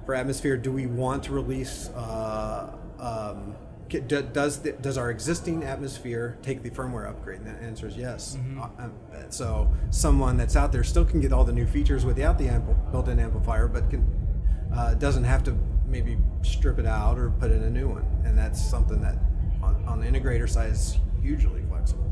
for 0.06 0.14
atmosphere, 0.14 0.56
do 0.56 0.72
we 0.72 0.86
want 0.86 1.22
to 1.24 1.32
release? 1.32 1.88
Uh, 1.90 2.76
um, 2.98 3.54
does 3.88 4.58
the, 4.62 4.72
does 4.72 4.96
our 4.98 5.10
existing 5.10 5.62
atmosphere 5.64 6.38
take 6.42 6.62
the 6.62 6.70
firmware 6.70 7.08
upgrade? 7.08 7.40
And 7.40 7.46
the 7.48 7.62
answer 7.62 7.86
is 7.86 7.96
yes. 7.96 8.36
Uh, 8.58 8.68
um, 8.78 8.92
so 9.30 9.72
someone 9.90 10.36
that's 10.36 10.56
out 10.56 10.72
there 10.72 10.84
still 10.84 11.04
can 11.04 11.20
get 11.20 11.32
all 11.32 11.44
the 11.44 11.52
new 11.52 11.66
features 11.66 12.04
without 12.04 12.38
the 12.38 12.46
ampl- 12.46 12.90
built-in 12.90 13.18
amplifier, 13.20 13.68
but 13.68 13.88
can 13.90 14.04
uh, 14.74 14.94
doesn't 14.94 15.24
have 15.24 15.42
to 15.44 15.56
maybe 15.86 16.18
strip 16.42 16.78
it 16.78 16.86
out 16.86 17.18
or 17.18 17.30
put 17.30 17.50
in 17.50 17.62
a 17.62 17.70
new 17.70 17.88
one, 17.88 18.04
and 18.24 18.36
that's 18.36 18.60
something 18.60 19.00
that 19.00 19.16
on, 19.62 19.84
on 19.86 20.00
the 20.00 20.06
integrator 20.06 20.48
side 20.48 20.70
is 20.72 20.98
hugely 21.22 21.62
flexible. 21.68 22.10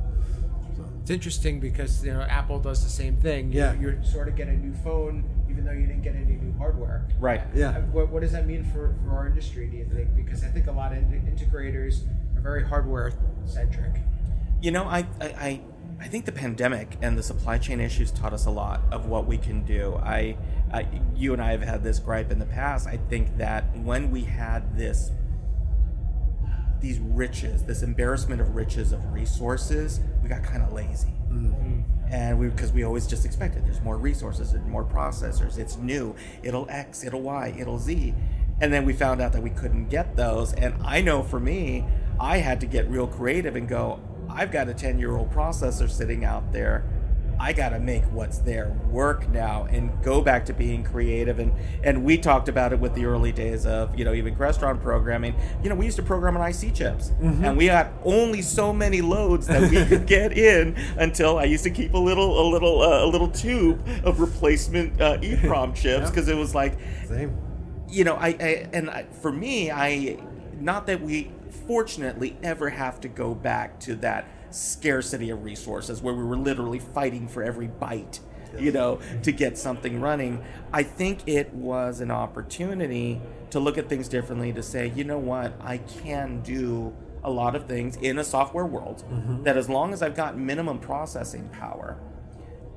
So, 0.76 0.84
It's 1.00 1.10
interesting 1.10 1.58
because 1.58 2.04
you 2.04 2.12
know 2.12 2.20
Apple 2.22 2.60
does 2.60 2.84
the 2.84 2.90
same 2.90 3.16
thing. 3.16 3.50
You, 3.52 3.58
Yeah. 3.58 3.72
you 3.74 3.98
sort 4.04 4.28
of 4.28 4.36
get 4.36 4.46
a 4.48 4.52
new 4.56 4.72
phone 4.84 5.24
even 5.52 5.64
though 5.66 5.72
you 5.72 5.86
didn't 5.86 6.02
get 6.02 6.14
any 6.14 6.36
new 6.36 6.56
hardware. 6.56 7.06
Right. 7.20 7.42
Yeah. 7.54 7.70
Uh, 7.70 7.80
What, 7.92 8.08
what 8.10 8.22
does 8.22 8.32
that 8.32 8.46
mean 8.46 8.64
for, 8.64 8.94
for 9.04 9.10
our 9.16 9.26
industry? 9.26 9.66
Do 9.66 9.76
you 9.76 9.84
think? 9.84 10.16
Because 10.16 10.42
I 10.44 10.48
think 10.48 10.66
a 10.66 10.72
lot 10.72 10.92
of 10.92 10.98
integrators 10.98 12.06
are 12.36 12.40
very 12.40 12.64
hardware 12.64 13.12
centric. 13.44 14.00
You 14.62 14.70
know, 14.70 14.84
I, 14.84 15.00
I, 15.20 15.26
I, 15.26 15.60
I 16.00 16.08
think 16.08 16.24
the 16.24 16.32
pandemic 16.32 16.96
and 17.02 17.18
the 17.18 17.22
supply 17.22 17.58
chain 17.58 17.80
issues 17.80 18.10
taught 18.10 18.32
us 18.32 18.46
a 18.46 18.50
lot 18.50 18.80
of 18.90 19.06
what 19.06 19.26
we 19.26 19.36
can 19.36 19.62
do. 19.64 19.96
I, 20.02 20.36
I, 20.72 20.86
you 21.14 21.32
and 21.34 21.42
I 21.42 21.50
have 21.50 21.62
had 21.62 21.82
this 21.84 21.98
gripe 21.98 22.30
in 22.30 22.38
the 22.38 22.46
past. 22.46 22.86
I 22.86 22.96
think 22.96 23.36
that 23.36 23.76
when 23.76 24.10
we 24.10 24.22
had 24.22 24.76
this, 24.76 25.10
these 26.80 26.98
riches, 26.98 27.64
this 27.64 27.82
embarrassment 27.82 28.40
of 28.40 28.54
riches 28.54 28.92
of 28.92 29.12
resources, 29.12 30.00
we 30.22 30.28
got 30.28 30.42
kind 30.42 30.62
of 30.62 30.72
lazy. 30.72 31.12
And 32.12 32.38
we, 32.38 32.48
because 32.48 32.72
we 32.72 32.84
always 32.84 33.06
just 33.06 33.24
expected 33.24 33.66
there's 33.66 33.80
more 33.80 33.96
resources 33.96 34.52
and 34.52 34.64
more 34.68 34.84
processors. 34.84 35.58
It's 35.58 35.76
new. 35.78 36.14
It'll 36.42 36.66
X, 36.68 37.04
it'll 37.04 37.22
Y, 37.22 37.54
it'll 37.58 37.78
Z. 37.78 38.14
And 38.60 38.72
then 38.72 38.84
we 38.84 38.92
found 38.92 39.20
out 39.20 39.32
that 39.32 39.42
we 39.42 39.50
couldn't 39.50 39.88
get 39.88 40.14
those. 40.14 40.52
And 40.52 40.74
I 40.84 41.00
know 41.00 41.22
for 41.22 41.40
me, 41.40 41.84
I 42.20 42.36
had 42.38 42.60
to 42.60 42.66
get 42.66 42.88
real 42.88 43.06
creative 43.06 43.56
and 43.56 43.66
go, 43.66 43.98
I've 44.28 44.52
got 44.52 44.68
a 44.68 44.74
10 44.74 44.98
year 44.98 45.16
old 45.16 45.32
processor 45.32 45.90
sitting 45.90 46.24
out 46.24 46.52
there. 46.52 46.84
I 47.42 47.52
got 47.52 47.70
to 47.70 47.80
make 47.80 48.04
what's 48.04 48.38
there 48.38 48.68
work 48.88 49.28
now 49.28 49.64
and 49.64 49.90
go 50.04 50.22
back 50.22 50.46
to 50.46 50.52
being 50.52 50.84
creative. 50.84 51.40
And, 51.40 51.52
and 51.82 52.04
we 52.04 52.16
talked 52.16 52.48
about 52.48 52.72
it 52.72 52.78
with 52.78 52.94
the 52.94 53.04
early 53.04 53.32
days 53.32 53.66
of, 53.66 53.98
you 53.98 54.04
know, 54.04 54.14
even 54.14 54.36
Crestron 54.36 54.80
programming. 54.80 55.34
You 55.60 55.68
know, 55.68 55.74
we 55.74 55.84
used 55.84 55.96
to 55.96 56.04
program 56.04 56.36
on 56.36 56.48
IC 56.48 56.72
chips 56.72 57.10
and 57.20 57.56
we 57.56 57.66
had 57.66 57.90
only 58.04 58.42
so 58.42 58.72
many 58.72 59.00
loads 59.00 59.48
that 59.48 59.68
we 59.68 59.84
could 59.86 60.06
get 60.06 60.32
in 60.38 60.76
until 60.98 61.36
I 61.36 61.44
used 61.44 61.64
to 61.64 61.70
keep 61.70 61.94
a 61.94 61.98
little, 61.98 62.40
a 62.40 62.46
little, 62.48 62.80
uh, 62.80 63.04
a 63.04 63.08
little 63.08 63.28
tube 63.28 63.84
of 64.04 64.20
replacement 64.20 65.00
uh, 65.00 65.18
EEPROM 65.18 65.74
chips 65.82 66.10
because 66.10 66.28
it 66.28 66.36
was 66.36 66.54
like, 66.54 66.78
Same. 67.08 67.36
you 67.88 68.04
know, 68.04 68.14
I, 68.14 68.28
I 68.28 68.68
and 68.72 68.88
I, 68.88 69.06
for 69.20 69.32
me, 69.32 69.68
I 69.72 70.22
not 70.60 70.86
that 70.86 71.02
we 71.02 71.32
fortunately 71.66 72.36
ever 72.44 72.70
have 72.70 73.00
to 73.00 73.08
go 73.08 73.34
back 73.34 73.80
to 73.80 73.96
that 73.96 74.28
scarcity 74.52 75.30
of 75.30 75.44
resources 75.44 76.02
where 76.02 76.14
we 76.14 76.24
were 76.24 76.36
literally 76.36 76.78
fighting 76.78 77.28
for 77.28 77.42
every 77.42 77.66
bite, 77.66 78.20
you 78.58 78.72
know, 78.72 79.00
to 79.22 79.32
get 79.32 79.58
something 79.58 80.00
running. 80.00 80.44
I 80.72 80.82
think 80.82 81.20
it 81.26 81.52
was 81.54 82.00
an 82.00 82.10
opportunity 82.10 83.20
to 83.50 83.60
look 83.60 83.78
at 83.78 83.88
things 83.88 84.08
differently 84.08 84.52
to 84.52 84.62
say, 84.62 84.92
you 84.94 85.04
know 85.04 85.18
what, 85.18 85.54
I 85.60 85.78
can 85.78 86.40
do 86.42 86.94
a 87.24 87.30
lot 87.30 87.54
of 87.54 87.66
things 87.66 87.96
in 87.96 88.18
a 88.18 88.24
software 88.24 88.66
world 88.66 89.04
mm-hmm. 89.10 89.44
that 89.44 89.56
as 89.56 89.68
long 89.68 89.92
as 89.92 90.02
I've 90.02 90.16
got 90.16 90.36
minimum 90.36 90.78
processing 90.78 91.48
power, 91.50 91.98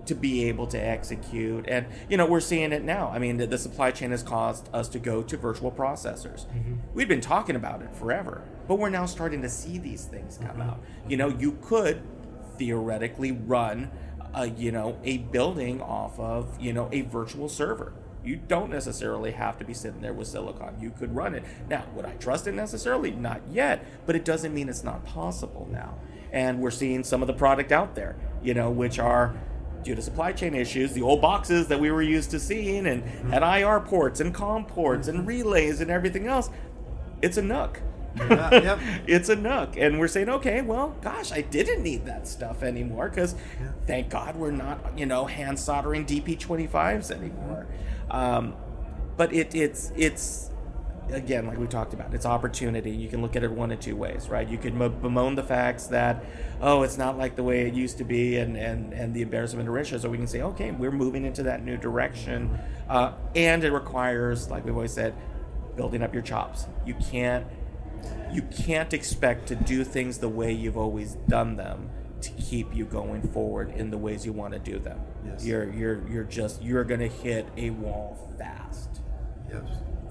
to 0.05 0.15
be 0.15 0.45
able 0.45 0.67
to 0.67 0.77
execute. 0.77 1.65
And, 1.67 1.87
you 2.09 2.17
know, 2.17 2.25
we're 2.25 2.39
seeing 2.39 2.71
it 2.71 2.83
now. 2.83 3.09
I 3.13 3.19
mean, 3.19 3.37
the, 3.37 3.47
the 3.47 3.57
supply 3.57 3.91
chain 3.91 4.11
has 4.11 4.23
caused 4.23 4.69
us 4.73 4.87
to 4.89 4.99
go 4.99 5.23
to 5.23 5.37
virtual 5.37 5.71
processors. 5.71 6.45
Mm-hmm. 6.47 6.75
We've 6.93 7.07
been 7.07 7.21
talking 7.21 7.55
about 7.55 7.81
it 7.81 7.95
forever, 7.95 8.43
but 8.67 8.75
we're 8.75 8.89
now 8.89 9.05
starting 9.05 9.41
to 9.41 9.49
see 9.49 9.77
these 9.77 10.05
things 10.05 10.37
come 10.37 10.49
mm-hmm. 10.49 10.61
out. 10.61 10.79
You 11.07 11.17
know, 11.17 11.29
you 11.29 11.57
could 11.61 12.01
theoretically 12.57 13.31
run, 13.31 13.91
a, 14.33 14.47
you 14.47 14.71
know, 14.71 14.97
a 15.03 15.17
building 15.17 15.81
off 15.81 16.19
of, 16.19 16.59
you 16.59 16.73
know, 16.73 16.89
a 16.91 17.01
virtual 17.01 17.49
server. 17.49 17.93
You 18.23 18.37
don't 18.37 18.71
necessarily 18.71 19.31
have 19.31 19.59
to 19.59 19.65
be 19.65 19.73
sitting 19.73 20.01
there 20.01 20.13
with 20.13 20.27
silicon. 20.27 20.77
You 20.81 20.89
could 20.89 21.15
run 21.15 21.35
it. 21.35 21.43
Now, 21.69 21.85
would 21.93 22.05
I 22.05 22.13
trust 22.13 22.47
it 22.47 22.53
necessarily? 22.53 23.11
Not 23.11 23.41
yet, 23.51 23.85
but 24.07 24.15
it 24.15 24.25
doesn't 24.25 24.51
mean 24.53 24.67
it's 24.67 24.83
not 24.83 25.05
possible 25.05 25.67
now. 25.71 25.99
And 26.31 26.59
we're 26.59 26.71
seeing 26.71 27.03
some 27.03 27.21
of 27.21 27.27
the 27.27 27.33
product 27.33 27.71
out 27.71 27.93
there, 27.93 28.15
you 28.41 28.55
know, 28.55 28.71
which 28.71 28.97
are 28.97 29.35
due 29.85 29.95
to 29.95 30.01
supply 30.01 30.33
chain 30.33 30.53
issues, 30.53 30.91
the 30.93 31.01
old 31.01 31.21
boxes 31.21 31.67
that 31.67 31.79
we 31.79 31.91
were 31.91 32.01
used 32.01 32.31
to 32.31 32.39
seeing 32.39 32.87
and 32.87 33.03
had 33.31 33.43
IR 33.43 33.79
ports 33.79 34.19
and 34.19 34.33
COM 34.33 34.65
ports 34.65 35.07
and 35.07 35.25
relays 35.25 35.79
and 35.79 35.89
everything 35.89 36.27
else. 36.27 36.49
It's 37.21 37.37
a 37.37 37.41
NUC. 37.41 37.77
Yeah, 38.17 38.53
yep. 38.53 38.79
it's 39.07 39.29
a 39.29 39.35
NUC. 39.35 39.77
And 39.77 39.99
we're 39.99 40.07
saying, 40.07 40.27
okay, 40.27 40.61
well, 40.61 40.95
gosh, 41.01 41.31
I 41.31 41.41
didn't 41.41 41.83
need 41.83 42.05
that 42.05 42.27
stuff 42.27 42.63
anymore 42.63 43.09
because 43.09 43.35
thank 43.85 44.09
God 44.09 44.35
we're 44.35 44.51
not, 44.51 44.97
you 44.97 45.05
know, 45.05 45.25
hand 45.25 45.59
soldering 45.59 46.05
DB25s 46.05 47.11
anymore. 47.11 47.67
Um, 48.09 48.55
but 49.17 49.31
it, 49.33 49.53
it's, 49.53 49.91
it's, 49.95 50.49
again, 51.11 51.47
like 51.47 51.57
we 51.57 51.67
talked 51.67 51.93
about, 51.93 52.13
it's 52.13 52.25
opportunity. 52.25 52.91
You 52.91 53.09
can 53.09 53.21
look 53.21 53.35
at 53.35 53.43
it 53.43 53.51
one 53.51 53.71
of 53.71 53.79
two 53.79 53.95
ways, 53.95 54.29
right? 54.29 54.47
You 54.47 54.57
could 54.57 54.77
bemoan 54.77 55.35
the 55.35 55.43
facts 55.43 55.87
that, 55.87 56.23
oh, 56.61 56.83
it's 56.83 56.97
not 56.97 57.17
like 57.17 57.35
the 57.35 57.43
way 57.43 57.67
it 57.67 57.73
used 57.73 57.97
to 57.99 58.03
be 58.03 58.37
and, 58.37 58.57
and, 58.57 58.93
and 58.93 59.13
the 59.13 59.21
embarrassment 59.21 59.67
of 59.67 59.73
riches. 59.73 60.05
Or 60.05 60.09
we 60.09 60.17
can 60.17 60.27
say, 60.27 60.41
okay, 60.41 60.71
we're 60.71 60.91
moving 60.91 61.25
into 61.25 61.43
that 61.43 61.63
new 61.63 61.77
direction. 61.77 62.57
Uh, 62.89 63.13
and 63.35 63.63
it 63.63 63.71
requires, 63.71 64.49
like 64.49 64.65
we've 64.65 64.75
always 64.75 64.93
said, 64.93 65.13
building 65.75 66.01
up 66.01 66.13
your 66.13 66.23
chops. 66.23 66.67
You 66.85 66.95
can't 66.95 67.45
you 68.31 68.41
can't 68.43 68.93
expect 68.93 69.47
to 69.47 69.55
do 69.55 69.83
things 69.83 70.17
the 70.19 70.29
way 70.29 70.51
you've 70.51 70.77
always 70.77 71.13
done 71.27 71.55
them 71.55 71.89
to 72.21 72.31
keep 72.31 72.75
you 72.75 72.85
going 72.85 73.21
forward 73.29 73.71
in 73.71 73.89
the 73.91 73.97
ways 73.97 74.25
you 74.25 74.33
want 74.33 74.53
to 74.53 74.59
do 74.59 74.79
them. 74.79 74.99
Yes. 75.25 75.45
You're 75.45 75.71
you're 75.71 76.07
you're 76.09 76.23
just 76.23 76.61
you're 76.61 76.83
gonna 76.83 77.07
hit 77.07 77.47
a 77.57 77.69
wall 77.71 78.33
fast. 78.37 79.01
Yes. 79.49 79.63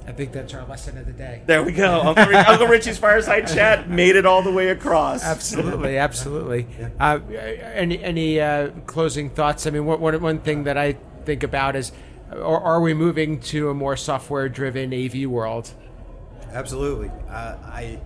I 0.07 0.13
think 0.13 0.33
that's 0.33 0.53
our 0.53 0.67
lesson 0.67 0.99
of 0.99 1.07
the 1.07 1.13
day. 1.13 1.43
There 1.47 1.63
we 1.63 1.73
go. 1.73 2.01
Uncle, 2.01 2.27
Ri- 2.27 2.37
Uncle 2.37 2.67
Richie's 2.67 2.99
fireside 2.99 3.47
chat 3.55 3.89
made 3.89 4.17
it 4.17 4.27
all 4.27 4.43
the 4.43 4.53
way 4.53 4.69
across. 4.69 5.25
Absolutely, 5.25 5.97
absolutely. 6.09 6.67
Uh, 7.01 7.21
any 7.29 8.03
any 8.03 8.41
uh, 8.41 8.71
closing 8.87 9.31
thoughts? 9.31 9.67
I 9.67 9.71
mean, 9.71 9.87
one, 9.87 10.01
one 10.01 10.21
one 10.21 10.39
thing 10.41 10.65
that 10.65 10.77
I 10.77 10.99
think 11.25 11.43
about 11.43 11.75
is, 11.75 11.93
are, 12.31 12.61
are 12.61 12.81
we 12.81 12.93
moving 12.93 13.41
to 13.41 13.71
a 13.71 13.75
more 13.75 13.97
software-driven 13.97 14.93
AV 14.93 15.27
world? 15.29 15.73
Absolutely. 16.53 17.11
Uh, 17.29 17.57
I, 17.65 17.99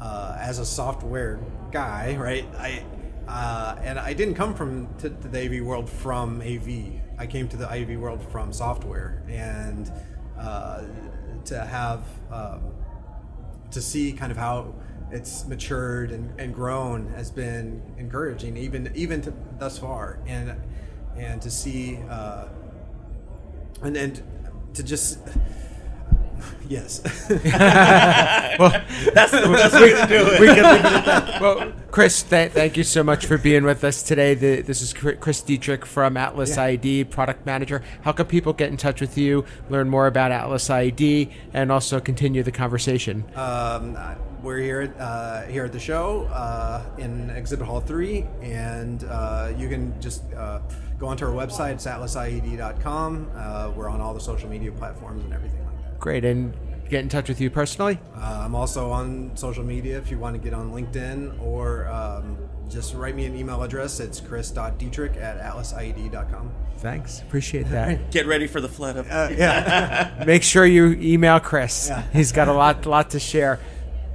uh, 0.00 0.36
as 0.38 0.58
a 0.58 0.66
software 0.66 1.38
guy, 1.70 2.16
right? 2.18 2.44
I, 2.58 2.84
uh, 3.28 3.76
and 3.82 3.98
I 3.98 4.12
didn't 4.12 4.34
come 4.34 4.54
from 4.54 4.92
to, 4.98 5.10
to 5.10 5.28
the 5.28 5.44
AV 5.58 5.64
world 5.64 5.88
from 5.88 6.42
AV. 6.42 7.00
I 7.18 7.26
came 7.26 7.48
to 7.48 7.56
the 7.56 7.70
AV 7.70 7.98
world 7.98 8.20
from 8.30 8.52
software, 8.52 9.22
and 9.28 9.90
uh, 10.44 10.82
to 11.46 11.64
have 11.64 12.04
um, 12.30 12.72
to 13.70 13.80
see 13.80 14.12
kind 14.12 14.30
of 14.30 14.38
how 14.38 14.74
it's 15.10 15.46
matured 15.46 16.10
and, 16.10 16.38
and 16.38 16.54
grown 16.54 17.08
has 17.12 17.30
been 17.30 17.82
encouraging, 17.98 18.56
even 18.56 18.90
even 18.94 19.22
to 19.22 19.32
thus 19.58 19.78
far, 19.78 20.18
and 20.26 20.54
and 21.16 21.40
to 21.42 21.50
see 21.50 21.98
uh, 22.10 22.46
and 23.82 23.96
and 23.96 24.22
to 24.74 24.82
just 24.82 25.18
yes. 26.68 27.00
well, 28.58 28.70
That's 29.14 29.30
the 29.32 29.48
best 29.52 29.74
way 29.74 29.90
to 29.90 30.06
do 30.08 30.26
it. 30.26 30.40
we 30.40 30.46
can 30.48 30.74
leave 30.74 30.84
it 30.84 30.94
at 30.94 31.04
that. 31.04 31.40
Well, 31.40 31.72
Chris, 31.90 32.22
th- 32.22 32.52
thank 32.52 32.76
you 32.76 32.84
so 32.84 33.02
much 33.04 33.26
for 33.26 33.38
being 33.38 33.64
with 33.64 33.84
us 33.84 34.02
today. 34.02 34.34
The, 34.34 34.62
this 34.62 34.82
is 34.82 34.92
Chris 34.92 35.42
Deatrick 35.42 35.84
from 35.84 36.16
Atlas 36.16 36.56
Yeah. 36.56 36.64
ID, 36.64 37.04
product 37.04 37.46
manager. 37.46 37.82
How 38.02 38.12
can 38.12 38.26
people 38.26 38.52
get 38.52 38.70
in 38.70 38.76
touch 38.76 39.00
with 39.00 39.16
you, 39.16 39.44
learn 39.70 39.88
more 39.88 40.06
about 40.06 40.30
AtlasIED, 40.32 41.30
and 41.52 41.70
also 41.70 42.00
continue 42.00 42.42
the 42.42 42.52
conversation? 42.52 43.24
Um, 43.36 43.96
we're 44.42 44.58
here 44.58 44.80
at, 44.82 45.00
uh, 45.00 45.42
here 45.46 45.64
at 45.64 45.72
the 45.72 45.80
show 45.80 46.24
uh, 46.24 46.82
in 46.98 47.30
Exhibit 47.30 47.66
Hall 47.66 47.80
3, 47.80 48.26
and 48.42 49.04
uh, 49.04 49.52
you 49.56 49.68
can 49.68 49.98
just 50.02 50.22
uh, 50.34 50.60
go 50.98 51.06
onto 51.06 51.24
our 51.24 51.32
website, 51.32 51.72
it's 51.74 51.86
atlasied.com. 51.86 53.30
Uh, 53.34 53.72
we're 53.74 53.88
on 53.88 54.00
all 54.00 54.12
the 54.14 54.20
social 54.20 54.48
media 54.48 54.70
platforms 54.72 55.24
and 55.24 55.32
everything 55.32 55.58
like 55.58 55.60
that. 55.60 55.63
Great, 56.04 56.22
and 56.26 56.52
get 56.90 57.00
in 57.00 57.08
touch 57.08 57.30
with 57.30 57.40
you 57.40 57.48
personally. 57.48 57.98
Uh, 58.14 58.42
I'm 58.44 58.54
also 58.54 58.90
on 58.90 59.34
social 59.38 59.64
media 59.64 59.96
if 59.96 60.10
you 60.10 60.18
want 60.18 60.34
to 60.34 60.38
get 60.38 60.52
on 60.52 60.70
LinkedIn 60.70 61.42
or 61.42 61.88
um, 61.88 62.36
just 62.68 62.92
write 62.92 63.16
me 63.16 63.24
an 63.24 63.34
email 63.34 63.62
address. 63.62 64.00
It's 64.00 64.20
chris.deatrick 64.20 65.16
at 65.16 65.40
atlasied.com. 65.40 66.52
Thanks, 66.76 67.22
appreciate 67.22 67.70
that. 67.70 68.10
Get 68.10 68.26
ready 68.26 68.46
for 68.46 68.60
the 68.60 68.68
flood 68.68 68.98
of. 68.98 69.10
Uh, 69.10 69.30
yeah. 69.34 70.24
Make 70.26 70.42
sure 70.42 70.66
you 70.66 70.92
email 71.00 71.40
Chris. 71.40 71.88
Yeah. 71.88 72.02
He's 72.12 72.32
got 72.32 72.48
a 72.48 72.52
lot, 72.52 72.84
lot 72.84 73.08
to 73.12 73.18
share. 73.18 73.58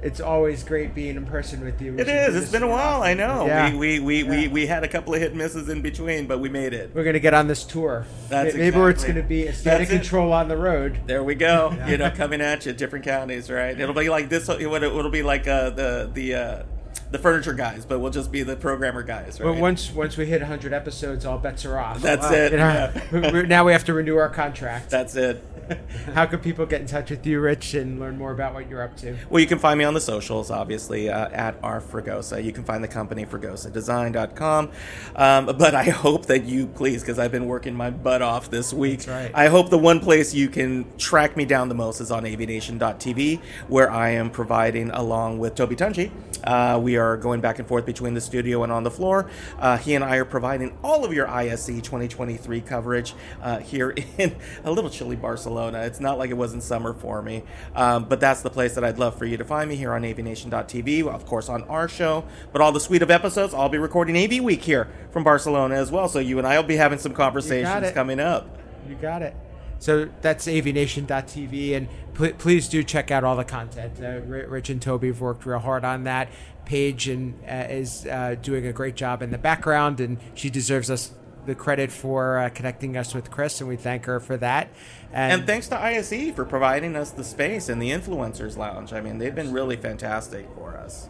It's 0.02 0.20
always 0.20 0.64
great 0.64 0.94
being 0.94 1.16
in 1.16 1.26
person 1.26 1.62
with 1.64 1.80
you. 1.82 1.98
It 1.98 2.08
is. 2.08 2.34
It's 2.34 2.50
been 2.50 2.62
a 2.62 2.68
while. 2.68 3.02
I 3.02 3.14
know. 3.14 3.46
Yeah. 3.46 3.70
We, 3.74 4.00
we, 4.00 4.00
we, 4.00 4.22
Yeah. 4.22 4.30
we, 4.42 4.48
we 4.48 4.66
had 4.66 4.82
a 4.82 4.88
couple 4.88 5.14
of 5.14 5.20
hit 5.20 5.34
misses 5.34 5.68
in 5.68 5.82
between, 5.82 6.26
but 6.26 6.38
we 6.38 6.48
made 6.48 6.72
it. 6.72 6.92
We're 6.94 7.04
gonna 7.04 7.18
get 7.20 7.34
on 7.34 7.48
this 7.48 7.64
tour. 7.64 8.06
That's 8.28 8.54
Maybe 8.54 8.76
where 8.76 8.90
it's 8.90 9.04
gonna 9.04 9.22
be 9.22 9.46
a 9.46 9.52
state 9.52 9.82
of 9.82 9.88
control 9.88 10.32
on 10.32 10.48
the 10.48 10.56
road. 10.56 11.00
There 11.06 11.22
we 11.22 11.34
go. 11.34 11.76
You 11.90 11.96
know, 11.96 12.10
coming 12.10 12.40
at 12.40 12.66
you, 12.66 12.72
different 12.72 13.04
counties, 13.04 13.50
right? 13.50 13.78
It'll 13.78 13.94
be 13.94 14.08
like 14.08 14.28
this. 14.28 14.48
It'll, 14.48 14.74
it'll 14.74 15.10
be 15.10 15.22
like 15.22 15.48
uh, 15.48 15.70
the 15.70 16.08
the 16.12 16.34
uh, 16.34 16.62
the 17.10 17.18
furniture 17.18 17.52
guys, 17.52 17.84
but 17.84 17.98
we'll 17.98 18.10
just 18.10 18.30
be 18.30 18.42
the 18.42 18.56
programmer 18.56 19.02
guys, 19.02 19.40
right? 19.40 19.46
But 19.46 19.60
once 19.60 19.92
once 19.92 20.16
we 20.16 20.26
hit 20.26 20.40
100 20.40 20.72
episodes, 20.72 21.24
all 21.24 21.38
bets 21.38 21.64
are 21.64 21.78
off. 21.78 22.00
That's 22.00 22.30
it. 22.30 22.52
You 22.52 22.58
know, 22.58 22.92
yeah. 23.12 23.42
now 23.42 23.64
we 23.64 23.72
have 23.72 23.84
to 23.84 23.94
renew 23.94 24.16
our 24.16 24.28
contract. 24.28 24.90
That's 24.90 25.16
it. 25.16 25.44
How 26.14 26.26
can 26.26 26.40
people 26.40 26.66
get 26.66 26.80
in 26.80 26.86
touch 26.86 27.10
with 27.10 27.24
you, 27.26 27.40
Rich, 27.40 27.74
and 27.74 28.00
learn 28.00 28.18
more 28.18 28.32
about 28.32 28.54
what 28.54 28.68
you're 28.68 28.82
up 28.82 28.96
to? 28.98 29.16
Well, 29.28 29.40
you 29.40 29.46
can 29.46 29.58
find 29.58 29.78
me 29.78 29.84
on 29.84 29.94
the 29.94 30.00
socials, 30.00 30.50
obviously, 30.50 31.08
uh, 31.08 31.28
at 31.30 31.56
R 31.62 31.80
Fregosa. 31.80 32.42
You 32.42 32.52
can 32.52 32.64
find 32.64 32.82
the 32.82 32.88
company, 32.88 33.24
fregosadesign.com. 33.24 34.70
Um, 35.16 35.46
but 35.46 35.74
I 35.74 35.84
hope 35.84 36.26
that 36.26 36.44
you, 36.44 36.66
please, 36.66 37.02
because 37.02 37.18
I've 37.18 37.32
been 37.32 37.46
working 37.46 37.74
my 37.74 37.90
butt 37.90 38.22
off 38.22 38.50
this 38.50 38.72
week. 38.72 39.00
That's 39.00 39.08
right. 39.08 39.30
I 39.34 39.48
hope 39.48 39.70
the 39.70 39.78
one 39.78 40.00
place 40.00 40.34
you 40.34 40.48
can 40.48 40.86
track 40.96 41.36
me 41.36 41.44
down 41.44 41.68
the 41.68 41.74
most 41.74 42.00
is 42.00 42.10
on 42.10 42.24
avnation.tv, 42.24 43.40
where 43.68 43.90
I 43.90 44.10
am 44.10 44.30
providing, 44.30 44.90
along 44.90 45.38
with 45.38 45.54
Toby 45.54 45.76
Tunji, 45.76 46.10
uh, 46.44 46.78
we 46.80 46.96
are 46.96 46.99
going 47.16 47.40
back 47.40 47.58
and 47.58 47.68
forth 47.68 47.86
between 47.86 48.14
the 48.14 48.20
studio 48.20 48.62
and 48.62 48.72
on 48.72 48.82
the 48.82 48.90
floor. 48.90 49.30
Uh, 49.58 49.76
he 49.76 49.94
and 49.94 50.04
I 50.04 50.16
are 50.16 50.24
providing 50.24 50.76
all 50.82 51.04
of 51.04 51.12
your 51.12 51.28
ISE 51.28 51.66
2023 51.66 52.60
coverage 52.60 53.14
uh, 53.42 53.58
here 53.58 53.90
in 54.18 54.36
a 54.64 54.70
little 54.70 54.90
chilly 54.90 55.16
Barcelona. 55.16 55.80
It's 55.82 56.00
not 56.00 56.18
like 56.18 56.30
it 56.30 56.36
was 56.36 56.54
in 56.54 56.60
summer 56.60 56.94
for 56.94 57.22
me, 57.22 57.42
um, 57.74 58.04
but 58.04 58.20
that's 58.20 58.42
the 58.42 58.50
place 58.50 58.74
that 58.74 58.84
I'd 58.84 58.98
love 58.98 59.16
for 59.16 59.24
you 59.24 59.36
to 59.36 59.44
find 59.44 59.68
me 59.68 59.76
here 59.76 59.92
on 59.92 60.02
avnation.tv, 60.02 61.06
of 61.06 61.26
course 61.26 61.48
on 61.48 61.62
our 61.64 61.88
show, 61.88 62.24
but 62.52 62.60
all 62.60 62.72
the 62.72 62.80
suite 62.80 63.02
of 63.02 63.10
episodes, 63.10 63.54
I'll 63.54 63.68
be 63.68 63.78
recording 63.78 64.16
AV 64.16 64.42
Week 64.42 64.62
here 64.62 64.88
from 65.10 65.24
Barcelona 65.24 65.74
as 65.74 65.90
well, 65.90 66.08
so 66.08 66.18
you 66.18 66.38
and 66.38 66.46
I 66.46 66.56
will 66.58 66.66
be 66.66 66.76
having 66.76 66.98
some 66.98 67.12
conversations 67.12 67.92
coming 67.92 68.20
up. 68.20 68.58
You 68.88 68.94
got 68.96 69.22
it. 69.22 69.34
So 69.80 70.10
that's 70.20 70.46
avnation.tv, 70.46 71.74
and 71.74 71.88
pl- 72.12 72.34
please 72.34 72.68
do 72.68 72.82
check 72.82 73.10
out 73.10 73.24
all 73.24 73.34
the 73.34 73.44
content. 73.44 73.94
Uh, 73.98 74.20
Rich 74.20 74.68
and 74.68 74.80
Toby 74.80 75.08
have 75.08 75.22
worked 75.22 75.46
real 75.46 75.58
hard 75.58 75.86
on 75.86 76.04
that. 76.04 76.28
Paige 76.70 77.08
and 77.08 77.34
uh, 77.48 77.66
is 77.68 78.06
uh, 78.06 78.36
doing 78.40 78.64
a 78.64 78.72
great 78.72 78.94
job 78.94 79.22
in 79.22 79.32
the 79.32 79.38
background, 79.38 79.98
and 79.98 80.18
she 80.34 80.50
deserves 80.50 80.88
us 80.88 81.10
the 81.44 81.56
credit 81.56 81.90
for 81.90 82.38
uh, 82.38 82.48
connecting 82.50 82.96
us 82.96 83.12
with 83.12 83.28
Chris, 83.28 83.60
and 83.60 83.68
we 83.68 83.74
thank 83.74 84.04
her 84.04 84.20
for 84.20 84.36
that. 84.36 84.68
And, 85.12 85.32
and, 85.32 85.46
thanks 85.48 85.66
to 85.68 85.82
ISE 85.82 86.32
for 86.32 86.44
providing 86.44 86.94
us 86.94 87.10
the 87.10 87.24
space 87.24 87.68
and 87.68 87.82
the 87.82 87.90
Influencers 87.90 88.56
Lounge. 88.56 88.92
I 88.92 89.00
mean, 89.00 89.18
they've 89.18 89.34
been 89.34 89.52
really 89.52 89.76
fantastic 89.76 90.46
for 90.54 90.76
us. 90.76 91.08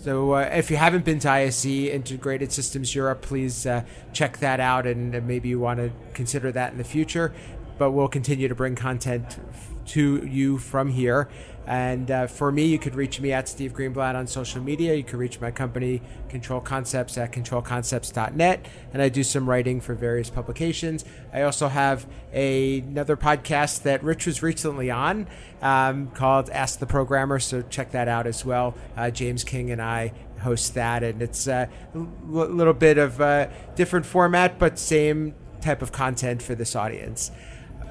So, 0.00 0.32
uh, 0.32 0.50
if 0.52 0.72
you 0.72 0.76
haven't 0.76 1.04
been 1.04 1.20
to 1.20 1.30
ISE 1.30 1.66
Integrated 1.66 2.50
Systems 2.50 2.92
Europe, 2.92 3.22
please 3.22 3.66
uh, 3.66 3.84
check 4.12 4.38
that 4.38 4.58
out, 4.58 4.88
and 4.88 5.24
maybe 5.24 5.50
you 5.50 5.60
want 5.60 5.78
to 5.78 5.92
consider 6.14 6.50
that 6.50 6.72
in 6.72 6.78
the 6.78 6.84
future. 6.84 7.32
But 7.80 7.92
we'll 7.92 8.08
continue 8.08 8.46
to 8.46 8.54
bring 8.54 8.74
content 8.74 9.38
to 9.86 10.26
you 10.26 10.58
from 10.58 10.90
here. 10.90 11.30
And 11.66 12.10
uh, 12.10 12.26
for 12.26 12.52
me, 12.52 12.66
you 12.66 12.78
could 12.78 12.94
reach 12.94 13.22
me 13.22 13.32
at 13.32 13.48
Steve 13.48 13.72
Greenblatt 13.72 14.14
on 14.14 14.26
social 14.26 14.62
media. 14.62 14.94
You 14.94 15.02
can 15.02 15.18
reach 15.18 15.40
my 15.40 15.50
company, 15.50 16.02
Control 16.28 16.60
Concepts, 16.60 17.16
at 17.16 17.32
controlconcepts.net. 17.32 18.66
And 18.92 19.00
I 19.00 19.08
do 19.08 19.22
some 19.22 19.48
writing 19.48 19.80
for 19.80 19.94
various 19.94 20.28
publications. 20.28 21.06
I 21.32 21.40
also 21.40 21.68
have 21.68 22.06
a, 22.34 22.80
another 22.80 23.16
podcast 23.16 23.84
that 23.84 24.02
Rich 24.02 24.26
was 24.26 24.42
recently 24.42 24.90
on 24.90 25.26
um, 25.62 26.10
called 26.10 26.50
Ask 26.50 26.80
the 26.80 26.86
Programmer. 26.86 27.38
So 27.38 27.62
check 27.62 27.92
that 27.92 28.08
out 28.08 28.26
as 28.26 28.44
well. 28.44 28.74
Uh, 28.94 29.10
James 29.10 29.42
King 29.42 29.70
and 29.70 29.80
I 29.80 30.12
host 30.40 30.74
that. 30.74 31.02
And 31.02 31.22
it's 31.22 31.46
a 31.46 31.70
uh, 31.94 31.98
little 32.28 32.74
bit 32.74 32.98
of 32.98 33.20
a 33.20 33.50
different 33.74 34.04
format, 34.04 34.58
but 34.58 34.78
same 34.78 35.34
type 35.62 35.80
of 35.80 35.92
content 35.92 36.42
for 36.42 36.54
this 36.54 36.76
audience. 36.76 37.30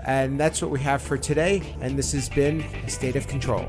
And 0.05 0.39
that's 0.39 0.61
what 0.61 0.71
we 0.71 0.79
have 0.79 1.01
for 1.01 1.17
today. 1.17 1.61
And 1.81 1.97
this 1.97 2.11
has 2.13 2.29
been 2.29 2.63
State 2.87 3.15
of 3.15 3.27
Control. 3.27 3.67